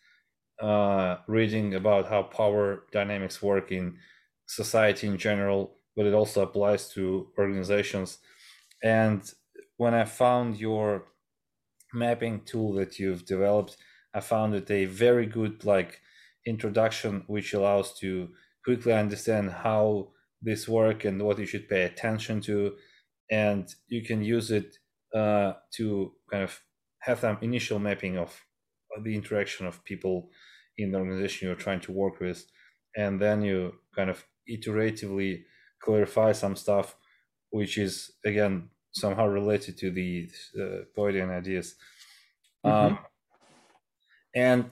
uh, 0.61 1.17
reading 1.27 1.75
about 1.75 2.07
how 2.07 2.23
power 2.23 2.83
dynamics 2.91 3.41
work 3.41 3.71
in 3.71 3.97
society 4.47 5.07
in 5.07 5.17
general, 5.17 5.77
but 5.95 6.05
it 6.05 6.13
also 6.13 6.41
applies 6.41 6.89
to 6.89 7.27
organizations. 7.37 8.19
And 8.83 9.21
when 9.77 9.93
I 9.93 10.05
found 10.05 10.59
your 10.59 11.05
mapping 11.93 12.41
tool 12.45 12.73
that 12.73 12.99
you've 12.99 13.25
developed, 13.25 13.77
I 14.13 14.19
found 14.19 14.55
it 14.55 14.69
a 14.71 14.85
very 14.85 15.25
good 15.25 15.63
like 15.65 16.01
introduction, 16.45 17.23
which 17.27 17.53
allows 17.53 17.97
to 17.99 18.29
quickly 18.63 18.93
understand 18.93 19.51
how 19.51 20.09
this 20.41 20.67
work 20.67 21.05
and 21.05 21.21
what 21.21 21.39
you 21.39 21.45
should 21.45 21.69
pay 21.69 21.83
attention 21.83 22.41
to, 22.41 22.75
and 23.29 23.73
you 23.87 24.03
can 24.03 24.23
use 24.23 24.51
it 24.51 24.77
uh, 25.13 25.53
to 25.71 26.13
kind 26.31 26.43
of 26.43 26.61
have 26.99 27.19
some 27.19 27.37
initial 27.41 27.79
mapping 27.79 28.17
of 28.17 28.45
the 29.03 29.15
interaction 29.15 29.65
of 29.65 29.83
people 29.83 30.29
in 30.77 30.91
the 30.91 30.97
organization 30.97 31.47
you're 31.47 31.55
trying 31.55 31.79
to 31.81 31.91
work 31.91 32.19
with 32.19 32.45
and 32.95 33.19
then 33.19 33.41
you 33.41 33.73
kind 33.95 34.09
of 34.09 34.25
iteratively 34.49 35.43
clarify 35.81 36.31
some 36.31 36.55
stuff 36.55 36.95
which 37.49 37.77
is 37.77 38.11
again 38.25 38.69
somehow 38.97 39.27
related 39.27 39.77
to 39.77 39.91
the 39.91 40.29
uh, 40.59 41.29
ideas. 41.31 41.75
Mm-hmm. 42.65 42.93
Um, 42.93 42.99
and 44.35 44.69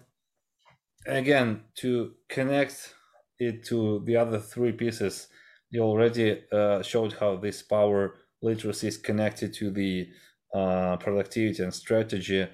again, 1.08 1.62
to 1.76 2.14
connect 2.28 2.94
it 3.40 3.64
to 3.66 4.04
the 4.06 4.18
other 4.18 4.40
three 4.40 4.72
pieces, 4.72 5.28
you 5.70 5.82
already 5.82 6.44
uh, 6.52 6.82
showed 6.82 7.14
how 7.14 7.38
this 7.38 7.62
power 7.62 8.16
literacy 8.42 8.88
is 8.88 8.98
connected 8.98 9.54
to 9.54 9.72
the 9.72 10.08
uh, 10.54 10.98
productivity 10.98 11.64
and 11.64 11.74
strategy. 11.74 12.48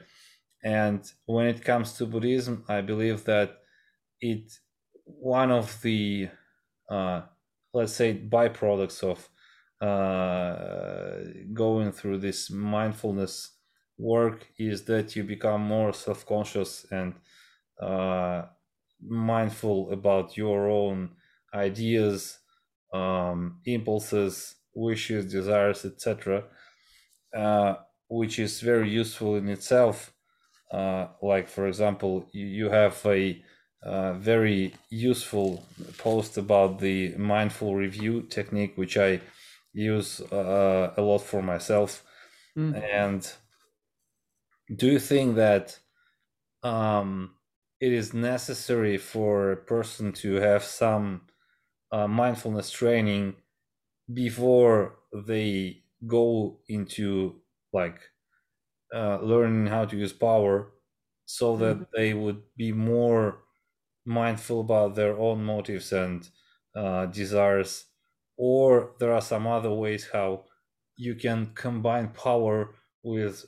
And 0.63 1.09
when 1.25 1.47
it 1.47 1.63
comes 1.63 1.93
to 1.93 2.05
Buddhism, 2.05 2.65
I 2.67 2.81
believe 2.81 3.23
that 3.25 3.59
it 4.21 4.51
one 5.05 5.51
of 5.51 5.81
the 5.81 6.29
uh, 6.89 7.23
let's 7.73 7.93
say 7.93 8.17
byproducts 8.19 9.03
of 9.03 9.29
uh, 9.85 11.23
going 11.53 11.91
through 11.91 12.19
this 12.19 12.49
mindfulness 12.51 13.57
work 13.97 14.47
is 14.57 14.85
that 14.85 15.15
you 15.15 15.23
become 15.23 15.61
more 15.61 15.93
self-conscious 15.93 16.85
and 16.91 17.15
uh, 17.81 18.43
mindful 19.01 19.91
about 19.91 20.37
your 20.37 20.69
own 20.69 21.15
ideas 21.53 22.39
um, 22.93 23.61
impulses 23.65 24.55
wishes 24.75 25.31
desires 25.31 25.85
etc 25.85 26.45
uh, 27.35 27.75
which 28.09 28.39
is 28.39 28.61
very 28.61 28.89
useful 28.89 29.35
in 29.35 29.47
itself 29.49 30.13
uh, 30.71 31.07
like 31.21 31.47
for 31.47 31.67
example 31.67 32.25
you, 32.31 32.69
have 32.69 32.99
a 33.05 33.41
uh, 33.83 34.13
very 34.13 34.73
useful 34.89 35.65
post 35.97 36.37
about 36.37 36.79
the 36.79 37.15
mindful 37.17 37.75
review 37.75 38.21
technique 38.23 38.73
which 38.75 38.97
i 38.97 39.19
use 39.73 40.21
uh, 40.31 40.93
a 40.97 41.01
lot 41.01 41.19
for 41.19 41.41
myself 41.41 42.03
mm. 42.57 42.73
and 42.93 43.33
do 44.75 44.87
you 44.87 44.99
think 44.99 45.35
that 45.35 45.79
um, 46.63 47.31
it 47.79 47.91
is 47.91 48.13
necessary 48.13 48.97
for 48.97 49.51
a 49.51 49.57
person 49.57 50.13
to 50.13 50.35
have 50.35 50.63
some 50.63 51.21
uh, 51.91 52.07
mindfulness 52.07 52.69
training 52.69 53.35
before 54.13 54.95
they 55.27 55.83
go 56.07 56.59
into 56.67 57.41
like 57.73 57.99
uh, 58.93 59.19
learning 59.21 59.67
how 59.67 59.85
to 59.85 59.97
use 59.97 60.13
power 60.13 60.71
so 61.25 61.55
that 61.57 61.75
mm-hmm. 61.75 61.83
they 61.95 62.13
would 62.13 62.41
be 62.57 62.71
more 62.71 63.39
mindful 64.05 64.61
about 64.61 64.95
their 64.95 65.17
own 65.17 65.43
motives 65.43 65.91
and 65.93 66.29
uh, 66.75 67.05
desires 67.05 67.85
or 68.37 68.95
there 68.99 69.13
are 69.13 69.21
some 69.21 69.45
other 69.45 69.71
ways 69.71 70.09
how 70.11 70.43
you 70.97 71.15
can 71.15 71.51
combine 71.53 72.07
power 72.09 72.75
with 73.03 73.45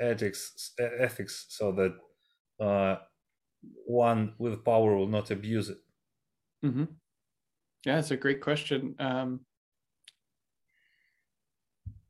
ethics 0.00 0.72
ethics 0.78 1.46
so 1.48 1.72
that 1.72 1.94
uh, 2.64 2.96
one 3.86 4.34
with 4.38 4.64
power 4.64 4.96
will 4.96 5.08
not 5.08 5.30
abuse 5.30 5.68
it 5.68 5.78
mm-hmm. 6.64 6.84
yeah 7.84 7.98
it's 7.98 8.10
a 8.10 8.16
great 8.16 8.40
question 8.40 8.94
um, 8.98 9.40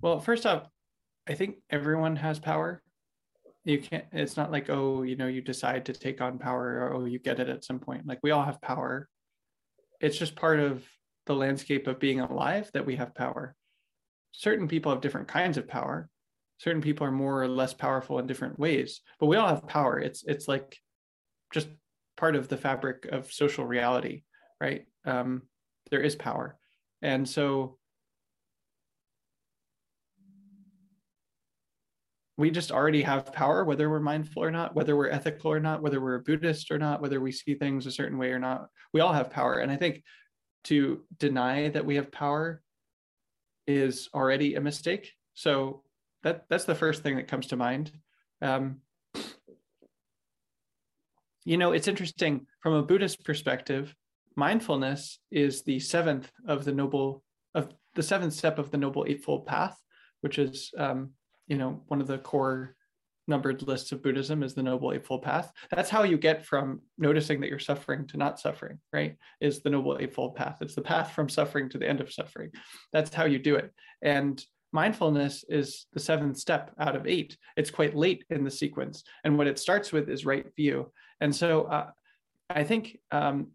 well 0.00 0.20
first 0.20 0.46
off 0.46 0.68
i 1.28 1.34
think 1.34 1.56
everyone 1.70 2.16
has 2.16 2.38
power. 2.38 2.82
You 3.64 3.80
can't 3.80 4.04
it's 4.12 4.36
not 4.36 4.52
like 4.52 4.70
oh 4.70 5.02
you 5.02 5.16
know 5.16 5.26
you 5.26 5.40
decide 5.40 5.86
to 5.86 5.92
take 5.92 6.20
on 6.20 6.38
power 6.38 6.78
or 6.80 6.94
oh 6.94 7.04
you 7.04 7.18
get 7.18 7.40
it 7.40 7.48
at 7.48 7.64
some 7.64 7.80
point. 7.80 8.06
Like 8.06 8.20
we 8.22 8.30
all 8.30 8.44
have 8.44 8.62
power. 8.62 9.08
It's 10.00 10.18
just 10.18 10.36
part 10.36 10.60
of 10.60 10.84
the 11.26 11.34
landscape 11.34 11.88
of 11.88 11.98
being 11.98 12.20
alive 12.20 12.70
that 12.74 12.86
we 12.86 12.96
have 12.96 13.14
power. 13.14 13.56
Certain 14.30 14.68
people 14.68 14.92
have 14.92 15.00
different 15.00 15.26
kinds 15.26 15.56
of 15.56 15.66
power. 15.66 16.08
Certain 16.58 16.80
people 16.80 17.06
are 17.06 17.12
more 17.12 17.42
or 17.42 17.48
less 17.48 17.74
powerful 17.74 18.18
in 18.18 18.26
different 18.26 18.58
ways 18.58 19.00
but 19.18 19.26
we 19.26 19.36
all 19.36 19.48
have 19.48 19.66
power. 19.66 19.98
It's 19.98 20.22
it's 20.24 20.46
like 20.46 20.78
just 21.52 21.68
part 22.16 22.36
of 22.36 22.48
the 22.48 22.56
fabric 22.56 23.06
of 23.06 23.32
social 23.32 23.66
reality 23.66 24.22
right? 24.60 24.86
Um, 25.04 25.42
there 25.90 26.00
is 26.00 26.16
power. 26.16 26.56
And 27.02 27.28
so 27.28 27.78
we 32.38 32.50
just 32.50 32.70
already 32.70 33.02
have 33.02 33.32
power 33.32 33.64
whether 33.64 33.88
we're 33.88 34.00
mindful 34.00 34.42
or 34.42 34.50
not 34.50 34.74
whether 34.74 34.96
we're 34.96 35.08
ethical 35.08 35.50
or 35.50 35.60
not 35.60 35.82
whether 35.82 36.00
we're 36.00 36.16
a 36.16 36.22
buddhist 36.22 36.70
or 36.70 36.78
not 36.78 37.00
whether 37.00 37.20
we 37.20 37.32
see 37.32 37.54
things 37.54 37.86
a 37.86 37.90
certain 37.90 38.18
way 38.18 38.30
or 38.30 38.38
not 38.38 38.68
we 38.92 39.00
all 39.00 39.12
have 39.12 39.30
power 39.30 39.58
and 39.58 39.72
i 39.72 39.76
think 39.76 40.02
to 40.64 41.02
deny 41.18 41.68
that 41.68 41.86
we 41.86 41.96
have 41.96 42.12
power 42.12 42.62
is 43.66 44.08
already 44.14 44.54
a 44.54 44.60
mistake 44.60 45.12
so 45.34 45.82
that 46.26 46.44
that's 46.48 46.64
the 46.64 46.74
first 46.74 47.04
thing 47.04 47.16
that 47.16 47.28
comes 47.28 47.46
to 47.46 47.56
mind. 47.56 47.92
Um, 48.42 48.78
you 51.44 51.56
know, 51.56 51.70
it's 51.70 51.86
interesting 51.86 52.46
from 52.60 52.72
a 52.72 52.82
Buddhist 52.82 53.24
perspective. 53.24 53.94
Mindfulness 54.34 55.20
is 55.30 55.62
the 55.62 55.78
seventh 55.78 56.28
of 56.48 56.64
the 56.64 56.72
noble 56.72 57.22
of 57.54 57.72
the 57.94 58.02
seventh 58.02 58.32
step 58.32 58.58
of 58.58 58.72
the 58.72 58.76
noble 58.76 59.04
eightfold 59.06 59.46
path, 59.46 59.80
which 60.20 60.38
is 60.38 60.72
um, 60.76 61.10
you 61.46 61.56
know 61.56 61.82
one 61.86 62.00
of 62.00 62.06
the 62.06 62.18
core 62.18 62.76
numbered 63.28 63.62
lists 63.66 63.92
of 63.92 64.02
Buddhism 64.02 64.42
is 64.42 64.54
the 64.54 64.62
Noble 64.62 64.92
Eightfold 64.92 65.22
Path. 65.22 65.52
That's 65.70 65.90
how 65.90 66.04
you 66.04 66.16
get 66.16 66.44
from 66.44 66.80
noticing 66.96 67.40
that 67.40 67.50
you're 67.50 67.58
suffering 67.58 68.06
to 68.08 68.16
not 68.16 68.38
suffering, 68.38 68.78
right? 68.92 69.16
Is 69.40 69.60
the 69.60 69.70
Noble 69.70 69.98
Eightfold 69.98 70.36
Path. 70.36 70.58
It's 70.60 70.74
the 70.74 70.82
path 70.82 71.12
from 71.12 71.28
suffering 71.28 71.68
to 71.70 71.78
the 71.78 71.88
end 71.88 72.00
of 72.00 72.12
suffering. 72.12 72.50
That's 72.92 73.12
how 73.12 73.24
you 73.24 73.38
do 73.38 73.56
it. 73.56 73.72
And 74.02 74.42
mindfulness 74.72 75.44
is 75.48 75.86
the 75.92 76.00
seventh 76.00 76.36
step 76.38 76.72
out 76.78 76.96
of 76.96 77.06
eight. 77.06 77.36
It's 77.56 77.70
quite 77.70 77.96
late 77.96 78.24
in 78.30 78.44
the 78.44 78.50
sequence. 78.50 79.02
And 79.24 79.36
what 79.36 79.46
it 79.46 79.58
starts 79.58 79.92
with 79.92 80.08
is 80.08 80.26
right 80.26 80.46
view. 80.54 80.92
And 81.20 81.34
so 81.34 81.62
uh, 81.62 81.90
I 82.50 82.62
think 82.62 82.98
um, 83.10 83.48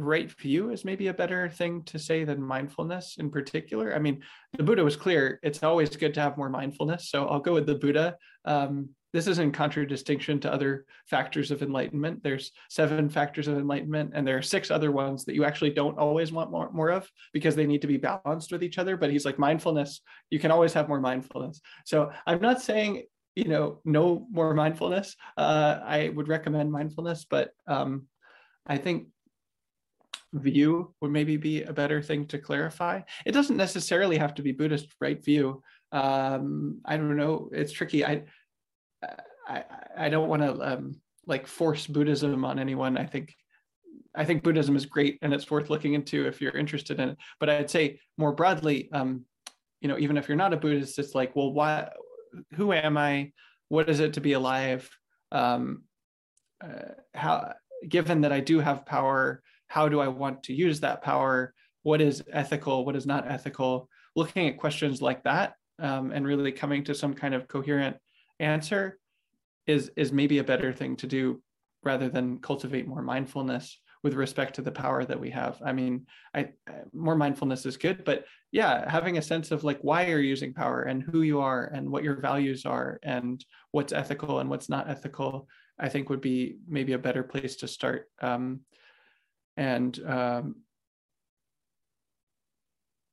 right 0.00 0.30
view 0.30 0.70
is 0.70 0.84
maybe 0.84 1.08
a 1.08 1.14
better 1.14 1.48
thing 1.48 1.82
to 1.84 1.98
say 1.98 2.24
than 2.24 2.42
mindfulness 2.42 3.16
in 3.18 3.30
particular. 3.30 3.94
I 3.94 3.98
mean, 3.98 4.22
the 4.56 4.62
Buddha 4.62 4.84
was 4.84 4.96
clear. 4.96 5.38
It's 5.42 5.62
always 5.62 5.96
good 5.96 6.14
to 6.14 6.20
have 6.20 6.36
more 6.36 6.50
mindfulness. 6.50 7.10
So 7.10 7.26
I'll 7.26 7.40
go 7.40 7.54
with 7.54 7.66
the 7.66 7.74
Buddha. 7.74 8.16
Um, 8.44 8.90
this 9.12 9.26
is 9.26 9.40
in 9.40 9.50
contradistinction 9.50 10.38
to 10.40 10.52
other 10.52 10.84
factors 11.06 11.50
of 11.50 11.62
enlightenment. 11.62 12.22
There's 12.22 12.52
seven 12.68 13.08
factors 13.08 13.48
of 13.48 13.58
enlightenment, 13.58 14.12
and 14.14 14.26
there 14.26 14.38
are 14.38 14.42
six 14.42 14.70
other 14.70 14.92
ones 14.92 15.24
that 15.24 15.34
you 15.34 15.44
actually 15.44 15.70
don't 15.70 15.98
always 15.98 16.30
want 16.30 16.52
more, 16.52 16.70
more 16.70 16.90
of 16.90 17.10
because 17.32 17.56
they 17.56 17.66
need 17.66 17.82
to 17.82 17.88
be 17.88 17.96
balanced 17.96 18.52
with 18.52 18.62
each 18.62 18.78
other. 18.78 18.96
But 18.96 19.10
he's 19.10 19.24
like 19.24 19.38
mindfulness, 19.38 20.00
you 20.30 20.38
can 20.38 20.52
always 20.52 20.72
have 20.74 20.88
more 20.88 21.00
mindfulness. 21.00 21.60
So 21.84 22.12
I'm 22.26 22.40
not 22.40 22.62
saying 22.62 23.02
you 23.36 23.48
know 23.48 23.80
no 23.84 24.26
more 24.30 24.54
mindfulness. 24.54 25.16
Uh, 25.36 25.80
I 25.82 26.10
would 26.10 26.28
recommend 26.28 26.72
mindfulness, 26.72 27.26
but 27.28 27.50
um, 27.66 28.06
I 28.66 28.76
think 28.76 29.08
view 30.32 30.94
would 31.00 31.10
maybe 31.10 31.36
be 31.36 31.62
a 31.62 31.72
better 31.72 32.00
thing 32.00 32.26
to 32.26 32.38
clarify. 32.38 33.00
It 33.26 33.32
doesn't 33.32 33.56
necessarily 33.56 34.16
have 34.18 34.34
to 34.34 34.42
be 34.42 34.52
Buddhist 34.52 34.94
right 35.00 35.22
view. 35.22 35.62
Um, 35.92 36.80
I 36.84 36.96
don't 36.96 37.16
know. 37.16 37.50
It's 37.52 37.72
tricky. 37.72 38.04
I 38.04 38.24
I, 39.48 39.64
I 39.96 40.08
don't 40.08 40.28
want 40.28 40.42
to 40.42 40.60
um, 40.60 41.00
like 41.26 41.46
force 41.46 41.86
Buddhism 41.86 42.44
on 42.44 42.58
anyone. 42.58 42.96
I 42.96 43.06
think 43.06 43.34
I 44.14 44.24
think 44.24 44.42
Buddhism 44.42 44.76
is 44.76 44.86
great 44.86 45.18
and 45.22 45.32
it's 45.32 45.50
worth 45.50 45.70
looking 45.70 45.94
into 45.94 46.26
if 46.26 46.40
you're 46.40 46.56
interested 46.56 46.98
in 47.00 47.10
it. 47.10 47.18
But 47.38 47.50
I'd 47.50 47.70
say 47.70 48.00
more 48.18 48.32
broadly, 48.32 48.90
um, 48.92 49.24
you 49.80 49.88
know, 49.88 49.98
even 49.98 50.16
if 50.16 50.28
you're 50.28 50.36
not 50.36 50.52
a 50.52 50.56
Buddhist, 50.56 50.98
it's 50.98 51.14
like, 51.14 51.34
well, 51.34 51.52
why? 51.52 51.88
Who 52.54 52.72
am 52.72 52.96
I? 52.96 53.32
What 53.68 53.88
is 53.88 54.00
it 54.00 54.14
to 54.14 54.20
be 54.20 54.32
alive? 54.32 54.88
Um, 55.32 55.84
uh, 56.62 56.94
how? 57.14 57.54
Given 57.88 58.22
that 58.22 58.32
I 58.32 58.40
do 58.40 58.60
have 58.60 58.84
power, 58.84 59.42
how 59.70 59.88
do 59.88 60.00
I 60.00 60.08
want 60.08 60.42
to 60.42 60.52
use 60.52 60.80
that 60.80 61.00
power? 61.00 61.54
What 61.84 62.00
is 62.00 62.24
ethical? 62.32 62.84
What 62.84 62.96
is 62.96 63.06
not 63.06 63.30
ethical? 63.30 63.88
Looking 64.16 64.48
at 64.48 64.58
questions 64.58 65.00
like 65.00 65.22
that 65.22 65.54
um, 65.78 66.10
and 66.10 66.26
really 66.26 66.50
coming 66.50 66.82
to 66.84 66.94
some 66.94 67.14
kind 67.14 67.34
of 67.34 67.46
coherent 67.46 67.96
answer 68.40 68.98
is 69.68 69.92
is 69.96 70.10
maybe 70.12 70.38
a 70.38 70.44
better 70.44 70.72
thing 70.72 70.96
to 70.96 71.06
do 71.06 71.40
rather 71.84 72.08
than 72.08 72.40
cultivate 72.40 72.88
more 72.88 73.00
mindfulness 73.02 73.78
with 74.02 74.14
respect 74.14 74.54
to 74.54 74.62
the 74.62 74.72
power 74.72 75.04
that 75.04 75.20
we 75.20 75.30
have 75.30 75.60
i 75.64 75.72
mean 75.72 76.06
i 76.34 76.48
more 76.94 77.14
mindfulness 77.14 77.66
is 77.66 77.76
good 77.76 78.02
but 78.04 78.24
yeah 78.50 78.90
having 78.90 79.18
a 79.18 79.22
sense 79.22 79.50
of 79.50 79.62
like 79.62 79.78
why 79.82 80.06
you're 80.06 80.20
using 80.20 80.54
power 80.54 80.82
and 80.84 81.02
who 81.02 81.20
you 81.20 81.38
are 81.38 81.70
and 81.74 81.88
what 81.88 82.02
your 82.02 82.18
values 82.18 82.64
are 82.64 82.98
and 83.02 83.44
what's 83.72 83.92
ethical 83.92 84.40
and 84.40 84.48
what's 84.48 84.70
not 84.70 84.88
ethical 84.88 85.46
i 85.78 85.88
think 85.88 86.08
would 86.08 86.22
be 86.22 86.56
maybe 86.66 86.94
a 86.94 86.98
better 86.98 87.22
place 87.22 87.56
to 87.56 87.68
start 87.68 88.08
um, 88.22 88.60
and 89.60 90.00
um, 90.06 90.56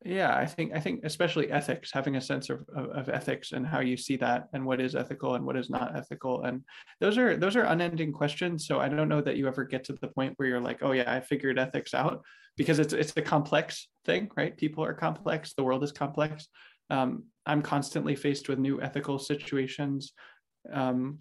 yeah 0.05 0.37
i 0.37 0.45
think 0.45 0.71
i 0.73 0.79
think 0.79 1.01
especially 1.03 1.51
ethics 1.51 1.91
having 1.91 2.15
a 2.15 2.21
sense 2.21 2.49
of, 2.49 2.63
of, 2.75 2.85
of, 2.91 3.09
ethics 3.09 3.51
and 3.51 3.67
how 3.67 3.81
you 3.81 3.97
see 3.97 4.15
that 4.15 4.47
and 4.53 4.65
what 4.65 4.79
is 4.79 4.95
ethical 4.95 5.35
and 5.35 5.43
what 5.43 5.57
is 5.57 5.69
not 5.69 5.95
ethical. 5.97 6.43
And 6.43 6.63
those 7.01 7.17
are 7.17 7.35
those 7.35 7.55
are 7.55 7.63
unending 7.63 8.13
questions. 8.13 8.65
So 8.67 8.79
i 8.79 8.87
don't 8.87 9.09
know 9.09 9.21
that 9.21 9.37
you 9.37 9.47
ever 9.47 9.65
get 9.65 9.83
to 9.85 9.93
the 9.93 10.07
point 10.07 10.33
where 10.37 10.47
you're 10.47 10.61
like 10.61 10.79
oh 10.81 10.93
yeah 10.93 11.11
i 11.13 11.19
figured 11.19 11.59
ethics 11.59 11.93
out 11.93 12.23
because 12.55 12.79
it's 12.79 12.93
it's 12.93 13.13
a 13.17 13.21
complex 13.21 13.89
thing 14.05 14.31
right? 14.37 14.55
People 14.55 14.83
are 14.83 14.93
complex. 14.93 15.53
The 15.53 15.63
world 15.63 15.83
is 15.83 15.91
complex. 15.91 16.47
Um, 16.89 17.25
I'm 17.45 17.61
constantly 17.61 18.15
faced 18.15 18.47
with 18.47 18.59
new 18.59 18.81
ethical 18.81 19.19
situations. 19.19 20.13
Um, 20.71 21.19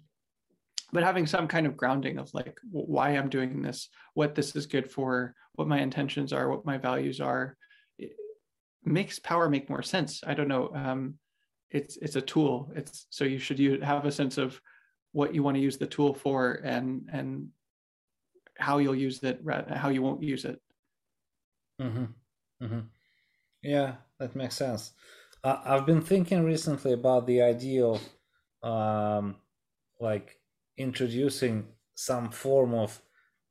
but 0.93 1.03
having 1.03 1.27
some 1.27 1.47
kind 1.47 1.67
of 1.67 1.75
grounding 1.75 2.17
of 2.17 2.33
like 2.33 2.57
why 2.71 3.09
I'm 3.09 3.29
doing 3.29 3.61
this, 3.61 3.89
what 4.13 4.35
this 4.35 4.55
is 4.55 4.65
good 4.65 4.89
for, 4.89 5.33
what 5.53 5.67
my 5.67 5.79
intentions 5.79 6.31
are, 6.31 6.49
what 6.49 6.65
my 6.65 6.77
values 6.77 7.19
are, 7.19 7.57
makes 8.85 9.19
power 9.19 9.49
make 9.49 9.69
more 9.69 9.83
sense. 9.83 10.21
I 10.25 10.33
don't 10.33 10.47
know. 10.47 10.71
Um, 10.73 11.15
it's 11.71 11.97
it's 11.97 12.15
a 12.15 12.21
tool. 12.21 12.71
It's 12.75 13.07
so 13.09 13.25
you 13.25 13.39
should 13.39 13.59
have 13.83 14.05
a 14.05 14.11
sense 14.11 14.37
of 14.37 14.59
what 15.11 15.35
you 15.35 15.43
want 15.43 15.55
to 15.55 15.61
use 15.61 15.77
the 15.77 15.87
tool 15.87 16.13
for 16.13 16.61
and 16.63 17.09
and 17.11 17.49
how 18.57 18.77
you'll 18.77 18.95
use 18.95 19.21
it, 19.23 19.41
how 19.69 19.89
you 19.89 20.01
won't 20.01 20.23
use 20.23 20.45
it. 20.45 20.61
Mm-hmm. 21.81 22.05
Mm-hmm. 22.63 22.79
Yeah, 23.61 23.95
that 24.19 24.35
makes 24.35 24.55
sense. 24.55 24.93
I've 25.43 25.85
been 25.85 26.01
thinking 26.01 26.43
recently 26.43 26.93
about 26.93 27.27
the 27.27 27.41
idea 27.41 27.85
of 27.85 28.01
um, 28.63 29.35
like 29.99 30.37
introducing 30.77 31.75
some 31.95 32.31
form 32.31 32.73
of 32.73 33.01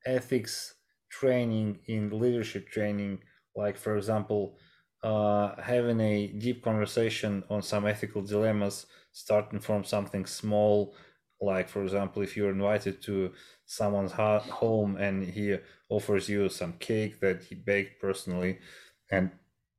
ethics 0.04 0.74
training 1.08 1.80
in 1.86 2.18
leadership 2.18 2.68
training, 2.68 3.22
like 3.54 3.76
for 3.76 3.96
example, 3.96 4.58
uh, 5.02 5.60
having 5.60 6.00
a 6.00 6.28
deep 6.28 6.62
conversation 6.62 7.44
on 7.50 7.62
some 7.62 7.86
ethical 7.86 8.22
dilemmas, 8.22 8.86
starting 9.12 9.60
from 9.60 9.84
something 9.84 10.26
small, 10.26 10.94
like 11.40 11.68
for 11.68 11.82
example, 11.82 12.22
if 12.22 12.36
you're 12.36 12.50
invited 12.50 13.02
to 13.02 13.32
someone's 13.66 14.12
home 14.12 14.96
and 14.96 15.24
he 15.24 15.56
offers 15.88 16.28
you 16.28 16.48
some 16.48 16.72
cake 16.78 17.20
that 17.20 17.42
he 17.44 17.54
baked 17.54 18.00
personally, 18.00 18.58
and 19.10 19.30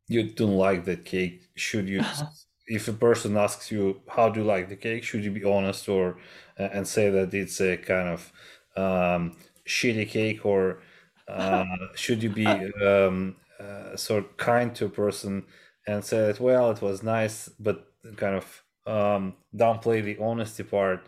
you 0.08 0.34
don't 0.34 0.56
like 0.56 0.86
that 0.86 1.06
cake, 1.06 1.42
should 1.56 1.88
you? 1.90 2.02
if 2.68 2.88
a 2.88 2.94
person 2.94 3.38
asks 3.38 3.72
you 3.72 4.02
how 4.10 4.30
do 4.30 4.42
you 4.42 4.46
like 4.46 4.70
the 4.70 4.76
cake, 4.76 5.04
should 5.04 5.24
you 5.24 5.32
be 5.32 5.44
honest 5.44 5.88
or 5.90 6.20
uh, 6.60 6.64
and 6.74 6.88
say 6.88 7.10
that 7.10 7.34
it's 7.34 7.62
a 7.62 7.78
kind 7.78 8.10
of 8.10 8.32
um, 8.76 9.38
shitty 9.68 10.08
cake, 10.10 10.46
or 10.46 10.82
uh, 11.28 11.64
should 11.96 12.24
you 12.24 12.30
be 12.30 12.46
um, 12.86 13.38
uh, 13.60 13.96
sort 13.96 14.26
of 14.26 14.38
kind 14.38 14.76
to 14.76 14.86
a 14.86 14.90
person 14.90 15.46
and 15.88 16.04
say 16.04 16.18
that 16.28 16.40
well 16.40 16.70
it 16.72 16.82
was 16.82 17.02
nice 17.04 17.50
but 17.60 17.88
kind 18.18 18.36
of 18.36 18.64
um, 18.86 19.36
downplay 19.56 20.04
the 20.04 20.18
honesty 20.24 20.64
part 20.64 21.08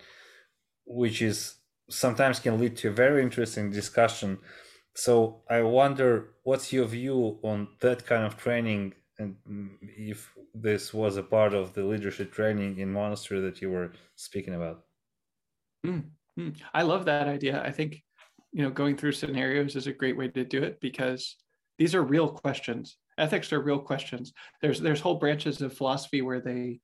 which 0.85 1.21
is 1.21 1.55
sometimes 1.89 2.39
can 2.39 2.59
lead 2.59 2.77
to 2.77 2.89
a 2.89 2.91
very 2.91 3.21
interesting 3.23 3.71
discussion. 3.71 4.39
So 4.95 5.43
i 5.49 5.61
wonder 5.61 6.33
what's 6.43 6.73
your 6.73 6.85
view 6.85 7.39
on 7.43 7.67
that 7.81 8.05
kind 8.05 8.23
of 8.25 8.37
training 8.37 8.93
and 9.19 9.35
if 9.81 10.33
this 10.55 10.93
was 10.93 11.17
a 11.17 11.23
part 11.23 11.53
of 11.53 11.73
the 11.73 11.83
leadership 11.83 12.31
training 12.31 12.79
in 12.79 12.91
monastery 12.91 13.41
that 13.41 13.61
you 13.61 13.69
were 13.69 13.91
speaking 14.15 14.55
about? 14.55 14.85
Mm-hmm. 15.85 16.49
i 16.73 16.81
love 16.81 17.05
that 17.05 17.27
idea. 17.27 17.61
I 17.63 17.71
think 17.71 18.01
you 18.51 18.63
know 18.63 18.69
going 18.69 18.97
through 18.97 19.11
scenarios 19.11 19.75
is 19.75 19.87
a 19.87 19.93
great 19.93 20.17
way 20.17 20.27
to 20.29 20.43
do 20.43 20.63
it 20.63 20.79
because 20.81 21.35
these 21.77 21.95
are 21.95 22.03
real 22.03 22.29
questions. 22.29 22.97
Ethics 23.17 23.53
are 23.53 23.61
real 23.61 23.79
questions. 23.79 24.33
There's 24.61 24.79
there's 24.79 25.01
whole 25.01 25.15
branches 25.15 25.61
of 25.61 25.73
philosophy 25.73 26.21
where 26.21 26.41
they 26.41 26.79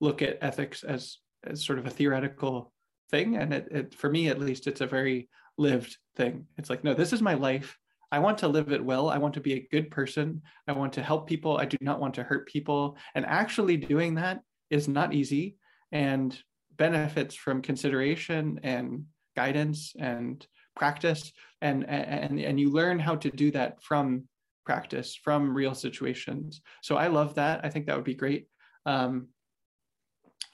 look 0.00 0.22
at 0.22 0.38
ethics 0.40 0.84
as 0.84 1.18
as 1.44 1.64
sort 1.64 1.78
of 1.78 1.86
a 1.86 1.90
theoretical 1.90 2.72
thing. 3.10 3.36
And 3.36 3.52
it, 3.54 3.68
it 3.70 3.94
for 3.94 4.10
me 4.10 4.28
at 4.28 4.40
least 4.40 4.66
it's 4.66 4.80
a 4.80 4.86
very 4.86 5.28
lived 5.56 5.96
thing. 6.16 6.46
It's 6.56 6.70
like 6.70 6.84
no 6.84 6.94
this 6.94 7.12
is 7.12 7.22
my 7.22 7.34
life 7.34 7.78
i 8.10 8.18
want 8.18 8.38
to 8.38 8.48
live 8.48 8.72
it 8.72 8.84
well. 8.84 9.10
I 9.10 9.18
want 9.18 9.34
to 9.34 9.40
be 9.40 9.54
a 9.54 9.68
good 9.70 9.90
person. 9.90 10.42
I 10.66 10.72
want 10.72 10.92
to 10.94 11.02
help 11.02 11.28
people. 11.28 11.58
I 11.58 11.64
do 11.64 11.76
not 11.80 12.00
want 12.00 12.14
to 12.14 12.22
hurt 12.22 12.48
people. 12.48 12.96
And 13.14 13.26
actually 13.26 13.76
doing 13.76 14.14
that 14.14 14.40
is 14.70 14.88
not 14.88 15.14
easy 15.14 15.56
and 15.92 16.36
benefits 16.76 17.34
from 17.34 17.62
consideration 17.62 18.60
and 18.62 19.04
guidance 19.36 19.94
and 19.98 20.46
practice. 20.76 21.32
And 21.60 21.88
and 21.88 22.40
and 22.40 22.60
you 22.60 22.70
learn 22.70 22.98
how 22.98 23.16
to 23.16 23.30
do 23.30 23.50
that 23.52 23.82
from 23.82 24.24
practice 24.64 25.18
from 25.24 25.54
real 25.54 25.74
situations. 25.74 26.60
So 26.82 26.96
i 26.96 27.06
love 27.06 27.34
that. 27.36 27.60
I 27.64 27.70
think 27.70 27.86
that 27.86 27.96
would 27.96 28.04
be 28.04 28.14
great. 28.14 28.48
Um, 28.84 29.28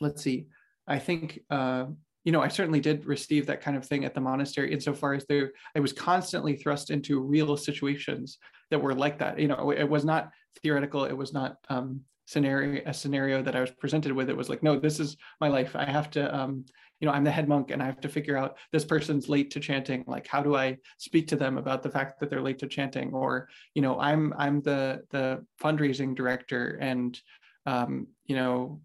let's 0.00 0.22
see. 0.22 0.46
I 0.86 0.98
think 0.98 1.40
uh, 1.50 1.86
you 2.24 2.32
know 2.32 2.40
i 2.40 2.48
certainly 2.48 2.80
did 2.80 3.06
receive 3.06 3.46
that 3.46 3.60
kind 3.60 3.76
of 3.76 3.86
thing 3.86 4.04
at 4.04 4.14
the 4.14 4.20
monastery 4.20 4.72
insofar 4.72 5.14
as 5.14 5.24
there 5.26 5.52
i 5.76 5.80
was 5.80 5.92
constantly 5.92 6.56
thrust 6.56 6.90
into 6.90 7.20
real 7.20 7.56
situations 7.56 8.38
that 8.70 8.80
were 8.80 8.94
like 8.94 9.18
that. 9.18 9.38
You 9.38 9.48
know 9.48 9.70
it 9.70 9.88
was 9.88 10.04
not 10.04 10.30
theoretical 10.62 11.04
it 11.04 11.12
was 11.12 11.32
not 11.32 11.56
um, 11.68 12.00
scenario 12.26 12.82
a 12.86 12.94
scenario 12.94 13.42
that 13.42 13.54
i 13.54 13.60
was 13.60 13.70
presented 13.70 14.12
with. 14.12 14.28
It 14.30 14.36
was 14.36 14.48
like 14.48 14.62
no 14.62 14.78
this 14.78 14.98
is 15.00 15.16
my 15.40 15.48
life. 15.48 15.76
I 15.76 15.84
have 15.84 16.10
to 16.12 16.34
um, 16.34 16.64
you 17.00 17.06
know 17.06 17.12
i'm 17.12 17.24
the 17.24 17.30
head 17.30 17.48
monk 17.48 17.70
and 17.70 17.82
i 17.82 17.86
have 17.86 18.00
to 18.00 18.08
figure 18.08 18.36
out 18.36 18.56
this 18.72 18.84
person's 18.84 19.28
late 19.28 19.50
to 19.52 19.60
chanting. 19.60 20.04
Like 20.06 20.26
how 20.26 20.42
do 20.42 20.56
i 20.56 20.76
speak 20.98 21.28
to 21.28 21.36
them 21.36 21.58
about 21.58 21.82
the 21.82 21.90
fact 21.90 22.20
that 22.20 22.30
they're 22.30 22.40
late 22.40 22.58
to 22.60 22.66
chanting? 22.66 23.12
Or 23.12 23.48
you 23.74 23.82
know 23.82 24.00
i'm 24.00 24.32
i'm 24.36 24.60
the 24.62 25.02
the 25.10 25.44
fundraising 25.62 26.14
director 26.14 26.78
and 26.80 27.20
um, 27.66 28.08
you 28.26 28.36
know 28.36 28.80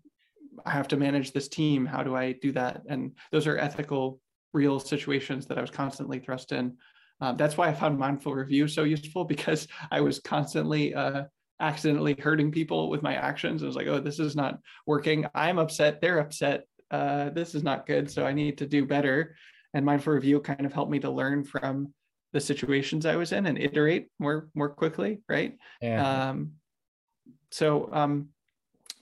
i 0.66 0.72
have 0.72 0.88
to 0.88 0.97
manage 0.97 1.32
this 1.32 1.47
team 1.47 1.86
how 1.86 2.03
do 2.03 2.16
i 2.16 2.32
do 2.34 2.51
that 2.51 2.82
and 2.89 3.12
those 3.32 3.47
are 3.47 3.57
ethical 3.57 4.20
real 4.53 4.80
situations 4.80 5.45
that 5.45 5.57
i 5.57 5.62
was 5.62 5.72
constantly 5.72 6.20
thrust 6.20 6.51
in 6.51 6.76
um, 7.22 7.38
that's 7.38 7.57
why 7.57 7.68
i 7.68 7.74
found 7.74 7.97
mindful 7.97 8.34
review 8.34 8.68
so 8.68 8.84
useful 8.84 9.24
because 9.26 9.68
i 9.91 9.99
was 10.01 10.20
constantly 10.20 10.93
uh, 10.93 11.24
accidentally 11.60 12.16
hurting 12.20 12.51
people 12.51 12.89
with 12.89 13.01
my 13.01 13.16
actions. 13.16 13.62
I 13.62 13.66
was 13.66 13.76
like, 13.76 13.88
oh, 13.88 13.99
this 13.99 14.20
is 14.20 14.36
not 14.36 14.60
working. 14.86 15.26
I'm 15.36 15.60
upset. 15.60 16.01
They're 16.01 16.20
upset. 16.20 16.66
Uh, 16.89 17.30
this 17.30 17.53
is 17.53 17.64
not 17.64 17.86
good. 17.86 18.10
So 18.10 18.26
I 18.26 18.34
need 18.34 18.57
to 18.60 18.66
do 18.66 18.86
better. 18.86 19.36
And 19.74 19.86
mindful 19.86 20.14
review 20.14 20.39
kind 20.39 20.66
of 20.66 20.74
helped 20.74 20.91
me 20.91 20.99
to 20.99 21.12
learn 21.12 21.43
from 21.43 21.93
the 22.32 22.39
situations 22.39 23.05
I 23.05 23.16
was 23.16 23.32
in 23.32 23.45
and 23.45 23.57
iterate 23.57 24.07
more 24.20 24.49
more 24.53 24.70
quickly, 24.70 25.20
right? 25.28 25.57
Yeah. 25.82 26.30
Um, 26.30 26.53
so 27.51 27.89
um, 27.91 28.30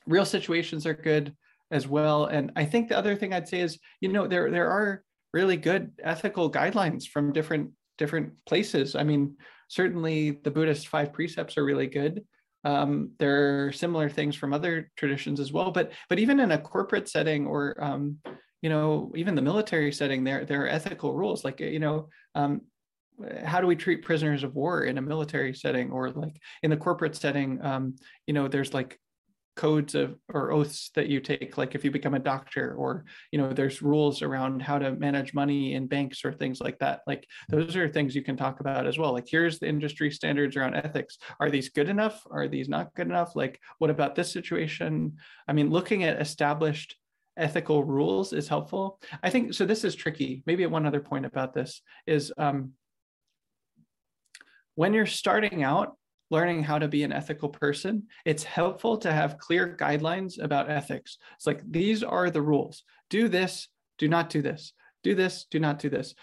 real 0.06 0.26
situations 0.26 0.86
are 0.86 0.94
good 0.94 1.36
as 1.72 1.88
well. 1.88 2.26
And 2.26 2.52
I 2.56 2.66
think 2.66 2.90
the 2.90 2.98
other 2.98 3.16
thing 3.16 3.34
I'd 3.34 3.48
say 3.48 3.62
is, 3.62 3.80
you 4.02 4.10
know, 4.10 4.28
there 4.28 4.50
there 4.52 4.70
are 4.70 5.04
really 5.34 5.58
good 5.58 5.92
ethical 6.04 6.52
guidelines 6.52 7.08
from 7.08 7.34
different 7.34 7.72
different 7.98 8.34
places. 8.46 8.96
I 8.96 9.04
mean, 9.04 9.38
certainly 9.68 10.40
the 10.44 10.52
Buddhist 10.52 10.88
five 10.88 11.14
precepts 11.14 11.58
are 11.58 11.66
really 11.66 11.88
good. 11.88 12.24
Um, 12.64 13.12
there 13.20 13.68
are 13.68 13.72
similar 13.72 14.10
things 14.10 14.36
from 14.36 14.54
other 14.54 14.92
traditions 14.98 15.40
as 15.40 15.52
well, 15.52 15.72
but 15.72 15.92
but 16.10 16.20
even 16.20 16.40
in 16.40 16.52
a 16.52 16.58
corporate 16.58 17.10
setting 17.10 17.46
or 17.46 17.82
um, 17.84 18.18
you 18.62 18.70
know 18.70 19.12
even 19.16 19.36
the 19.36 19.42
military 19.42 19.92
setting, 19.92 20.24
there 20.24 20.46
there 20.46 20.64
are 20.64 20.68
ethical 20.68 21.14
rules 21.14 21.44
like 21.44 21.60
you 21.60 21.80
know 21.80 22.10
um, 22.36 22.62
how 23.44 23.62
do 23.62 23.68
we 23.68 23.76
treat 23.76 24.04
prisoners 24.04 24.44
of 24.44 24.56
war 24.56 24.84
in 24.84 24.98
a 24.98 25.02
military 25.02 25.54
setting 25.54 25.92
or 25.92 26.12
like 26.12 26.40
in 26.64 26.70
the 26.70 26.78
corporate 26.78 27.16
setting 27.16 27.64
um, 27.64 27.96
you 28.26 28.34
know 28.34 28.48
there's 28.48 28.74
like 28.74 29.00
codes 29.58 29.96
of 29.96 30.16
or 30.30 30.52
oaths 30.52 30.92
that 30.96 31.08
you 31.08 31.20
take 31.20 31.58
like 31.58 31.76
if 31.76 31.84
you 31.84 31.92
become 31.92 32.14
a 32.14 32.20
doctor 32.20 32.76
or 32.76 33.04
you 33.32 33.40
know 33.40 33.52
there's 33.52 33.82
rules 33.82 34.22
around 34.22 34.62
how 34.62 34.78
to 34.78 34.92
manage 34.92 35.34
money 35.34 35.74
in 35.74 35.88
banks 35.88 36.24
or 36.24 36.32
things 36.32 36.62
like 36.62 36.78
that. 36.80 37.02
Like 37.08 37.28
those 37.50 37.76
are 37.76 37.90
things 37.90 38.16
you 38.16 38.22
can 38.22 38.38
talk 38.38 38.60
about 38.60 38.88
as 38.88 38.98
well. 38.98 39.12
Like 39.12 39.28
here's 39.28 39.60
the 39.60 39.68
industry 39.68 40.12
standards 40.12 40.56
around 40.56 40.76
ethics. 40.76 41.18
Are 41.40 41.50
these 41.50 41.70
good 41.70 41.90
enough? 41.90 42.22
Are 42.32 42.48
these 42.48 42.70
not 42.70 42.94
good 42.94 43.08
enough? 43.08 43.36
Like 43.36 43.60
what 43.80 43.90
about 43.90 44.16
this 44.16 44.32
situation? 44.32 45.18
I 45.48 45.54
mean 45.54 45.72
looking 45.72 46.04
at 46.04 46.22
established 46.22 46.96
ethical 47.36 47.84
rules 47.84 48.34
is 48.34 48.48
helpful. 48.48 49.00
I 49.24 49.30
think 49.32 49.54
so 49.54 49.66
this 49.66 49.84
is 49.84 49.96
tricky. 49.96 50.44
Maybe 50.46 50.66
one 50.68 50.86
other 50.86 51.02
point 51.02 51.26
about 51.26 51.54
this 51.54 51.82
is 52.06 52.32
um, 52.38 52.74
when 54.76 54.94
you're 54.94 55.08
starting 55.08 55.64
out 55.64 55.98
learning 56.30 56.64
how 56.64 56.78
to 56.80 56.88
be 56.88 57.04
an 57.04 57.14
ethical 57.14 57.50
person, 57.50 58.04
it's 58.26 58.44
helpful 58.44 58.98
to 58.98 59.12
have 59.12 59.38
clear 59.38 59.76
guidelines 59.80 60.42
about 60.42 60.70
ethics. 60.70 61.18
It's 61.36 61.48
like 61.48 61.62
these 61.70 62.04
are 62.04 62.30
the 62.30 62.42
rules 62.42 62.84
do 63.10 63.28
this, 63.30 63.70
do 63.98 64.08
not 64.08 64.30
do 64.30 64.42
this, 64.42 64.74
do 65.04 65.16
this, 65.16 65.46
do 65.50 65.60
not 65.60 65.80
do 65.80 65.90
this. 65.90 66.14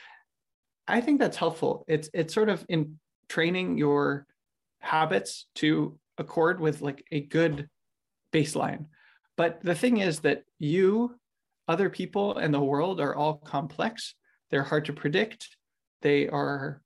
I 0.86 1.00
think 1.00 1.18
that's 1.18 1.36
helpful. 1.36 1.84
It's 1.88 2.11
it's 2.12 2.34
sort 2.34 2.48
of 2.50 2.64
in 2.68 2.98
training 3.28 3.78
your 3.78 4.26
habits 4.80 5.46
to 5.57 5.98
accord 6.18 6.61
with 6.61 6.82
like 6.82 7.05
a 7.11 7.20
good 7.20 7.68
baseline. 8.32 8.86
But 9.36 9.61
the 9.62 9.74
thing 9.74 9.96
is 9.96 10.20
that 10.20 10.44
you, 10.59 11.18
other 11.66 11.88
people, 11.88 12.36
and 12.36 12.52
the 12.52 12.61
world 12.61 13.00
are 13.00 13.16
all 13.16 13.38
complex. 13.38 14.14
They're 14.50 14.62
hard 14.62 14.84
to 14.84 14.92
predict. 14.92 15.57
They 16.02 16.28
are 16.28 16.82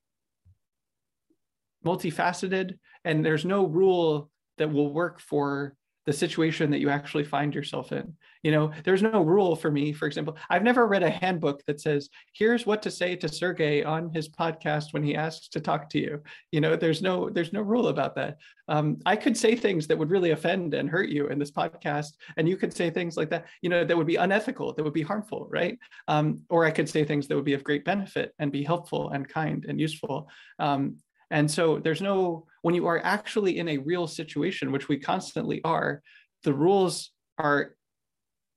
multifaceted 1.84 2.78
and 3.04 3.24
there's 3.24 3.44
no 3.44 3.66
rule 3.66 4.30
that 4.58 4.72
will 4.72 4.92
work 4.92 5.20
for 5.20 5.76
the 6.08 6.12
situation 6.14 6.70
that 6.70 6.80
you 6.80 6.88
actually 6.88 7.22
find 7.22 7.54
yourself 7.54 7.92
in. 7.92 8.14
You 8.42 8.50
know, 8.50 8.72
there's 8.82 9.02
no 9.02 9.20
rule 9.20 9.54
for 9.54 9.70
me, 9.70 9.92
for 9.92 10.06
example. 10.06 10.38
I've 10.48 10.62
never 10.62 10.86
read 10.86 11.02
a 11.02 11.10
handbook 11.10 11.62
that 11.66 11.82
says, 11.82 12.08
here's 12.32 12.64
what 12.64 12.80
to 12.80 12.90
say 12.90 13.14
to 13.16 13.28
Sergey 13.28 13.84
on 13.84 14.10
his 14.14 14.26
podcast 14.26 14.94
when 14.94 15.02
he 15.02 15.14
asks 15.14 15.48
to 15.48 15.60
talk 15.60 15.90
to 15.90 15.98
you. 15.98 16.22
You 16.50 16.62
know, 16.62 16.76
there's 16.76 17.02
no 17.02 17.28
there's 17.28 17.52
no 17.52 17.60
rule 17.60 17.88
about 17.88 18.14
that. 18.14 18.38
Um, 18.68 18.96
I 19.04 19.16
could 19.16 19.36
say 19.36 19.54
things 19.54 19.86
that 19.88 19.98
would 19.98 20.10
really 20.10 20.30
offend 20.30 20.72
and 20.72 20.88
hurt 20.88 21.10
you 21.10 21.26
in 21.26 21.38
this 21.38 21.50
podcast, 21.50 22.14
and 22.38 22.48
you 22.48 22.56
could 22.56 22.72
say 22.72 22.88
things 22.88 23.18
like 23.18 23.28
that, 23.28 23.44
you 23.60 23.68
know, 23.68 23.84
that 23.84 23.96
would 23.96 24.06
be 24.06 24.16
unethical, 24.16 24.72
that 24.72 24.82
would 24.82 24.94
be 24.94 25.02
harmful, 25.02 25.46
right? 25.50 25.78
Um, 26.06 26.42
or 26.48 26.64
I 26.64 26.70
could 26.70 26.88
say 26.88 27.04
things 27.04 27.28
that 27.28 27.36
would 27.36 27.44
be 27.44 27.52
of 27.52 27.64
great 27.64 27.84
benefit 27.84 28.32
and 28.38 28.50
be 28.50 28.62
helpful 28.62 29.10
and 29.10 29.28
kind 29.28 29.66
and 29.68 29.78
useful. 29.78 30.30
Um, 30.58 30.96
and 31.30 31.50
so 31.50 31.78
there's 31.78 32.00
no, 32.00 32.46
when 32.62 32.74
you 32.74 32.86
are 32.86 33.00
actually 33.04 33.58
in 33.58 33.68
a 33.68 33.78
real 33.78 34.06
situation, 34.06 34.72
which 34.72 34.88
we 34.88 34.98
constantly 34.98 35.60
are, 35.64 36.02
the 36.44 36.54
rules 36.54 37.10
are 37.38 37.74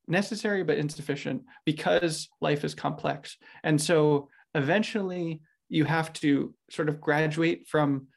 necessary 0.08 0.64
but 0.64 0.78
insufficient 0.78 1.44
because 1.66 2.30
life 2.40 2.64
is 2.64 2.76
complex. 2.76 3.38
And 3.64 3.80
so 3.80 4.30
eventually 4.56 5.42
you 5.70 5.86
have 5.86 6.12
to 6.14 6.54
sort 6.70 6.90
of 6.90 7.02
graduate 7.02 7.68
from 7.68 8.08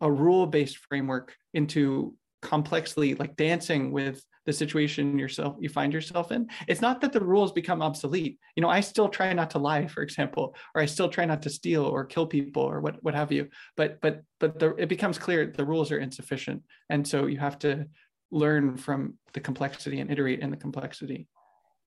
a 0.00 0.10
rule 0.10 0.46
based 0.46 0.78
framework 0.88 1.34
into 1.54 2.14
complexly 2.42 3.14
like 3.14 3.36
dancing 3.36 3.92
with 3.92 4.22
the 4.46 4.52
situation 4.52 5.18
yourself 5.18 5.56
you 5.60 5.68
find 5.68 5.92
yourself 5.92 6.32
in. 6.32 6.48
It's 6.68 6.80
not 6.80 7.00
that 7.00 7.12
the 7.12 7.24
rules 7.24 7.52
become 7.52 7.82
obsolete. 7.82 8.38
You 8.56 8.62
know 8.62 8.68
i 8.68 8.80
still 8.80 9.08
try 9.08 9.32
not 9.32 9.50
to 9.50 9.58
lie 9.58 9.86
for 9.86 10.02
example 10.02 10.54
or 10.74 10.82
i 10.82 10.86
still 10.86 11.08
try 11.08 11.24
not 11.24 11.42
to 11.42 11.50
steal 11.50 11.84
or 11.84 12.04
kill 12.04 12.26
people 12.26 12.62
or 12.62 12.80
what 12.80 13.02
what 13.02 13.14
have 13.14 13.32
you. 13.32 13.48
But 13.76 14.00
but 14.00 14.22
but 14.40 14.58
the, 14.58 14.74
it 14.76 14.88
becomes 14.88 15.18
clear 15.18 15.46
the 15.46 15.64
rules 15.64 15.92
are 15.92 15.98
insufficient. 15.98 16.62
And 16.90 17.06
so 17.06 17.26
you 17.26 17.38
have 17.38 17.58
to 17.60 17.86
learn 18.30 18.76
from 18.76 19.14
the 19.34 19.40
complexity 19.40 20.00
and 20.00 20.10
iterate 20.10 20.40
in 20.40 20.50
the 20.50 20.56
complexity. 20.56 21.28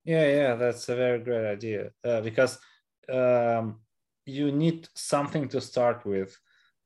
Yeah 0.03 0.28
yeah 0.28 0.56
that's 0.56 0.88
a 0.89 0.95
very 0.95 1.20
great 1.20 1.45
idea. 1.45 1.91
Uh, 2.03 2.22
because 2.22 2.58
um, 3.12 3.80
you 4.26 4.51
need 4.51 4.88
something 4.95 5.47
to 5.49 5.62
start 5.62 6.06
with 6.06 6.38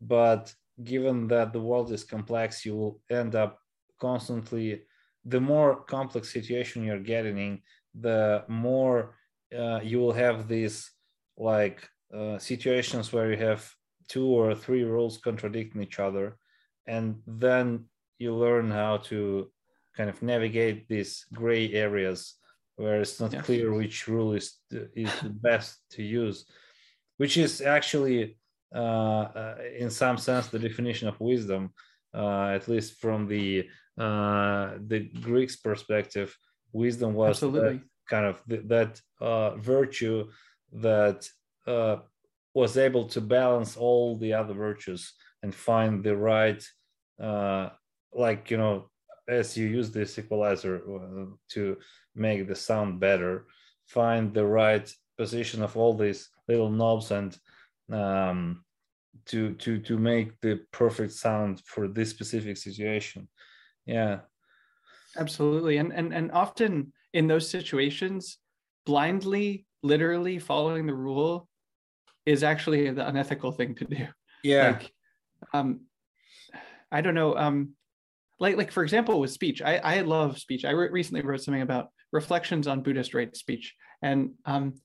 but 0.01 0.53
given 0.83 1.27
that 1.27 1.51
the 1.53 1.59
world 1.59 1.91
is 1.91 2.03
complex 2.03 2.65
you 2.65 2.75
will 2.75 3.01
end 3.09 3.35
up 3.35 3.59
constantly 3.99 4.83
the 5.29 5.39
more 5.39 5.83
complex 5.83 6.31
situation 6.31 6.83
you're 6.83 6.99
getting 6.99 7.37
in, 7.37 7.61
the 7.99 8.43
more 8.47 9.15
uh, 9.57 9.79
you 9.81 9.99
will 9.99 10.13
have 10.13 10.47
these 10.47 10.91
like 11.37 11.87
uh, 12.13 12.37
situations 12.37 13.11
where 13.13 13.31
you 13.31 13.37
have 13.37 13.69
two 14.07 14.27
or 14.27 14.55
three 14.55 14.83
rules 14.83 15.17
contradicting 15.17 15.81
each 15.81 15.99
other, 15.99 16.37
and 16.87 17.21
then 17.25 17.85
you 18.17 18.35
learn 18.35 18.69
how 18.71 18.97
to 18.97 19.51
kind 19.95 20.09
of 20.09 20.21
navigate 20.21 20.87
these 20.87 21.25
gray 21.33 21.71
areas 21.73 22.35
where 22.75 23.01
it's 23.01 23.19
not 23.19 23.43
clear 23.43 23.73
which 23.73 24.07
rule 24.07 24.33
is 24.33 24.57
is 24.95 25.11
the 25.21 25.29
best 25.29 25.79
to 25.91 26.03
use, 26.03 26.45
which 27.17 27.37
is 27.37 27.61
actually 27.61 28.37
uh, 28.73 29.25
uh, 29.41 29.55
in 29.77 29.89
some 29.89 30.17
sense 30.17 30.47
the 30.47 30.59
definition 30.59 31.07
of 31.07 31.19
wisdom, 31.19 31.73
at 32.13 32.67
least 32.67 32.99
from 32.99 33.27
the 33.27 33.67
uh, 33.97 34.75
the 34.87 35.01
Greeks' 35.21 35.57
perspective, 35.57 36.35
wisdom 36.71 37.13
was 37.13 37.29
Absolutely. 37.43 37.81
kind 38.09 38.25
of 38.25 38.41
th- 38.47 38.63
that 38.65 39.01
uh, 39.19 39.55
virtue 39.57 40.29
that 40.71 41.27
uh, 41.67 41.97
was 42.53 42.77
able 42.77 43.05
to 43.05 43.21
balance 43.21 43.75
all 43.75 44.15
the 44.17 44.33
other 44.33 44.53
virtues 44.53 45.13
and 45.43 45.53
find 45.53 46.03
the 46.03 46.15
right, 46.15 46.65
uh, 47.21 47.69
like 48.13 48.49
you 48.49 48.57
know, 48.57 48.89
as 49.27 49.57
you 49.57 49.67
use 49.67 49.91
this 49.91 50.17
equalizer 50.17 50.75
uh, 50.77 51.25
to 51.49 51.77
make 52.15 52.47
the 52.47 52.55
sound 52.55 52.99
better, 52.99 53.45
find 53.85 54.33
the 54.33 54.45
right 54.45 54.91
position 55.17 55.61
of 55.61 55.75
all 55.75 55.93
these 55.93 56.29
little 56.47 56.69
knobs 56.69 57.11
and 57.11 57.37
um, 57.91 58.63
to 59.27 59.53
to 59.55 59.79
to 59.79 59.97
make 59.97 60.39
the 60.41 60.61
perfect 60.71 61.13
sound 61.13 61.61
for 61.65 61.87
this 61.87 62.09
specific 62.09 62.57
situation. 62.57 63.27
Yeah. 63.85 64.19
Absolutely. 65.17 65.77
And 65.77 65.91
and 65.93 66.13
and 66.13 66.31
often 66.31 66.93
in 67.13 67.27
those 67.27 67.49
situations 67.49 68.37
blindly 68.85 69.65
literally 69.81 70.39
following 70.39 70.85
the 70.85 70.93
rule 70.93 71.47
is 72.25 72.43
actually 72.43 72.89
the 72.91 73.07
unethical 73.07 73.51
thing 73.51 73.75
to 73.75 73.85
do. 73.85 74.07
Yeah. 74.43 74.71
Like 74.71 74.93
um 75.53 75.81
i 76.91 77.01
don't 77.01 77.13
know 77.13 77.35
um 77.35 77.71
like 78.39 78.57
like 78.57 78.71
for 78.71 78.83
example 78.83 79.19
with 79.19 79.31
speech 79.31 79.61
i 79.61 79.77
i 79.77 80.01
love 80.01 80.37
speech. 80.37 80.65
I 80.65 80.71
re- 80.71 80.89
recently 80.89 81.21
wrote 81.21 81.41
something 81.41 81.61
about 81.61 81.89
reflections 82.11 82.67
on 82.67 82.83
buddhist 82.83 83.13
right 83.13 83.35
speech. 83.35 83.75
And 84.01 84.31
um 84.45 84.75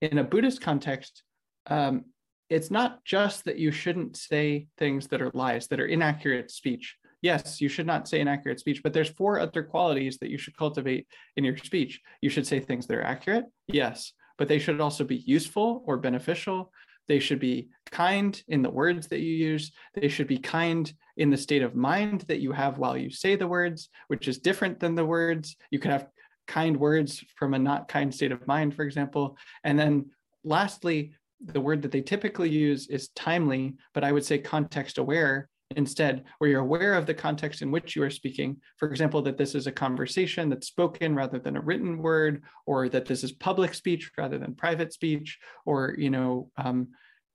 in 0.00 0.18
a 0.18 0.24
buddhist 0.24 0.60
context 0.60 1.22
um 1.68 2.04
it's 2.48 2.70
not 2.70 3.04
just 3.04 3.44
that 3.44 3.58
you 3.58 3.70
shouldn't 3.70 4.16
say 4.16 4.68
things 4.78 5.08
that 5.08 5.22
are 5.22 5.30
lies 5.34 5.66
that 5.68 5.80
are 5.80 5.86
inaccurate 5.86 6.50
speech 6.50 6.96
yes, 7.22 7.60
you 7.60 7.68
should 7.68 7.86
not 7.86 8.08
say 8.08 8.20
inaccurate 8.20 8.60
speech, 8.60 8.82
but 8.82 8.92
there's 8.92 9.08
four 9.08 9.40
other 9.40 9.62
qualities 9.62 10.18
that 10.18 10.30
you 10.30 10.38
should 10.38 10.56
cultivate 10.56 11.06
in 11.36 11.44
your 11.44 11.56
speech. 11.56 12.00
You 12.20 12.30
should 12.30 12.46
say 12.46 12.60
things 12.60 12.86
that 12.86 12.96
are 12.96 13.02
accurate, 13.02 13.46
yes, 13.66 14.12
but 14.38 14.48
they 14.48 14.58
should 14.58 14.80
also 14.80 15.04
be 15.04 15.16
useful 15.16 15.82
or 15.86 15.96
beneficial. 15.96 16.72
They 17.08 17.18
should 17.18 17.40
be 17.40 17.68
kind 17.90 18.40
in 18.48 18.62
the 18.62 18.70
words 18.70 19.08
that 19.08 19.20
you 19.20 19.32
use. 19.32 19.72
They 19.94 20.08
should 20.08 20.26
be 20.26 20.38
kind 20.38 20.92
in 21.16 21.30
the 21.30 21.36
state 21.36 21.62
of 21.62 21.74
mind 21.74 22.22
that 22.28 22.40
you 22.40 22.52
have 22.52 22.78
while 22.78 22.96
you 22.96 23.10
say 23.10 23.36
the 23.36 23.48
words, 23.48 23.88
which 24.08 24.28
is 24.28 24.38
different 24.38 24.80
than 24.80 24.94
the 24.94 25.04
words. 25.04 25.56
You 25.70 25.78
could 25.78 25.92
have 25.92 26.08
kind 26.46 26.76
words 26.76 27.24
from 27.36 27.54
a 27.54 27.58
not 27.58 27.88
kind 27.88 28.14
state 28.14 28.32
of 28.32 28.46
mind, 28.46 28.74
for 28.74 28.84
example. 28.84 29.36
And 29.64 29.78
then 29.78 30.10
lastly, 30.44 31.12
the 31.44 31.60
word 31.60 31.82
that 31.82 31.92
they 31.92 32.00
typically 32.00 32.48
use 32.48 32.88
is 32.88 33.08
timely, 33.08 33.74
but 33.94 34.04
I 34.04 34.12
would 34.12 34.24
say 34.24 34.38
context 34.38 34.98
aware 34.98 35.48
instead, 35.74 36.24
where 36.38 36.48
you're 36.48 36.60
aware 36.60 36.94
of 36.94 37.06
the 37.06 37.14
context 37.14 37.60
in 37.60 37.70
which 37.70 37.96
you 37.96 38.02
are 38.02 38.10
speaking. 38.10 38.56
For 38.76 38.88
example, 38.88 39.20
that 39.22 39.36
this 39.36 39.54
is 39.54 39.66
a 39.66 39.72
conversation 39.72 40.48
that's 40.48 40.68
spoken 40.68 41.14
rather 41.14 41.38
than 41.38 41.56
a 41.56 41.60
written 41.60 41.98
word, 41.98 42.42
or 42.66 42.88
that 42.88 43.06
this 43.06 43.24
is 43.24 43.32
public 43.32 43.74
speech 43.74 44.10
rather 44.16 44.38
than 44.38 44.54
private 44.54 44.92
speech, 44.92 45.38
or 45.64 45.94
you 45.98 46.10
know 46.10 46.50
um, 46.56 46.88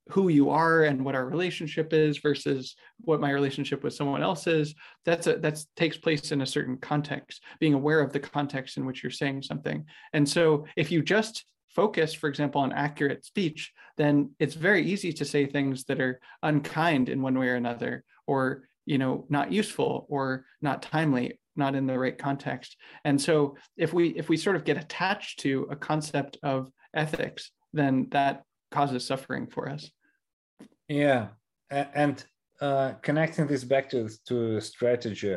who 0.09 0.29
you 0.29 0.49
are 0.49 0.83
and 0.83 1.03
what 1.03 1.15
our 1.15 1.25
relationship 1.25 1.93
is 1.93 2.19
versus 2.19 2.75
what 2.99 3.21
my 3.21 3.31
relationship 3.31 3.83
with 3.83 3.93
someone 3.93 4.23
else 4.23 4.47
is. 4.47 4.73
That's 5.05 5.27
a 5.27 5.37
that 5.37 5.63
takes 5.75 5.97
place 5.97 6.31
in 6.31 6.41
a 6.41 6.45
certain 6.45 6.77
context. 6.77 7.43
Being 7.59 7.73
aware 7.73 7.99
of 7.99 8.13
the 8.13 8.19
context 8.19 8.77
in 8.77 8.85
which 8.85 9.03
you're 9.03 9.11
saying 9.11 9.43
something, 9.43 9.85
and 10.13 10.27
so 10.27 10.65
if 10.77 10.91
you 10.91 11.01
just 11.01 11.45
focus, 11.75 12.13
for 12.13 12.27
example, 12.27 12.61
on 12.61 12.71
accurate 12.73 13.25
speech, 13.25 13.71
then 13.97 14.31
it's 14.39 14.55
very 14.55 14.83
easy 14.83 15.13
to 15.13 15.25
say 15.25 15.45
things 15.45 15.83
that 15.85 15.99
are 15.99 16.19
unkind 16.43 17.09
in 17.09 17.21
one 17.21 17.37
way 17.37 17.49
or 17.49 17.55
another, 17.55 18.03
or 18.27 18.63
you 18.85 18.97
know, 18.97 19.25
not 19.29 19.51
useful 19.51 20.05
or 20.09 20.45
not 20.61 20.81
timely, 20.81 21.39
not 21.55 21.75
in 21.75 21.85
the 21.85 21.97
right 21.97 22.17
context. 22.17 22.77
And 23.05 23.19
so, 23.21 23.55
if 23.77 23.93
we 23.93 24.09
if 24.09 24.29
we 24.29 24.37
sort 24.37 24.55
of 24.55 24.63
get 24.63 24.77
attached 24.77 25.39
to 25.41 25.67
a 25.69 25.75
concept 25.75 26.37
of 26.43 26.71
ethics, 26.93 27.51
then 27.73 28.07
that 28.11 28.43
causes 28.71 29.05
suffering 29.05 29.47
for 29.47 29.69
us. 29.69 29.89
Yeah, 30.87 31.27
and 31.69 32.23
uh, 32.59 32.93
connecting 33.01 33.47
this 33.47 33.63
back 33.63 33.89
to 33.91 34.09
to 34.27 34.59
strategy, 34.61 35.33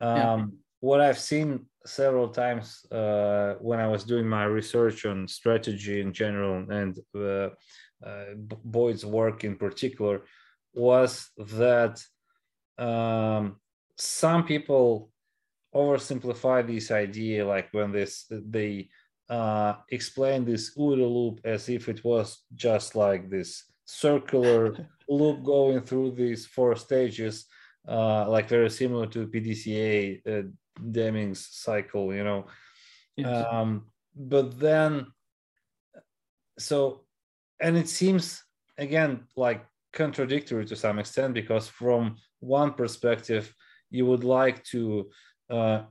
um, 0.00 0.16
yeah. 0.16 0.44
what 0.80 1.00
I've 1.00 1.18
seen 1.18 1.66
several 1.86 2.28
times 2.28 2.84
uh, 2.90 3.54
when 3.60 3.80
I 3.80 3.88
was 3.88 4.04
doing 4.04 4.26
my 4.28 4.44
research 4.44 5.06
on 5.06 5.28
strategy 5.28 6.00
in 6.00 6.12
general 6.12 6.70
and 6.70 6.98
uh, 7.14 7.50
uh, 8.04 8.34
Boyd's 8.64 9.06
work 9.06 9.44
in 9.44 9.56
particular 9.56 10.22
was 10.74 11.30
that 11.38 12.02
um, 12.78 13.56
some 13.96 14.44
people 14.44 15.10
oversimplify 15.74 16.66
this 16.66 16.90
idea, 16.90 17.46
like 17.46 17.68
when 17.72 17.92
this 17.92 18.26
they 18.30 18.88
uh, 19.28 19.74
explain 19.90 20.44
this 20.44 20.76
OODA 20.76 21.08
loop 21.08 21.40
as 21.44 21.68
if 21.68 21.88
it 21.88 22.04
was 22.04 22.44
just 22.54 22.94
like 22.94 23.30
this 23.30 23.64
circular 23.84 24.76
loop 25.08 25.42
going 25.44 25.80
through 25.80 26.12
these 26.12 26.46
four 26.46 26.76
stages, 26.76 27.46
uh, 27.88 28.28
like 28.28 28.48
very 28.48 28.70
similar 28.70 29.06
to 29.06 29.26
PDCA 29.28 30.20
uh, 30.26 30.48
Deming's 30.92 31.46
cycle, 31.50 32.14
you 32.14 32.24
know. 32.24 32.46
Yes. 33.16 33.46
Um, 33.50 33.86
but 34.14 34.58
then, 34.58 35.06
so, 36.58 37.04
and 37.60 37.76
it 37.76 37.88
seems 37.88 38.42
again 38.78 39.24
like 39.36 39.64
contradictory 39.92 40.66
to 40.66 40.76
some 40.76 40.98
extent 40.98 41.34
because 41.34 41.68
from 41.68 42.16
one 42.40 42.74
perspective, 42.74 43.54
you 43.90 44.06
would 44.06 44.24
like 44.24 44.62
to 44.64 45.10
uh, 45.50 45.82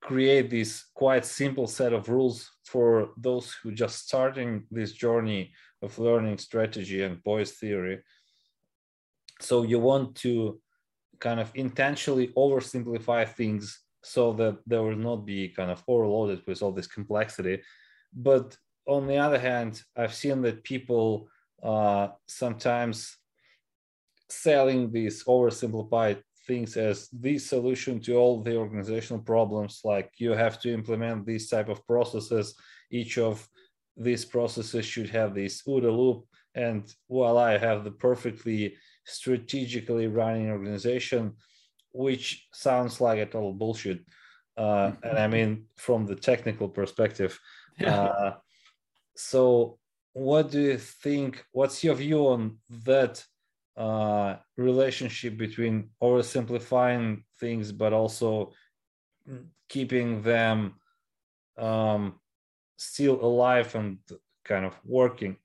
create 0.00 0.50
this 0.50 0.84
quite 0.94 1.24
simple 1.24 1.66
set 1.66 1.92
of 1.92 2.08
rules 2.08 2.50
for 2.64 3.10
those 3.16 3.54
who 3.62 3.72
just 3.72 4.06
starting 4.06 4.64
this 4.70 4.92
journey 4.92 5.52
of 5.82 5.98
learning 5.98 6.38
strategy 6.38 7.02
and 7.02 7.22
Boyd's 7.22 7.52
theory. 7.52 8.02
So 9.40 9.62
you 9.62 9.78
want 9.78 10.16
to 10.16 10.60
kind 11.18 11.40
of 11.40 11.50
intentionally 11.54 12.28
oversimplify 12.28 13.28
things 13.28 13.80
so 14.06 14.32
that 14.32 14.56
they 14.66 14.78
will 14.78 14.96
not 14.96 15.26
be 15.26 15.48
kind 15.48 15.70
of 15.70 15.82
overloaded 15.88 16.40
with 16.46 16.62
all 16.62 16.70
this 16.70 16.86
complexity. 16.86 17.60
But 18.14 18.56
on 18.86 19.08
the 19.08 19.16
other 19.16 19.38
hand, 19.38 19.82
I've 19.96 20.14
seen 20.14 20.42
that 20.42 20.62
people 20.62 21.28
uh, 21.60 22.08
sometimes 22.28 23.16
selling 24.28 24.92
these 24.92 25.24
oversimplified 25.24 26.22
things 26.46 26.76
as 26.76 27.08
the 27.08 27.36
solution 27.38 27.98
to 28.00 28.14
all 28.14 28.42
the 28.42 28.56
organizational 28.56 29.22
problems 29.22 29.80
like 29.82 30.12
you 30.18 30.30
have 30.30 30.60
to 30.60 30.72
implement 30.72 31.26
these 31.26 31.48
type 31.48 31.68
of 31.68 31.84
processes 31.86 32.54
each 32.92 33.18
of 33.18 33.48
these 33.96 34.24
processes 34.24 34.84
should 34.84 35.08
have 35.08 35.34
this 35.34 35.62
OODA 35.66 35.90
loop 35.90 36.24
and 36.54 36.82
while 37.08 37.38
I 37.38 37.58
have 37.58 37.82
the 37.82 37.90
perfectly 37.90 38.76
strategically 39.04 40.06
running 40.06 40.50
organization 40.50 41.34
which 41.96 42.46
sounds 42.52 43.00
like 43.00 43.18
a 43.18 43.26
total 43.26 43.52
bullshit 43.52 44.00
uh, 44.56 44.92
and 45.02 45.18
i 45.18 45.26
mean 45.26 45.64
from 45.76 46.06
the 46.06 46.14
technical 46.14 46.68
perspective 46.68 47.38
yeah. 47.78 47.94
uh, 47.94 48.34
so 49.16 49.78
what 50.12 50.50
do 50.50 50.60
you 50.60 50.78
think 50.78 51.44
what's 51.52 51.82
your 51.84 51.94
view 51.94 52.26
on 52.26 52.58
that 52.84 53.24
uh, 53.76 54.36
relationship 54.56 55.36
between 55.36 55.90
oversimplifying 56.02 57.22
things 57.38 57.72
but 57.72 57.92
also 57.92 58.50
keeping 59.68 60.22
them 60.22 60.74
um, 61.58 62.14
still 62.76 63.22
alive 63.22 63.74
and 63.74 63.98
kind 64.44 64.64
of 64.64 64.74
working 64.84 65.36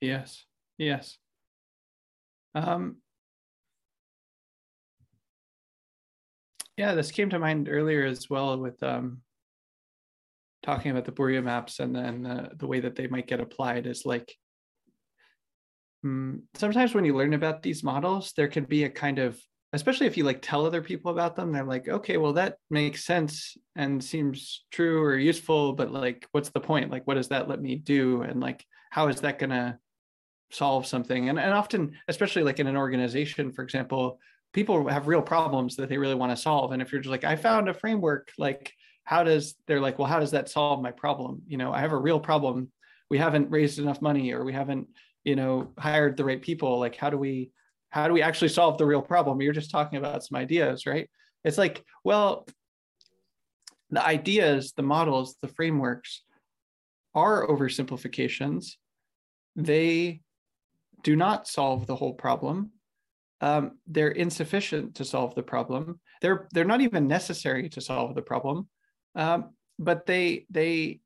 yes 0.00 0.44
yes 0.78 1.18
um, 2.54 2.96
yeah 6.78 6.94
this 6.94 7.10
came 7.10 7.28
to 7.28 7.38
mind 7.38 7.68
earlier 7.68 8.06
as 8.06 8.30
well 8.30 8.58
with 8.58 8.82
um, 8.82 9.20
talking 10.62 10.90
about 10.90 11.04
the 11.04 11.12
Burja 11.12 11.44
maps 11.44 11.80
and 11.80 11.94
then 11.94 12.24
uh, 12.24 12.48
the 12.56 12.66
way 12.66 12.80
that 12.80 12.96
they 12.96 13.06
might 13.06 13.26
get 13.26 13.40
applied 13.40 13.86
is 13.86 14.06
like 14.06 14.34
Mm, 16.04 16.42
sometimes 16.54 16.94
when 16.94 17.04
you 17.04 17.16
learn 17.16 17.34
about 17.34 17.62
these 17.62 17.82
models, 17.82 18.32
there 18.36 18.48
can 18.48 18.64
be 18.64 18.84
a 18.84 18.90
kind 18.90 19.18
of, 19.18 19.38
especially 19.72 20.06
if 20.06 20.16
you 20.16 20.24
like 20.24 20.40
tell 20.40 20.64
other 20.64 20.82
people 20.82 21.10
about 21.10 21.36
them, 21.36 21.52
they're 21.52 21.64
like, 21.64 21.88
okay, 21.88 22.16
well, 22.16 22.32
that 22.34 22.56
makes 22.70 23.04
sense 23.04 23.56
and 23.76 24.02
seems 24.02 24.64
true 24.70 25.02
or 25.02 25.16
useful, 25.16 25.72
but 25.72 25.90
like, 25.90 26.26
what's 26.32 26.50
the 26.50 26.60
point? 26.60 26.90
Like, 26.90 27.06
what 27.06 27.14
does 27.14 27.28
that 27.28 27.48
let 27.48 27.60
me 27.60 27.76
do? 27.76 28.22
And 28.22 28.40
like, 28.40 28.64
how 28.90 29.08
is 29.08 29.20
that 29.20 29.38
going 29.38 29.50
to 29.50 29.78
solve 30.50 30.86
something? 30.86 31.28
And, 31.28 31.38
and 31.38 31.52
often, 31.52 31.96
especially 32.06 32.44
like 32.44 32.60
in 32.60 32.66
an 32.66 32.76
organization, 32.76 33.52
for 33.52 33.62
example, 33.62 34.20
people 34.52 34.88
have 34.88 35.06
real 35.06 35.22
problems 35.22 35.76
that 35.76 35.88
they 35.88 35.98
really 35.98 36.14
want 36.14 36.32
to 36.32 36.42
solve. 36.42 36.72
And 36.72 36.82
if 36.82 36.92
you're 36.92 37.00
just 37.00 37.10
like, 37.10 37.24
I 37.24 37.36
found 37.36 37.68
a 37.68 37.74
framework, 37.74 38.32
like, 38.38 38.72
how 39.04 39.24
does 39.24 39.54
they're 39.66 39.80
like, 39.80 39.98
well, 39.98 40.08
how 40.08 40.20
does 40.20 40.32
that 40.32 40.48
solve 40.48 40.82
my 40.82 40.90
problem? 40.90 41.42
You 41.46 41.58
know, 41.58 41.72
I 41.72 41.80
have 41.80 41.92
a 41.92 41.98
real 41.98 42.20
problem. 42.20 42.70
We 43.10 43.18
haven't 43.18 43.50
raised 43.50 43.78
enough 43.78 44.02
money 44.02 44.32
or 44.32 44.44
we 44.44 44.52
haven't 44.52 44.88
you 45.28 45.36
know 45.36 45.72
hired 45.78 46.16
the 46.16 46.24
right 46.24 46.40
people 46.40 46.78
like 46.78 46.96
how 46.96 47.10
do 47.10 47.18
we 47.18 47.50
how 47.90 48.06
do 48.06 48.14
we 48.14 48.22
actually 48.22 48.48
solve 48.48 48.78
the 48.78 48.86
real 48.86 49.02
problem 49.02 49.42
you're 49.42 49.52
just 49.52 49.70
talking 49.70 49.98
about 49.98 50.24
some 50.24 50.38
ideas 50.38 50.86
right 50.86 51.10
it's 51.44 51.58
like 51.58 51.84
well 52.02 52.46
the 53.90 54.04
ideas 54.04 54.72
the 54.72 54.82
models 54.82 55.36
the 55.42 55.48
frameworks 55.48 56.22
are 57.14 57.46
oversimplifications 57.46 58.72
they 59.54 60.20
do 61.02 61.14
not 61.14 61.46
solve 61.46 61.86
the 61.86 61.96
whole 61.96 62.14
problem 62.14 62.70
um, 63.40 63.78
they're 63.86 64.08
insufficient 64.08 64.94
to 64.96 65.04
solve 65.04 65.34
the 65.34 65.42
problem 65.42 66.00
they're 66.20 66.48
they're 66.52 66.64
not 66.64 66.80
even 66.80 67.06
necessary 67.06 67.68
to 67.68 67.80
solve 67.80 68.14
the 68.14 68.22
problem 68.22 68.68
um, 69.14 69.50
but 69.78 70.06
they 70.06 70.46
they 70.50 71.00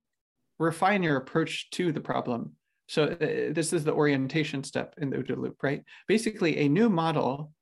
refine 0.58 1.02
your 1.02 1.16
approach 1.16 1.70
to 1.70 1.92
the 1.92 2.00
problem 2.00 2.52
so 2.92 3.04
uh, 3.04 3.16
this 3.54 3.72
is 3.72 3.84
the 3.84 3.94
orientation 3.94 4.62
step 4.62 4.94
in 4.98 5.08
the 5.08 5.16
OODA 5.16 5.38
loop, 5.38 5.62
right? 5.62 5.82
Basically, 6.08 6.58
a 6.58 6.68
new 6.68 6.90
model, 6.90 7.52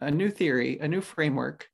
a 0.00 0.08
new 0.08 0.30
theory, 0.30 0.78
a 0.78 0.86
new 0.86 1.00
framework 1.00 1.66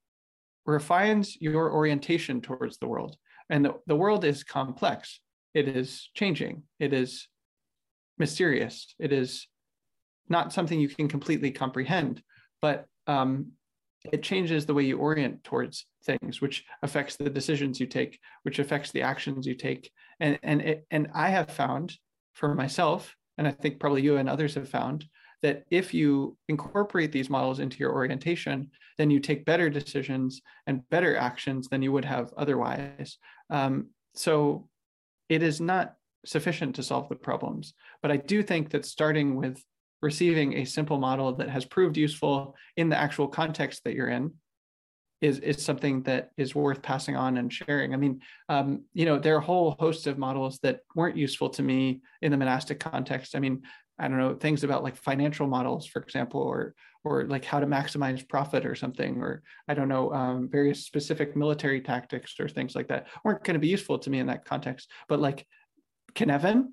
refines 0.65 1.37
your 1.39 1.71
orientation 1.71 2.41
towards 2.41 2.79
the 2.79 2.89
world. 2.89 3.17
And 3.51 3.63
the, 3.65 3.75
the 3.87 3.97
world 3.97 4.25
is 4.25 4.43
complex. 4.43 5.21
It 5.53 5.69
is 5.69 6.09
changing. 6.15 6.63
It 6.81 6.95
is 6.95 7.29
mysterious. 8.17 8.95
It 8.99 9.13
is 9.13 9.49
not 10.31 10.53
something 10.53 10.81
you 10.81 10.89
can 10.89 11.09
completely 11.09 11.51
comprehend, 11.51 12.23
but 12.61 12.87
um, 13.07 13.53
it 14.13 14.23
changes 14.23 14.67
the 14.67 14.75
way 14.75 14.85
you 14.85 14.99
orient 14.99 15.43
towards 15.45 15.87
things, 16.05 16.41
which 16.41 16.65
affects 16.83 17.17
the 17.17 17.31
decisions 17.31 17.81
you 17.81 17.87
take, 17.87 18.19
which 18.43 18.59
affects 18.59 18.91
the 18.93 19.03
actions 19.03 19.47
you 19.47 19.55
take. 19.55 19.91
And 20.21 20.39
and 20.43 20.61
it, 20.61 20.87
and 20.91 21.09
I 21.15 21.31
have 21.31 21.51
found 21.51 21.97
for 22.35 22.55
myself, 22.55 23.15
and 23.37 23.49
I 23.49 23.51
think 23.51 23.81
probably 23.81 24.03
you 24.03 24.17
and 24.17 24.29
others 24.29 24.55
have 24.55 24.69
found, 24.69 25.05
that 25.43 25.65
if 25.71 25.95
you 25.95 26.37
incorporate 26.49 27.13
these 27.13 27.31
models 27.31 27.61
into 27.61 27.79
your 27.79 27.93
orientation, 27.93 28.71
then 28.97 29.11
you 29.11 29.21
take 29.21 29.45
better 29.45 29.71
decisions 29.71 30.43
and 30.67 30.89
better 30.91 31.17
actions 31.17 31.69
than 31.69 31.83
you 31.83 31.93
would 31.93 32.05
have 32.05 32.33
otherwise. 32.37 33.19
Um, 33.51 33.89
so 34.15 34.69
it 35.29 35.43
is 35.43 35.61
not 35.61 35.95
sufficient 36.25 36.75
to 36.77 36.83
solve 36.83 37.09
the 37.09 37.17
problems. 37.17 37.75
But 38.03 38.11
I 38.11 38.17
do 38.17 38.43
think 38.43 38.71
that 38.71 38.85
starting 38.85 39.37
with 39.37 39.63
receiving 40.01 40.55
a 40.55 40.65
simple 40.65 40.99
model 40.99 41.33
that 41.35 41.49
has 41.49 41.65
proved 41.65 41.97
useful 41.97 42.57
in 42.77 42.89
the 42.89 42.97
actual 42.97 43.29
context 43.29 43.85
that 43.85 43.95
you're 43.95 44.09
in 44.09 44.33
is 45.21 45.41
is 45.41 45.63
something 45.63 46.03
that 46.05 46.31
is 46.37 46.55
worth 46.55 46.81
passing 46.81 47.17
on 47.17 47.39
and 47.39 47.53
sharing. 47.53 47.93
I 47.93 47.97
mean, 47.97 48.21
um, 48.49 48.85
you 48.95 49.05
know, 49.05 49.19
there 49.19 49.35
are 49.35 49.39
a 49.39 49.45
whole 49.45 49.73
host 49.79 50.07
of 50.07 50.19
models 50.19 50.61
that 50.63 50.81
weren't 50.95 51.17
useful 51.17 51.51
to 51.51 51.63
me 51.63 52.03
in 52.23 52.31
the 52.31 52.37
monastic 52.37 52.79
context. 52.79 53.35
I 53.35 53.41
mean, 53.41 53.63
I 53.99 54.07
don't 54.07 54.19
know 54.19 54.35
things 54.35 54.63
about 54.63 54.85
like 54.85 54.97
financial 54.97 55.49
models, 55.49 55.87
for 55.87 56.01
example, 56.01 56.41
or 56.41 56.75
or 57.05 57.25
like 57.25 57.45
how 57.45 57.59
to 57.59 57.67
maximize 57.67 58.29
profit 58.29 58.65
or 58.65 58.75
something, 58.75 59.21
or 59.21 59.43
I 59.67 59.75
don't 59.75 59.89
know 59.89 60.13
um, 60.13 60.49
various 60.49 60.87
specific 60.87 61.37
military 61.37 61.81
tactics 61.81 62.39
or 62.39 62.49
things 62.49 62.77
like 62.77 62.89
that 62.89 63.09
weren't 63.25 63.43
going 63.43 63.55
to 63.55 63.61
be 63.61 63.69
useful 63.69 63.99
to 63.99 64.11
me 64.11 64.21
in 64.21 64.27
that 64.29 64.45
context. 64.45 64.91
But 65.09 65.21
like 65.21 65.47
Cynefin, 66.15 66.69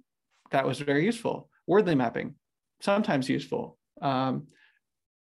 that 0.52 0.68
was 0.68 0.80
very 0.80 1.06
useful. 1.06 1.50
Wardley 1.68 1.96
mapping, 1.96 2.36
sometimes 2.86 3.30
useful. 3.30 3.78
Um, 4.02 4.48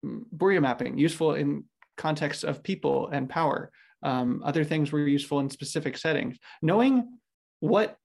mapping, 0.03 0.99
useful 0.99 1.35
in 1.35 1.65
context 1.97 2.45
of 2.45 2.63
people 2.63 3.09
and 3.09 3.29
power. 3.29 3.71
Um, 4.03 4.43
other 4.45 4.65
things 4.65 4.91
were 4.91 5.07
useful 5.07 5.41
in 5.41 5.51
specific 5.51 5.99
settings. 5.99 6.39
Knowing 6.63 7.19
what 7.61 7.97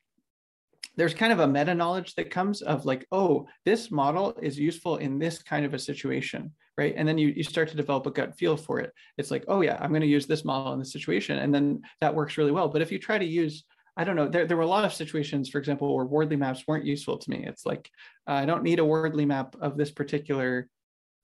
there's 0.97 1.13
kind 1.13 1.33
of 1.33 1.39
a 1.39 1.47
meta 1.47 1.73
knowledge 1.73 2.15
that 2.15 2.31
comes 2.31 2.61
of 2.61 2.85
like, 2.85 3.05
oh, 3.11 3.47
this 3.65 3.91
model 3.91 4.37
is 4.41 4.59
useful 4.59 4.97
in 4.97 5.19
this 5.19 5.41
kind 5.41 5.65
of 5.65 5.73
a 5.73 5.79
situation, 5.79 6.51
right? 6.77 6.93
And 6.95 7.07
then 7.07 7.17
you, 7.17 7.29
you 7.29 7.43
start 7.43 7.69
to 7.69 7.75
develop 7.75 8.05
a 8.05 8.11
gut 8.11 8.37
feel 8.37 8.55
for 8.55 8.79
it. 8.79 8.91
It's 9.17 9.31
like, 9.31 9.43
oh, 9.47 9.61
yeah, 9.61 9.77
I'm 9.81 9.89
going 9.89 10.01
to 10.01 10.07
use 10.07 10.25
this 10.25 10.45
model 10.45 10.73
in 10.73 10.79
this 10.79 10.93
situation. 10.93 11.39
And 11.39 11.53
then 11.53 11.81
that 12.01 12.15
works 12.15 12.37
really 12.37 12.51
well. 12.51 12.69
But 12.69 12.81
if 12.81 12.91
you 12.91 12.99
try 12.99 13.17
to 13.17 13.25
use, 13.25 13.65
I 13.97 14.03
don't 14.03 14.15
know, 14.15 14.27
there, 14.27 14.45
there 14.45 14.57
were 14.57 14.63
a 14.63 14.67
lot 14.67 14.85
of 14.85 14.93
situations, 14.93 15.49
for 15.49 15.57
example, 15.57 15.95
where 15.95 16.05
Wardley 16.05 16.35
maps 16.35 16.63
weren't 16.67 16.85
useful 16.85 17.17
to 17.17 17.29
me. 17.29 17.45
It's 17.47 17.65
like, 17.65 17.89
uh, 18.27 18.33
I 18.33 18.45
don't 18.45 18.63
need 18.63 18.79
a 18.79 18.85
Wardley 18.85 19.25
map 19.25 19.55
of 19.61 19.77
this 19.77 19.91
particular 19.91 20.69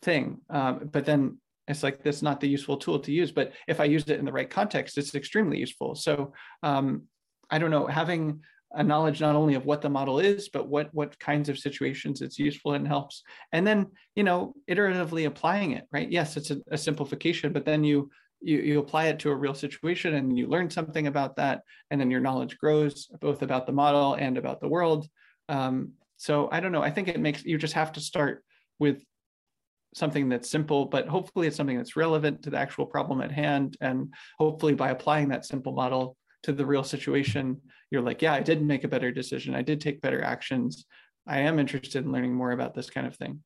thing. 0.02 0.40
Um, 0.50 0.90
but 0.92 1.06
then 1.06 1.38
it's 1.68 1.84
like 1.84 2.04
that's 2.04 2.22
not 2.22 2.40
the 2.40 2.48
useful 2.48 2.78
tool 2.78 3.00
to 3.00 3.12
use 3.12 3.32
but 3.32 3.54
if 3.68 3.80
i 3.80 3.86
use 3.86 4.04
it 4.08 4.20
in 4.20 4.26
the 4.26 4.32
right 4.32 4.50
context 4.50 4.98
it's 4.98 5.16
extremely 5.16 5.58
useful 5.58 5.96
so 5.96 6.34
um, 6.64 7.04
i 7.50 7.58
don't 7.58 7.72
know 7.72 7.88
having 7.88 8.42
a 8.74 8.84
knowledge 8.84 9.20
not 9.20 9.36
only 9.36 9.56
of 9.56 9.66
what 9.66 9.82
the 9.82 9.90
model 9.90 10.20
is 10.20 10.50
but 10.50 10.68
what 10.68 10.90
what 10.94 11.18
kinds 11.20 11.50
of 11.50 11.58
situations 11.58 12.22
it's 12.22 12.40
useful 12.40 12.74
and 12.74 12.88
helps 12.88 13.24
and 13.52 13.66
then 13.66 13.86
you 14.16 14.24
know 14.24 14.54
iteratively 14.70 15.26
applying 15.26 15.72
it 15.72 15.86
right 15.92 16.12
yes 16.12 16.38
it's 16.38 16.52
a, 16.52 16.58
a 16.72 16.78
simplification 16.78 17.52
but 17.52 17.66
then 17.66 17.84
you 17.84 18.10
you, 18.42 18.58
you 18.58 18.80
apply 18.80 19.06
it 19.06 19.20
to 19.20 19.30
a 19.30 19.36
real 19.36 19.54
situation 19.54 20.16
and 20.16 20.38
you 20.38 20.48
learn 20.48 20.70
something 20.70 21.08
about 21.08 21.36
that 21.36 21.62
and 21.90 22.00
then 22.00 22.12
your 22.12 22.20
knowledge 22.20 22.58
grows 22.58 23.08
both 23.20 23.42
about 23.42 23.66
the 23.66 23.72
model 23.72 24.16
and 24.16 24.38
about 24.38 24.60
the 24.60 24.68
world 24.68 25.08
um, 25.50 25.92
so 26.18 26.50
i 26.52 26.60
don't 26.60 26.72
know 26.72 26.82
i 26.82 26.90
think 26.90 27.08
it 27.08 27.20
makes 27.20 27.46
you 27.46 27.58
just 27.58 27.74
have 27.74 27.92
to 27.92 28.00
start 28.00 28.44
with 28.80 29.04
something 29.94 30.30
that's 30.30 30.50
simple, 30.50 30.86
but 30.86 31.08
hopefully 31.08 31.48
it's 31.48 31.58
something 31.58 31.78
that's 31.78 31.96
relevant 31.96 32.44
to 32.44 32.50
the 32.50 32.58
actual 32.58 32.86
problem 32.86 33.22
at 33.22 33.32
hand. 33.32 33.78
And 33.82 34.14
hopefully 34.38 34.74
by 34.74 34.92
applying 34.92 35.30
that 35.30 35.46
simple 35.46 35.74
model 35.74 36.16
to 36.44 36.54
the 36.54 36.66
real 36.66 36.84
situation, 36.84 37.62
you're 37.90 38.02
like, 38.02 38.22
yeah, 38.22 38.34
I 38.34 38.40
did 38.40 38.62
make 38.62 38.84
a 38.84 38.88
better 38.88 39.12
decision. 39.12 39.54
I 39.54 39.62
did 39.62 39.82
take 39.82 40.02
better 40.02 40.24
actions. 40.24 40.86
I 41.28 41.40
am 41.40 41.60
interested 41.60 42.06
in 42.06 42.12
learning 42.12 42.34
more 42.34 42.52
about 42.52 42.74
this 42.74 42.90
kind 42.90 43.06
of 43.06 43.16
thing. 43.16 43.44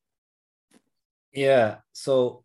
Yeah. 1.32 1.76
So 1.92 2.44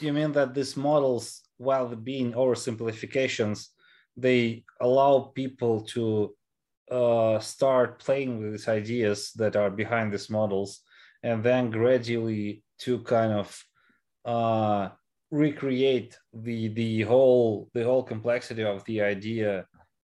you 0.00 0.12
mean 0.12 0.32
that 0.32 0.54
these 0.54 0.76
models, 0.76 1.42
while 1.58 1.88
being 1.94 2.32
oversimplifications, 2.32 3.68
they 4.16 4.64
allow 4.80 5.32
people 5.34 5.82
to 5.82 6.34
uh, 6.90 7.38
start 7.38 7.98
playing 7.98 8.38
with 8.38 8.52
these 8.52 8.68
ideas 8.68 9.32
that 9.32 9.56
are 9.56 9.70
behind 9.70 10.12
these 10.12 10.30
models 10.30 10.80
and 11.22 11.42
then 11.42 11.70
gradually 11.70 12.62
to 12.78 13.00
kind 13.00 13.32
of 13.32 13.64
uh, 14.24 14.88
recreate 15.30 16.16
the 16.32 16.68
the 16.68 17.02
whole 17.02 17.68
the 17.74 17.82
whole 17.82 18.02
complexity 18.02 18.62
of 18.62 18.84
the 18.84 19.00
idea 19.00 19.66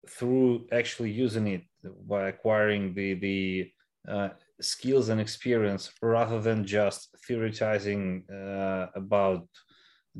through 0.09 0.67
actually 0.71 1.11
using 1.11 1.47
it 1.47 1.63
by 2.07 2.27
acquiring 2.27 2.93
the 2.93 3.13
the 3.15 3.71
uh, 4.07 4.29
skills 4.61 5.09
and 5.09 5.19
experience 5.21 5.91
rather 6.01 6.39
than 6.41 6.65
just 6.65 7.09
theorizing 7.25 8.23
uh, 8.29 8.87
about 8.95 9.47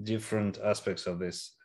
different 0.03 0.57
aspects 0.63 1.07
of 1.07 1.19
this 1.19 1.55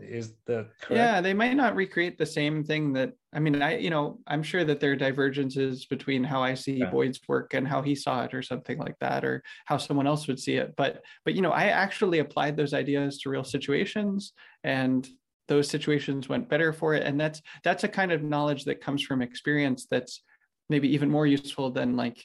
is 0.00 0.34
that 0.46 0.68
correct? 0.80 0.90
yeah 0.90 1.20
they 1.20 1.32
might 1.32 1.56
not 1.56 1.74
recreate 1.74 2.18
the 2.18 2.26
same 2.26 2.62
thing 2.62 2.92
that 2.92 3.12
i 3.32 3.38
mean 3.38 3.62
i 3.62 3.78
you 3.78 3.90
know 3.90 4.18
i'm 4.26 4.42
sure 4.42 4.64
that 4.64 4.78
there 4.78 4.92
are 4.92 4.96
divergences 4.96 5.86
between 5.86 6.22
how 6.22 6.42
i 6.42 6.54
see 6.54 6.78
yeah. 6.78 6.90
boyd's 6.90 7.20
work 7.28 7.54
and 7.54 7.66
how 7.66 7.80
he 7.80 7.94
saw 7.94 8.24
it 8.24 8.34
or 8.34 8.42
something 8.42 8.78
like 8.78 8.96
that 9.00 9.24
or 9.24 9.42
how 9.64 9.76
someone 9.76 10.06
else 10.06 10.26
would 10.26 10.38
see 10.38 10.56
it 10.56 10.74
but 10.76 11.02
but 11.24 11.34
you 11.34 11.42
know 11.42 11.52
i 11.52 11.66
actually 11.66 12.18
applied 12.18 12.56
those 12.56 12.74
ideas 12.74 13.18
to 13.18 13.30
real 13.30 13.44
situations 13.44 14.32
and 14.64 15.08
those 15.48 15.68
situations 15.68 16.28
went 16.28 16.48
better 16.48 16.72
for 16.72 16.94
it 16.94 17.04
and 17.04 17.18
that's 17.18 17.40
that's 17.64 17.84
a 17.84 17.88
kind 17.88 18.12
of 18.12 18.22
knowledge 18.22 18.64
that 18.64 18.80
comes 18.80 19.02
from 19.02 19.22
experience 19.22 19.86
that's 19.90 20.22
maybe 20.68 20.88
even 20.92 21.10
more 21.10 21.26
useful 21.26 21.70
than 21.70 21.96
like 21.96 22.24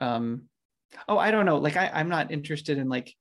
um 0.00 0.42
oh 1.08 1.18
i 1.18 1.30
don't 1.30 1.46
know 1.46 1.58
like 1.58 1.76
I, 1.76 1.90
i'm 1.94 2.08
not 2.08 2.30
interested 2.30 2.78
in 2.78 2.88
like 2.88 3.14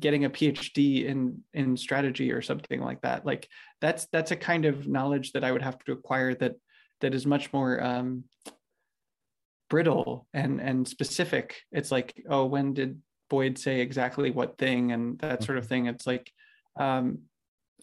getting 0.00 0.24
a 0.24 0.30
phd 0.30 1.04
in 1.04 1.42
in 1.52 1.76
strategy 1.76 2.32
or 2.32 2.42
something 2.42 2.80
like 2.80 3.00
that. 3.02 3.24
Like 3.24 3.48
that's 3.80 4.06
that's 4.12 4.30
a 4.30 4.36
kind 4.36 4.64
of 4.64 4.88
knowledge 4.88 5.32
that 5.32 5.44
i 5.44 5.52
would 5.52 5.62
have 5.62 5.78
to 5.84 5.92
acquire 5.92 6.34
that 6.34 6.54
that 7.00 7.14
is 7.14 7.26
much 7.26 7.52
more 7.52 7.82
um 7.82 8.24
brittle 9.70 10.26
and 10.32 10.60
and 10.60 10.86
specific. 10.86 11.56
It's 11.72 11.90
like 11.90 12.22
oh 12.28 12.46
when 12.46 12.74
did 12.74 13.00
boyd 13.30 13.58
say 13.58 13.80
exactly 13.80 14.30
what 14.30 14.58
thing 14.58 14.92
and 14.92 15.18
that 15.20 15.42
sort 15.42 15.58
of 15.58 15.64
mm-hmm. 15.64 15.68
thing? 15.68 15.86
It's 15.86 16.06
like 16.06 16.30
um 16.78 17.20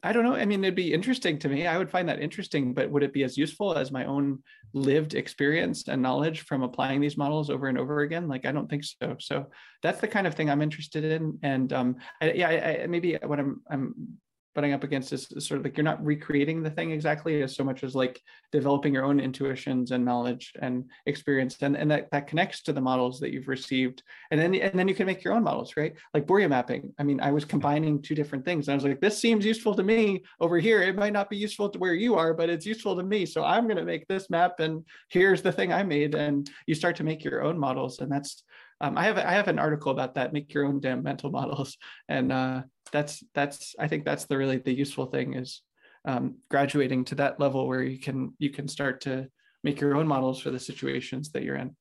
I 0.03 0.13
don't 0.13 0.23
know. 0.23 0.35
I 0.35 0.45
mean, 0.45 0.63
it'd 0.63 0.75
be 0.75 0.93
interesting 0.93 1.37
to 1.39 1.49
me. 1.49 1.67
I 1.67 1.77
would 1.77 1.91
find 1.91 2.09
that 2.09 2.19
interesting, 2.19 2.73
but 2.73 2.89
would 2.89 3.03
it 3.03 3.13
be 3.13 3.23
as 3.23 3.37
useful 3.37 3.75
as 3.77 3.91
my 3.91 4.05
own 4.05 4.39
lived 4.73 5.13
experience 5.13 5.87
and 5.87 6.01
knowledge 6.01 6.41
from 6.41 6.63
applying 6.63 7.01
these 7.01 7.17
models 7.17 7.51
over 7.51 7.67
and 7.67 7.77
over 7.77 8.01
again? 8.01 8.27
Like, 8.27 8.45
I 8.45 8.51
don't 8.51 8.67
think 8.67 8.83
so. 8.83 9.15
So 9.19 9.45
that's 9.83 10.01
the 10.01 10.07
kind 10.07 10.25
of 10.25 10.33
thing 10.33 10.49
I'm 10.49 10.61
interested 10.61 11.03
in. 11.03 11.37
And 11.43 11.71
um, 11.71 11.97
I, 12.19 12.31
yeah, 12.31 12.49
I, 12.49 12.83
I, 12.83 12.87
maybe 12.87 13.17
what 13.23 13.39
I'm 13.39 13.61
I'm 13.69 14.17
butting 14.53 14.73
up 14.73 14.83
against 14.83 15.13
is, 15.13 15.27
sort 15.39 15.59
of 15.59 15.63
like 15.63 15.77
you're 15.77 15.83
not 15.83 16.03
recreating 16.03 16.61
the 16.61 16.69
thing 16.69 16.91
exactly 16.91 17.41
as 17.41 17.55
so 17.55 17.63
much 17.63 17.83
as 17.83 17.95
like 17.95 18.21
developing 18.51 18.93
your 18.93 19.05
own 19.05 19.19
intuitions 19.19 19.91
and 19.91 20.03
knowledge 20.03 20.53
and 20.61 20.85
experience. 21.05 21.57
And, 21.61 21.75
and 21.75 21.89
that, 21.91 22.09
that 22.11 22.27
connects 22.27 22.61
to 22.63 22.73
the 22.73 22.81
models 22.81 23.19
that 23.19 23.31
you've 23.31 23.47
received. 23.47 24.03
And 24.29 24.39
then 24.39 24.55
and 24.55 24.77
then 24.77 24.87
you 24.87 24.95
can 24.95 25.05
make 25.05 25.23
your 25.23 25.33
own 25.33 25.43
models 25.43 25.73
right? 25.77 25.93
Like 26.13 26.27
Burja 26.27 26.49
mapping. 26.49 26.93
I 26.99 27.03
mean 27.03 27.19
I 27.21 27.31
was 27.31 27.45
combining 27.45 28.01
two 28.01 28.15
different 28.15 28.45
things. 28.45 28.67
And 28.67 28.73
I 28.73 28.75
was 28.75 28.83
like 28.83 29.01
this 29.01 29.17
seems 29.17 29.45
useful 29.45 29.75
to 29.75 29.83
me 29.83 30.23
over 30.39 30.59
here. 30.59 30.81
It 30.81 30.95
might 30.95 31.13
not 31.13 31.29
be 31.29 31.37
useful 31.37 31.69
to 31.69 31.79
where 31.79 31.93
you 31.93 32.15
are 32.15 32.33
but 32.33 32.49
it's 32.49 32.65
useful 32.65 32.95
to 32.95 33.03
me. 33.03 33.25
So 33.25 33.43
I'm 33.43 33.65
going 33.65 33.77
to 33.77 33.85
make 33.85 34.07
this 34.07 34.29
map 34.29 34.59
and 34.59 34.85
here's 35.09 35.41
the 35.41 35.51
thing 35.51 35.71
I 35.71 35.83
made. 35.83 36.15
And 36.15 36.49
you 36.67 36.75
start 36.75 36.95
to 36.97 37.03
make 37.03 37.23
your 37.23 37.43
own 37.43 37.57
models 37.57 37.99
and 37.99 38.11
that's 38.11 38.43
um, 38.81 38.97
I 38.97 39.05
have 39.05 39.17
I 39.17 39.33
have 39.33 39.47
an 39.47 39.59
article 39.59 39.91
about 39.91 40.15
that. 40.15 40.33
Make 40.33 40.53
your 40.53 40.65
own 40.65 40.79
damn 40.79 41.03
mental 41.03 41.29
models, 41.29 41.77
and 42.09 42.31
uh, 42.31 42.63
that's 42.91 43.23
that's 43.33 43.75
I 43.79 43.87
think 43.87 44.03
that's 44.03 44.25
the 44.25 44.37
really 44.37 44.57
the 44.57 44.73
useful 44.73 45.05
thing 45.05 45.35
is 45.35 45.61
um, 46.03 46.37
graduating 46.49 47.05
to 47.05 47.15
that 47.15 47.39
level 47.39 47.67
where 47.67 47.83
you 47.83 47.99
can 47.99 48.33
you 48.39 48.49
can 48.49 48.67
start 48.67 49.01
to 49.01 49.27
make 49.63 49.79
your 49.79 49.95
own 49.95 50.07
models 50.07 50.41
for 50.41 50.49
the 50.49 50.59
situations 50.59 51.31
that 51.31 51.43
you're 51.43 51.57
in. 51.57 51.75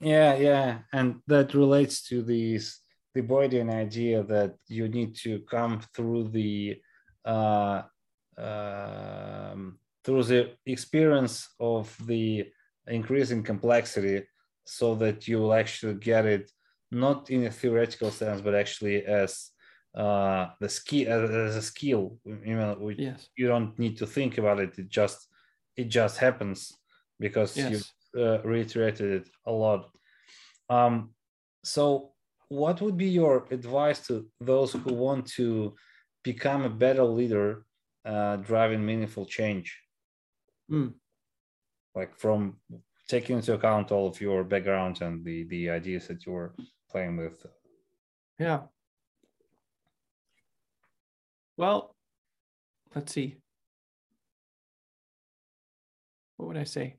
Yeah, 0.00 0.36
yeah, 0.36 0.78
and 0.92 1.16
that 1.26 1.54
relates 1.54 2.06
to 2.08 2.22
these 2.22 2.80
the 3.14 3.22
Boydian 3.22 3.72
idea 3.72 4.22
that 4.24 4.54
you 4.68 4.88
need 4.88 5.16
to 5.24 5.40
come 5.50 5.80
through 5.94 6.28
the 6.28 6.76
uh, 7.24 7.82
um, 8.36 9.78
through 10.04 10.24
the 10.24 10.50
experience 10.66 11.48
of 11.58 11.96
the 12.06 12.46
increasing 12.86 13.42
complexity 13.42 14.24
so 14.68 14.94
that 14.94 15.26
you 15.26 15.38
will 15.38 15.54
actually 15.54 15.94
get 15.94 16.26
it 16.26 16.52
not 16.90 17.30
in 17.30 17.46
a 17.46 17.50
theoretical 17.50 18.10
sense, 18.10 18.42
but 18.42 18.54
actually 18.54 19.04
as 19.04 19.50
uh, 19.96 20.48
the 20.60 20.66
as, 20.66 21.30
as, 21.30 21.56
a 21.56 21.62
skill. 21.62 22.18
You 22.24 22.56
know, 22.56 22.90
yes. 22.96 23.28
you 23.36 23.48
don't 23.48 23.78
need 23.78 23.96
to 23.98 24.06
think 24.06 24.36
about 24.36 24.60
it. 24.60 24.78
It 24.78 24.88
just 24.88 25.26
it 25.76 25.88
just 25.88 26.18
happens 26.18 26.72
because 27.18 27.56
yes. 27.56 27.70
you 28.14 28.22
uh, 28.22 28.42
reiterated 28.42 29.22
it 29.22 29.28
a 29.46 29.52
lot. 29.52 29.88
Um, 30.68 31.14
so, 31.64 32.12
what 32.48 32.82
would 32.82 32.98
be 32.98 33.08
your 33.08 33.46
advice 33.50 34.06
to 34.08 34.26
those 34.38 34.72
who 34.72 34.92
want 34.92 35.26
to 35.38 35.74
become 36.24 36.64
a 36.64 36.70
better 36.84 37.04
leader, 37.04 37.64
uh, 38.04 38.36
driving 38.36 38.84
meaningful 38.84 39.24
change? 39.24 39.78
Mm. 40.70 40.92
Like 41.94 42.18
from 42.18 42.58
taking 43.08 43.36
into 43.36 43.54
account 43.54 43.90
all 43.90 44.06
of 44.06 44.20
your 44.20 44.44
background 44.44 45.00
and 45.00 45.24
the 45.24 45.44
the 45.44 45.70
ideas 45.70 46.06
that 46.08 46.26
you're 46.26 46.54
playing 46.90 47.16
with. 47.16 47.44
Yeah. 48.38 48.60
Well 51.56 51.94
let's 52.94 53.12
see. 53.12 53.36
What 56.36 56.48
would 56.48 56.56
i 56.56 56.64
say? 56.64 56.96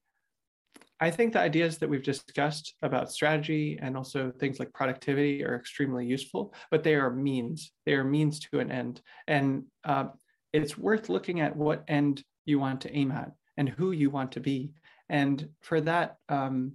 I 1.02 1.12
think 1.12 1.32
the 1.32 1.40
ideas 1.40 1.78
that 1.78 1.90
we've 1.90 2.04
discussed 2.04 2.74
about 2.82 3.10
strategy 3.10 3.80
and 3.82 3.96
also 3.96 4.32
things 4.32 4.60
like 4.60 4.74
productivity 4.74 5.46
are 5.46 5.56
extremely 5.56 6.06
useful 6.06 6.54
but 6.72 6.84
they 6.84 6.96
are 6.96 7.10
means. 7.10 7.72
They 7.86 7.94
are 7.94 8.04
means 8.04 8.40
to 8.40 8.60
an 8.60 8.72
end. 8.72 9.02
And 9.28 9.64
uh, 9.86 10.08
it's 10.52 10.78
worth 10.78 11.08
looking 11.08 11.40
at 11.40 11.56
what 11.56 11.86
end 11.88 12.24
you 12.46 12.60
want 12.60 12.82
to 12.82 12.94
aim 12.94 13.12
at 13.12 13.32
and 13.56 13.70
who 13.70 13.92
you 13.92 14.10
want 14.10 14.32
to 14.34 14.40
be 14.40 14.72
and 15.10 15.50
for 15.62 15.82
that 15.82 16.18
um, 16.30 16.74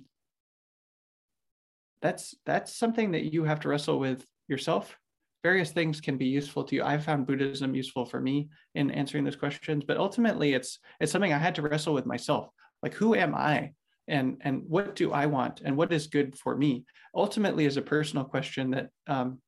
that's 2.03 2.35
that's 2.45 2.75
something 2.77 3.13
that 3.13 3.33
you 3.33 3.45
have 3.45 3.61
to 3.61 3.69
wrestle 3.69 3.99
with 3.99 4.27
yourself. 4.49 4.99
Various 5.43 5.73
things 5.73 6.01
can 6.01 6.17
be 6.17 6.27
useful 6.27 6.65
to 6.65 6.75
you. 6.75 6.83
I've 6.83 7.05
found 7.05 7.27
buddhism 7.27 7.75
useful 7.75 8.05
for 8.05 8.21
me 8.21 8.49
in 8.75 8.91
answering 8.91 9.25
those 9.25 9.37
questions 9.37 9.85
but 9.87 9.97
ultimately 9.97 10.55
it's 10.55 10.79
it's 11.01 11.13
something 11.13 11.33
i 11.33 11.39
had 11.39 11.55
to 11.55 11.63
wrestle 11.63 11.95
with 11.95 12.07
myself. 12.07 12.49
Like 12.83 12.95
who 12.95 13.15
am 13.15 13.35
i? 13.35 13.73
And 14.09 14.37
and 14.43 14.63
what 14.69 14.97
do 14.97 15.13
i 15.13 15.27
want? 15.27 15.63
And 15.65 15.77
what 15.77 15.93
is 15.93 16.09
good 16.09 16.37
for 16.37 16.57
me? 16.57 16.85
Ultimately 17.15 17.65
is 17.65 17.77
a 17.77 17.83
personal 17.83 18.25
question 18.25 18.73
that 18.73 18.91
um, 19.07 19.41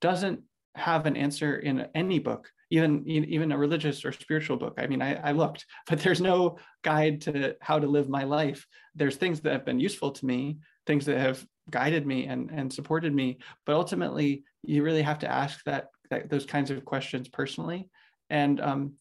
doesn't 0.00 0.40
have 0.74 1.06
an 1.06 1.16
answer 1.16 1.56
in 1.56 1.86
any 1.94 2.18
book 2.18 2.50
even 2.70 3.06
even 3.06 3.52
a 3.52 3.58
religious 3.58 4.04
or 4.04 4.12
spiritual 4.12 4.56
book. 4.56 4.74
I 4.78 4.86
mean 4.86 5.02
I, 5.02 5.14
I, 5.14 5.32
looked 5.32 5.64
but 5.88 6.00
there's 6.00 6.20
no 6.20 6.58
guide 6.82 7.20
to 7.22 7.56
how 7.60 7.78
to 7.78 7.86
live 7.86 8.08
my 8.08 8.24
life. 8.24 8.66
There's 8.94 9.16
things 9.16 9.40
that 9.40 9.52
have 9.52 9.64
been 9.64 9.80
useful 9.80 10.10
to 10.12 10.26
me 10.26 10.58
things 10.86 11.06
that 11.06 11.18
have 11.18 11.44
guided 11.70 12.06
me 12.06 12.26
and 12.26 12.50
and 12.50 12.72
supported 12.72 13.14
me 13.14 13.38
but 13.64 13.74
ultimately 13.74 14.44
you 14.62 14.82
really 14.82 15.02
have 15.02 15.18
to 15.18 15.30
ask 15.30 15.64
that, 15.64 15.88
that 16.10 16.28
those 16.28 16.46
kinds 16.46 16.70
of 16.70 16.84
questions 16.84 17.28
personally. 17.28 17.88
And 18.30 18.60
um, 18.60 18.94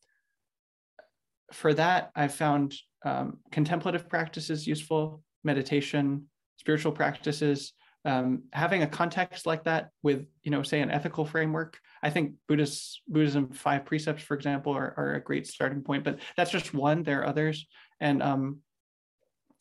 for 1.53 1.73
that 1.73 2.11
i've 2.15 2.33
found 2.33 2.75
um, 3.05 3.37
contemplative 3.51 4.09
practices 4.09 4.67
useful 4.67 5.21
meditation 5.43 6.25
spiritual 6.57 6.91
practices 6.91 7.73
um, 8.05 8.43
having 8.51 8.83
a 8.83 8.87
context 8.87 9.45
like 9.45 9.63
that 9.63 9.89
with 10.01 10.25
you 10.43 10.51
know 10.51 10.63
say 10.63 10.81
an 10.81 10.91
ethical 10.91 11.25
framework 11.25 11.79
i 12.01 12.09
think 12.09 12.33
buddhist 12.47 13.01
buddhism 13.07 13.49
five 13.51 13.85
precepts 13.85 14.23
for 14.23 14.35
example 14.35 14.73
are, 14.73 14.93
are 14.97 15.13
a 15.15 15.23
great 15.23 15.47
starting 15.47 15.81
point 15.81 16.03
but 16.03 16.19
that's 16.35 16.51
just 16.51 16.73
one 16.73 17.03
there 17.03 17.21
are 17.21 17.27
others. 17.27 17.65
And 17.99 18.21
um 18.21 18.59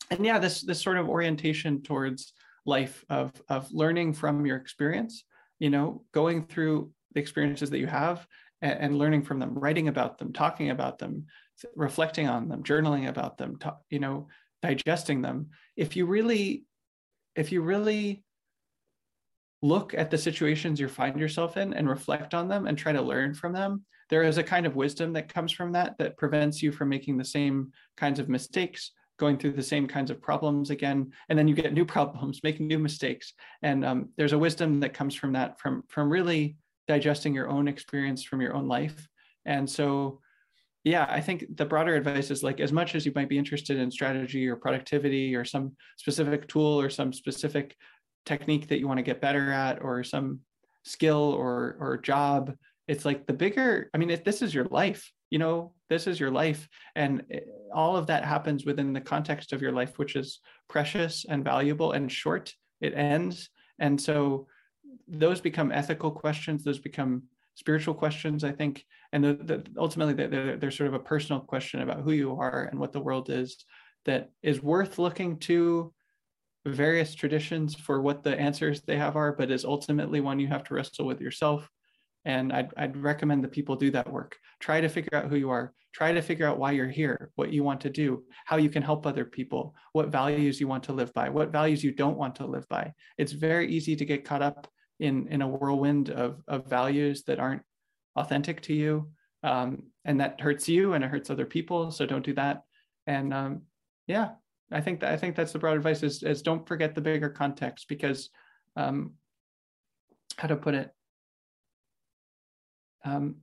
and 0.09 0.25
yeah 0.25 0.39
this 0.39 0.61
this 0.61 0.81
sort 0.81 0.97
of 0.97 1.07
orientation 1.07 1.81
towards 1.81 2.33
life 2.65 3.05
of 3.09 3.31
of 3.47 3.71
learning 3.71 4.13
from 4.13 4.45
your 4.45 4.57
experience 4.57 5.23
you 5.59 5.69
know 5.69 6.03
going 6.13 6.45
through 6.45 6.91
the 7.13 7.21
experiences 7.21 7.69
that 7.69 7.79
you 7.79 7.87
have 7.87 8.27
and, 8.61 8.79
and 8.79 8.97
learning 8.97 9.23
from 9.23 9.39
them 9.39 9.53
writing 9.53 9.87
about 9.87 10.17
them 10.17 10.33
talking 10.33 10.69
about 10.69 10.99
them 10.99 11.25
reflecting 11.75 12.27
on 12.27 12.49
them 12.49 12.63
journaling 12.63 13.07
about 13.07 13.37
them 13.37 13.57
you 13.89 13.99
know 13.99 14.27
digesting 14.63 15.21
them. 15.21 15.49
If 15.75 15.95
you 15.95 16.07
really 16.07 16.63
if 17.35 17.51
you 17.51 17.61
really 17.61 18.23
look 19.63 19.93
at 19.93 20.11
the 20.11 20.17
situations 20.17 20.79
you 20.79 20.89
find 20.89 21.17
yourself 21.17 21.55
in 21.55 21.73
and 21.73 21.87
reflect 21.87 22.33
on 22.33 22.49
them 22.49 22.67
and 22.67 22.77
try 22.77 22.91
to 22.91 23.01
learn 23.01 23.33
from 23.33 23.53
them. 23.53 23.83
There 24.09 24.21
is 24.21 24.37
a 24.37 24.43
kind 24.43 24.65
of 24.65 24.75
wisdom 24.75 25.13
that 25.13 25.33
comes 25.33 25.53
from 25.53 25.71
that 25.71 25.97
that 25.97 26.17
prevents 26.17 26.61
you 26.61 26.73
from 26.73 26.89
making 26.89 27.17
the 27.17 27.23
same 27.23 27.71
kinds 27.95 28.19
of 28.19 28.27
mistakes 28.27 28.91
going 29.17 29.37
through 29.37 29.53
the 29.53 29.63
same 29.63 29.87
kinds 29.87 30.11
of 30.11 30.21
problems 30.21 30.69
again 30.69 31.11
and 31.29 31.39
then 31.39 31.47
you 31.47 31.55
get 31.55 31.73
new 31.73 31.85
problems 31.95 32.41
making 32.43 32.67
new 32.67 32.77
mistakes. 32.77 33.33
And 33.61 33.85
um, 33.85 34.09
there's 34.17 34.33
a 34.33 34.37
wisdom 34.37 34.81
that 34.81 34.93
comes 34.93 35.15
from 35.15 35.31
that 35.33 35.59
from 35.59 35.83
from 35.87 36.09
really 36.09 36.57
digesting 36.89 37.33
your 37.33 37.47
own 37.47 37.69
experience 37.69 38.21
from 38.21 38.41
your 38.41 38.53
own 38.53 38.67
life. 38.67 39.07
And 39.45 39.69
so 39.69 40.19
yeah 40.83 41.05
i 41.09 41.21
think 41.21 41.45
the 41.55 41.65
broader 41.65 41.95
advice 41.95 42.29
is 42.29 42.43
like 42.43 42.59
as 42.59 42.71
much 42.71 42.95
as 42.95 43.05
you 43.05 43.11
might 43.15 43.29
be 43.29 43.37
interested 43.37 43.77
in 43.77 43.89
strategy 43.89 44.47
or 44.47 44.55
productivity 44.55 45.33
or 45.35 45.45
some 45.45 45.71
specific 45.97 46.47
tool 46.47 46.79
or 46.79 46.89
some 46.89 47.13
specific 47.13 47.75
technique 48.25 48.67
that 48.67 48.79
you 48.79 48.87
want 48.87 48.97
to 48.97 49.03
get 49.03 49.21
better 49.21 49.51
at 49.51 49.81
or 49.81 50.03
some 50.03 50.39
skill 50.83 51.33
or 51.37 51.77
or 51.79 51.97
job 51.97 52.53
it's 52.87 53.05
like 53.05 53.25
the 53.25 53.33
bigger 53.33 53.89
i 53.93 53.97
mean 53.97 54.09
if 54.09 54.23
this 54.23 54.41
is 54.41 54.53
your 54.53 54.65
life 54.65 55.11
you 55.29 55.39
know 55.39 55.73
this 55.93 56.07
is 56.07 56.19
your 56.19 56.31
life. 56.31 56.67
And 56.95 57.23
eh, 57.31 57.39
all 57.73 57.95
of 57.95 58.07
that 58.07 58.25
happens 58.25 58.65
within 58.65 58.93
the 58.93 59.01
context 59.01 59.53
of 59.53 59.61
your 59.61 59.71
life 59.71 59.97
which 59.97 60.15
is 60.15 60.39
precious 60.69 61.25
and 61.29 61.43
valuable 61.43 61.91
and 61.93 62.11
short 62.11 62.53
it 62.81 62.93
ends. 62.95 63.49
And 63.79 63.99
so 63.99 64.47
those 65.07 65.41
become 65.41 65.71
ethical 65.71 66.11
questions 66.11 66.63
those 66.63 66.79
become 66.79 67.23
spiritual 67.55 67.93
questions 67.93 68.43
i 68.43 68.51
think. 68.51 68.85
And 69.11 69.23
the, 69.23 69.33
the, 69.33 69.65
ultimately 69.77 70.13
they're, 70.13 70.57
they're 70.57 70.71
sort 70.71 70.87
of 70.87 70.95
a 70.95 70.99
personal 71.13 71.41
question 71.41 71.81
about 71.81 72.01
who 72.01 72.11
you 72.11 72.35
are 72.35 72.67
and 72.69 72.79
what 72.79 72.93
the 72.93 73.01
world 73.01 73.29
is 73.29 73.65
that 74.05 74.31
is 74.41 74.61
worth 74.61 74.97
looking 74.97 75.37
to 75.39 75.93
various 76.65 77.13
traditions 77.13 77.75
for 77.75 78.01
what 78.01 78.23
the 78.23 78.39
answers 78.39 78.81
they 78.81 78.97
have 78.97 79.15
are 79.15 79.33
but 79.33 79.51
is 79.51 79.65
ultimately 79.65 80.21
one 80.21 80.39
you 80.39 80.47
have 80.47 80.63
to 80.65 80.73
wrestle 80.73 81.05
with 81.05 81.19
yourself. 81.19 81.69
And 82.25 82.53
I'd, 82.53 82.71
I'd 82.77 82.95
recommend 82.95 83.43
that 83.43 83.51
people 83.51 83.75
do 83.75 83.91
that 83.91 84.09
work. 84.09 84.37
Try 84.61 84.79
to 84.79 84.87
figure 84.87 85.17
out 85.17 85.29
who 85.29 85.35
you 85.35 85.49
are. 85.49 85.73
Try 85.93 86.13
to 86.13 86.21
figure 86.21 86.47
out 86.47 86.57
why 86.57 86.71
you're 86.71 86.87
here 86.87 87.31
what 87.35 87.51
you 87.51 87.63
want 87.63 87.81
to 87.81 87.89
do 87.89 88.23
how 88.45 88.57
you 88.57 88.69
can 88.69 88.81
help 88.81 89.05
other 89.05 89.25
people 89.25 89.75
what 89.91 90.07
values 90.07 90.59
you 90.59 90.67
want 90.67 90.83
to 90.85 90.93
live 90.93 91.13
by 91.13 91.29
what 91.29 91.51
values 91.51 91.83
you 91.83 91.91
don't 91.91 92.17
want 92.17 92.35
to 92.35 92.47
live 92.47 92.67
by. 92.69 92.93
It's 93.17 93.33
very 93.33 93.67
easy 93.71 93.95
to 93.97 94.05
get 94.05 94.25
caught 94.25 94.41
up 94.41 94.67
in 94.99 95.27
in 95.27 95.41
a 95.41 95.47
whirlwind 95.47 96.09
of, 96.09 96.41
of 96.47 96.65
values 96.65 97.23
that 97.23 97.39
aren't 97.39 97.61
authentic 98.15 98.61
to 98.61 98.73
you. 98.73 99.09
Um, 99.43 99.83
and 100.05 100.21
that 100.21 100.39
hurts 100.39 100.69
you 100.69 100.93
and 100.93 101.03
it 101.03 101.09
hurts 101.09 101.29
other 101.29 101.45
people. 101.45 101.91
So 101.91 102.05
don't 102.05 102.25
do 102.25 102.33
that. 102.35 102.63
And 103.05 103.33
um, 103.33 103.63
yeah 104.07 104.29
i 104.73 104.81
think 104.81 104.99
that 104.99 105.11
i 105.11 105.17
think 105.17 105.35
that's 105.35 105.53
the 105.53 105.59
broad 105.59 105.77
advice 105.77 106.03
is, 106.03 106.23
is 106.23 106.41
don't 106.41 106.67
forget 106.67 106.95
the 106.95 107.01
bigger 107.01 107.29
context 107.29 107.87
because 107.87 108.29
um, 108.75 109.13
how 110.37 110.47
to 110.47 110.55
put 110.55 110.73
it? 110.73 110.89
Um, 113.05 113.35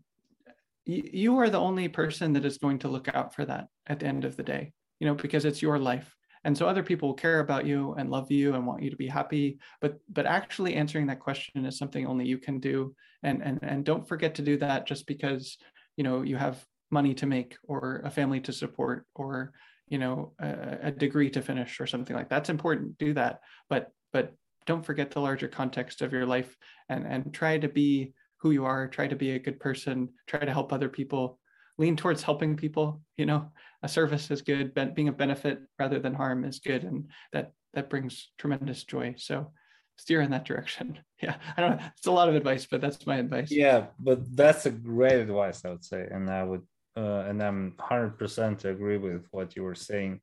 you 0.84 1.38
are 1.38 1.50
the 1.50 1.60
only 1.60 1.86
person 1.88 2.32
that 2.32 2.44
is 2.44 2.58
going 2.58 2.80
to 2.80 2.88
look 2.88 3.06
out 3.14 3.34
for 3.34 3.44
that 3.44 3.68
at 3.86 4.00
the 4.00 4.06
end 4.06 4.24
of 4.24 4.36
the 4.36 4.42
day 4.42 4.72
you 5.00 5.06
know 5.06 5.14
because 5.14 5.44
it's 5.44 5.62
your 5.62 5.78
life. 5.78 6.14
And 6.44 6.56
so 6.56 6.66
other 6.66 6.82
people 6.82 7.12
care 7.12 7.40
about 7.40 7.66
you 7.66 7.94
and 7.98 8.10
love 8.10 8.30
you 8.30 8.54
and 8.54 8.66
want 8.66 8.82
you 8.82 8.88
to 8.88 8.96
be 8.96 9.06
happy 9.06 9.58
but 9.80 9.98
but 10.08 10.26
actually 10.26 10.74
answering 10.74 11.06
that 11.08 11.20
question 11.20 11.66
is 11.66 11.76
something 11.76 12.06
only 12.06 12.26
you 12.26 12.38
can 12.38 12.60
do. 12.60 12.94
And 13.22 13.42
and 13.42 13.58
and 13.62 13.84
don't 13.84 14.06
forget 14.06 14.34
to 14.36 14.42
do 14.42 14.56
that 14.58 14.86
just 14.86 15.06
because 15.06 15.58
you 15.96 16.04
know 16.04 16.22
you 16.22 16.36
have 16.36 16.64
money 16.90 17.14
to 17.14 17.26
make 17.26 17.56
or 17.64 18.02
a 18.04 18.10
family 18.10 18.40
to 18.40 18.52
support 18.52 19.06
or 19.14 19.52
you 19.90 19.98
know 19.98 20.32
a, 20.40 20.78
a 20.84 20.90
degree 20.90 21.28
to 21.30 21.42
finish 21.42 21.80
or 21.80 21.86
something 21.86 22.16
like 22.16 22.28
that. 22.28 22.36
that's 22.36 22.48
important 22.48 22.96
do 22.96 23.12
that. 23.14 23.40
But 23.68 23.90
but 24.12 24.34
don't 24.66 24.86
forget 24.86 25.10
the 25.10 25.20
larger 25.20 25.48
context 25.48 26.00
of 26.00 26.12
your 26.12 26.24
life 26.24 26.56
and 26.88 27.06
and 27.06 27.34
try 27.34 27.58
to 27.58 27.68
be 27.68 28.14
who 28.38 28.52
you 28.52 28.64
are 28.64 28.88
try 28.88 29.06
to 29.06 29.16
be 29.16 29.32
a 29.32 29.38
good 29.38 29.60
person 29.60 30.08
try 30.26 30.40
to 30.40 30.52
help 30.52 30.72
other 30.72 30.88
people 30.88 31.38
lean 31.76 31.96
towards 31.96 32.22
helping 32.22 32.56
people 32.56 33.02
you 33.18 33.26
know. 33.26 33.50
A 33.82 33.88
service 33.88 34.30
is 34.30 34.42
good 34.42 34.74
but 34.74 34.94
being 34.94 35.08
a 35.08 35.12
benefit 35.12 35.60
rather 35.78 35.98
than 35.98 36.14
harm 36.14 36.44
is 36.44 36.60
good 36.60 36.84
and 36.84 37.08
that 37.32 37.52
that 37.74 37.90
brings 37.90 38.30
tremendous 38.38 38.84
joy. 38.84 39.14
So 39.16 39.52
steer 39.96 40.20
in 40.20 40.30
that 40.30 40.44
direction. 40.46 40.98
Yeah 41.22 41.36
i 41.54 41.60
don't 41.60 41.72
know 41.72 41.84
it's 41.98 42.06
a 42.06 42.10
lot 42.10 42.30
of 42.30 42.34
advice 42.34 42.66
but 42.70 42.80
that's 42.80 43.06
my 43.06 43.16
advice. 43.16 43.50
Yeah 43.50 43.88
but 43.98 44.20
that's 44.34 44.64
a 44.64 44.70
great 44.70 45.20
advice 45.20 45.64
i 45.66 45.68
would 45.68 45.84
say 45.84 46.06
and 46.10 46.30
i 46.30 46.42
would 46.42 46.62
uh, 46.96 47.24
and 47.28 47.42
i'm 47.42 47.72
100% 47.78 48.64
agree 48.64 48.98
with 48.98 49.26
what 49.30 49.56
you 49.56 49.62
were 49.62 49.74
saying 49.74 50.20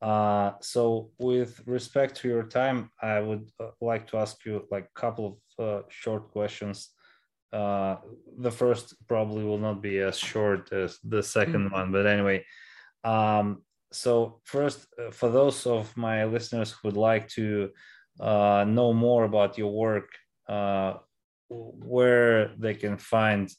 uh, 0.00 0.52
so 0.60 1.10
with 1.18 1.60
respect 1.66 2.16
to 2.16 2.28
your 2.28 2.44
time 2.44 2.90
i 3.02 3.20
would 3.20 3.48
uh, 3.60 3.70
like 3.80 4.06
to 4.06 4.16
ask 4.16 4.44
you 4.44 4.64
like 4.70 4.84
a 4.84 5.00
couple 5.00 5.26
of 5.58 5.64
uh, 5.64 5.82
short 5.88 6.30
questions 6.30 6.90
uh, 7.52 7.96
the 8.38 8.50
first 8.50 8.94
probably 9.06 9.44
will 9.44 9.58
not 9.58 9.80
be 9.80 9.98
as 9.98 10.18
short 10.18 10.72
as 10.72 10.98
the 11.02 11.18
2nd 11.20 11.54
mm-hmm. 11.54 11.74
one, 11.74 11.92
but 11.92 12.06
anyway. 12.06 12.44
Um, 13.04 13.62
so 13.90 14.40
first, 14.44 14.86
uh, 14.98 15.10
for 15.10 15.30
those 15.30 15.66
of 15.66 15.96
my 15.96 16.24
listeners 16.24 16.72
who 16.72 16.88
would 16.88 16.96
like 16.96 17.28
to 17.28 17.70
uh, 18.20 18.64
know 18.68 18.92
more 18.92 19.24
about 19.24 19.56
your 19.56 19.72
work, 19.72 20.10
uh, 20.48 20.94
where 21.48 22.52
they 22.58 22.74
can 22.74 22.98
find 22.98 23.50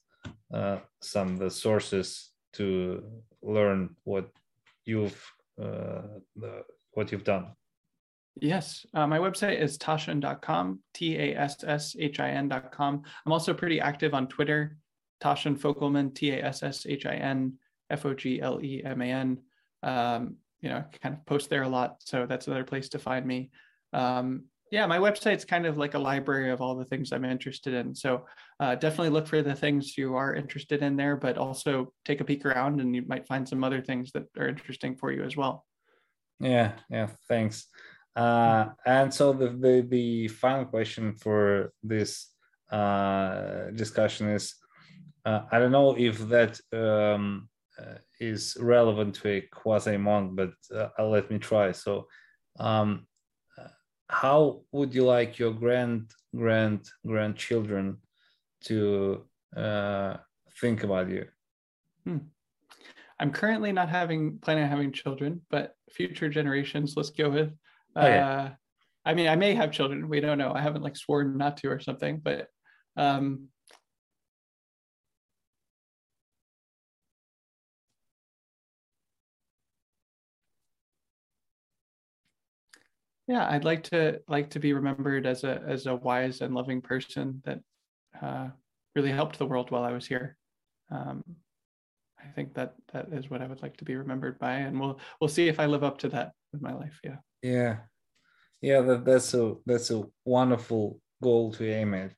uh, 0.53 0.77
some 1.01 1.33
of 1.33 1.39
the 1.39 1.49
sources 1.49 2.31
to 2.53 3.03
learn 3.41 3.95
what 4.03 4.29
you've 4.85 5.19
uh, 5.61 6.19
the, 6.35 6.63
what 6.93 7.11
you've 7.11 7.23
done. 7.23 7.47
Yes, 8.41 8.85
uh, 8.93 9.05
my 9.05 9.19
website 9.19 9.59
is 9.59 9.77
tasshin.com, 9.77 10.79
T 10.93 11.17
A 11.17 11.35
S 11.35 11.63
S 11.63 11.95
H 11.99 12.19
I 12.19 12.29
N.com. 12.29 13.03
I'm 13.25 13.31
also 13.31 13.53
pretty 13.53 13.81
active 13.81 14.13
on 14.13 14.27
Twitter, 14.27 14.77
Tasshin 15.21 15.59
Fogleman, 15.59 16.13
T 16.13 16.31
A 16.31 16.43
S 16.43 16.63
S 16.63 16.85
H 16.87 17.05
I 17.05 17.15
N 17.15 17.53
F 17.89 18.05
O 18.05 18.13
G 18.13 18.41
L 18.41 18.61
E 18.63 18.81
M 18.83 19.01
A 19.01 19.05
N. 19.05 19.37
Um, 19.83 20.35
you 20.61 20.69
know, 20.69 20.83
kind 21.01 21.15
of 21.15 21.25
post 21.25 21.49
there 21.49 21.63
a 21.63 21.69
lot. 21.69 21.97
So 21.99 22.25
that's 22.25 22.47
another 22.47 22.63
place 22.63 22.89
to 22.89 22.99
find 22.99 23.25
me. 23.25 23.49
Um, 23.93 24.43
yeah, 24.71 24.85
my 24.85 24.97
website's 24.97 25.45
kind 25.45 25.65
of 25.65 25.77
like 25.77 25.95
a 25.95 25.99
library 25.99 26.51
of 26.51 26.61
all 26.61 26.75
the 26.75 26.85
things 26.85 27.11
I'm 27.11 27.25
interested 27.25 27.73
in. 27.73 27.95
So 27.95 28.25
uh, 28.59 28.75
definitely 28.75 29.09
look 29.09 29.27
for 29.27 29.41
the 29.41 29.55
things 29.55 29.97
you 29.97 30.15
are 30.15 30.35
interested 30.35 30.83
in 30.83 30.95
there, 30.95 31.15
but 31.15 31.37
also 31.37 31.93
take 32.05 32.21
a 32.21 32.25
peek 32.25 32.45
around 32.45 32.79
and 32.79 32.95
you 32.95 33.03
might 33.07 33.27
find 33.27 33.47
some 33.47 33.63
other 33.63 33.81
things 33.81 34.11
that 34.11 34.25
are 34.37 34.47
interesting 34.47 34.95
for 34.95 35.11
you 35.11 35.23
as 35.23 35.35
well. 35.35 35.65
Yeah, 36.39 36.73
yeah, 36.89 37.09
thanks. 37.27 37.67
Uh, 38.15 38.69
and 38.85 39.13
so 39.13 39.33
the, 39.33 39.49
the, 39.49 39.85
the 39.89 40.27
final 40.27 40.65
question 40.65 41.13
for 41.13 41.73
this 41.81 42.27
uh, 42.71 43.71
discussion 43.75 44.29
is, 44.29 44.55
uh, 45.25 45.41
I 45.51 45.59
don't 45.59 45.71
know 45.71 45.95
if 45.97 46.19
that 46.29 46.59
um, 46.73 47.49
uh, 47.79 47.95
is 48.19 48.57
relevant 48.59 49.15
to 49.15 49.29
a 49.29 49.41
quasi 49.41 49.97
monk, 49.97 50.35
but 50.35 50.51
uh, 50.73 50.89
let 51.05 51.29
me 51.31 51.39
try. 51.39 51.71
So, 51.71 52.07
um, 52.59 53.07
how 54.09 54.61
would 54.71 54.93
you 54.93 55.05
like 55.05 55.39
your 55.39 55.53
grand 55.53 56.11
grand 56.35 56.89
grandchildren 57.05 57.97
to 58.65 59.25
uh, 59.55 60.17
think 60.59 60.83
about 60.83 61.09
you? 61.09 61.25
Hmm. 62.05 62.17
I'm 63.19 63.31
currently 63.31 63.71
not 63.71 63.89
having 63.89 64.39
planning 64.39 64.63
on 64.63 64.69
having 64.69 64.91
children, 64.91 65.41
but 65.49 65.73
future 65.91 66.29
generations, 66.29 66.93
let's 66.95 67.09
go 67.09 67.29
with 67.29 67.53
Oh, 67.95 68.07
yeah. 68.07 68.29
Uh, 68.29 68.49
I 69.05 69.13
mean, 69.13 69.27
I 69.27 69.35
may 69.35 69.55
have 69.55 69.71
children. 69.71 70.09
We 70.09 70.19
don't 70.19 70.37
know. 70.37 70.53
I 70.53 70.61
haven't 70.61 70.83
like 70.83 70.95
sworn 70.95 71.37
not 71.37 71.57
to 71.57 71.69
or 71.69 71.79
something, 71.79 72.19
but 72.23 72.47
um, 72.97 73.47
yeah, 83.29 83.47
I'd 83.49 83.63
like 83.63 83.83
to 83.83 84.19
like 84.27 84.49
to 84.51 84.59
be 84.59 84.73
remembered 84.73 85.25
as 85.25 85.43
a 85.43 85.61
as 85.65 85.85
a 85.85 85.95
wise 85.95 86.41
and 86.41 86.53
loving 86.53 86.81
person 86.81 87.41
that 87.45 87.59
uh, 88.21 88.49
really 88.95 89.11
helped 89.11 89.37
the 89.37 89.45
world 89.45 89.71
while 89.71 89.83
I 89.83 89.93
was 89.93 90.05
here. 90.05 90.35
Um, 90.91 91.23
I 92.19 92.27
think 92.35 92.53
that 92.55 92.73
that 92.91 93.07
is 93.13 93.29
what 93.29 93.41
I 93.41 93.47
would 93.47 93.61
like 93.61 93.77
to 93.77 93.85
be 93.85 93.95
remembered 93.95 94.37
by, 94.39 94.55
and 94.55 94.79
we'll 94.79 94.99
we'll 95.21 95.29
see 95.29 95.47
if 95.47 95.59
I 95.59 95.67
live 95.67 95.85
up 95.85 95.99
to 95.99 96.09
that 96.09 96.33
with 96.51 96.61
my 96.61 96.73
life. 96.73 96.99
Yeah 97.03 97.17
yeah 97.41 97.77
yeah 98.61 98.81
that, 98.81 99.05
that's 99.05 99.33
a 99.33 99.55
that's 99.65 99.91
a 99.91 100.03
wonderful 100.25 100.99
goal 101.21 101.51
to 101.51 101.69
aim 101.69 101.93
at 101.93 102.11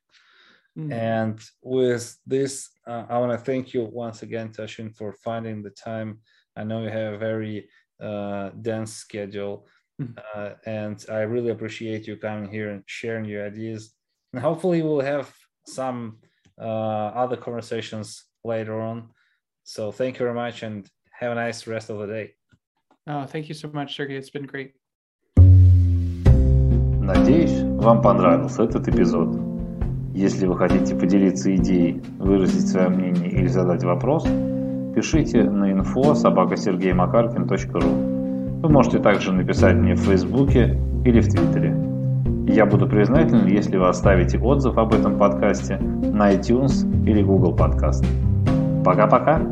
mm-hmm. 0.78 0.92
and 0.92 1.40
with 1.62 2.16
this 2.26 2.70
uh, 2.86 3.04
i 3.08 3.18
want 3.18 3.32
to 3.32 3.44
thank 3.44 3.72
you 3.72 3.84
once 3.84 4.22
again 4.22 4.48
tasshin 4.48 4.94
for 4.96 5.12
finding 5.24 5.62
the 5.62 5.70
time 5.70 6.18
i 6.56 6.64
know 6.64 6.82
you 6.82 6.88
have 6.88 7.14
a 7.14 7.18
very 7.18 7.68
uh, 8.00 8.50
dense 8.60 8.94
schedule 8.94 9.66
mm-hmm. 10.01 10.13
uh, 10.35 10.51
and 10.65 11.05
i 11.09 11.21
really 11.21 11.51
appreciate 11.51 12.07
you 12.07 12.15
coming 12.15 12.49
here 12.49 12.69
and 12.69 12.83
sharing 12.85 13.25
your 13.25 13.45
ideas 13.45 13.93
and 14.33 14.41
hopefully 14.41 14.81
we'll 14.81 15.01
have 15.01 15.33
some 15.65 16.17
uh, 16.59 17.09
other 17.23 17.37
conversations 17.37 18.25
later 18.43 18.79
on 18.79 19.09
so 19.63 19.91
thank 19.91 20.19
you 20.19 20.25
very 20.25 20.35
much 20.35 20.63
and 20.63 20.89
have 21.11 21.31
a 21.31 21.35
nice 21.35 21.67
rest 21.67 21.89
of 21.89 21.97
the 21.99 22.07
day 22.07 22.33
oh 23.07 23.25
thank 23.25 23.49
you 23.49 23.55
so 23.55 23.69
much 23.73 23.95
sergey 23.95 24.15
it's 24.15 24.29
been 24.29 24.45
great 24.45 24.73
Надеюсь, 27.07 27.61
вам 27.81 28.01
понравился 28.01 28.63
этот 28.63 28.89
эпизод. 28.89 29.29
Если 30.13 30.45
вы 30.45 30.57
хотите 30.57 30.93
поделиться 30.93 31.55
идеей, 31.55 32.01
выразить 32.19 32.67
свое 32.67 32.89
мнение 32.89 33.31
или 33.31 33.47
задать 33.47 33.85
вопрос, 33.85 34.25
пишите 34.93 35.43
на 35.43 35.71
info 35.71 36.15
собакасергеймакаркин.ру. 36.15 38.10
Вы 38.62 38.68
можете 38.68 39.00
также 39.00 39.32
написать 39.32 39.74
мне 39.74 39.94
в 39.94 39.98
Фейсбуке 39.98 40.78
или 41.04 41.20
в 41.20 41.28
Твиттере. 41.28 41.74
Я 42.46 42.64
буду 42.64 42.86
признателен, 42.86 43.48
если 43.48 43.76
вы 43.76 43.88
оставите 43.88 44.38
отзыв 44.38 44.78
об 44.78 44.94
этом 44.94 45.18
подкасте 45.18 45.78
на 45.78 46.32
iTunes 46.32 46.86
или 47.04 47.22
Google 47.22 47.56
Podcast. 47.56 48.06
Пока-пока! 48.84 49.42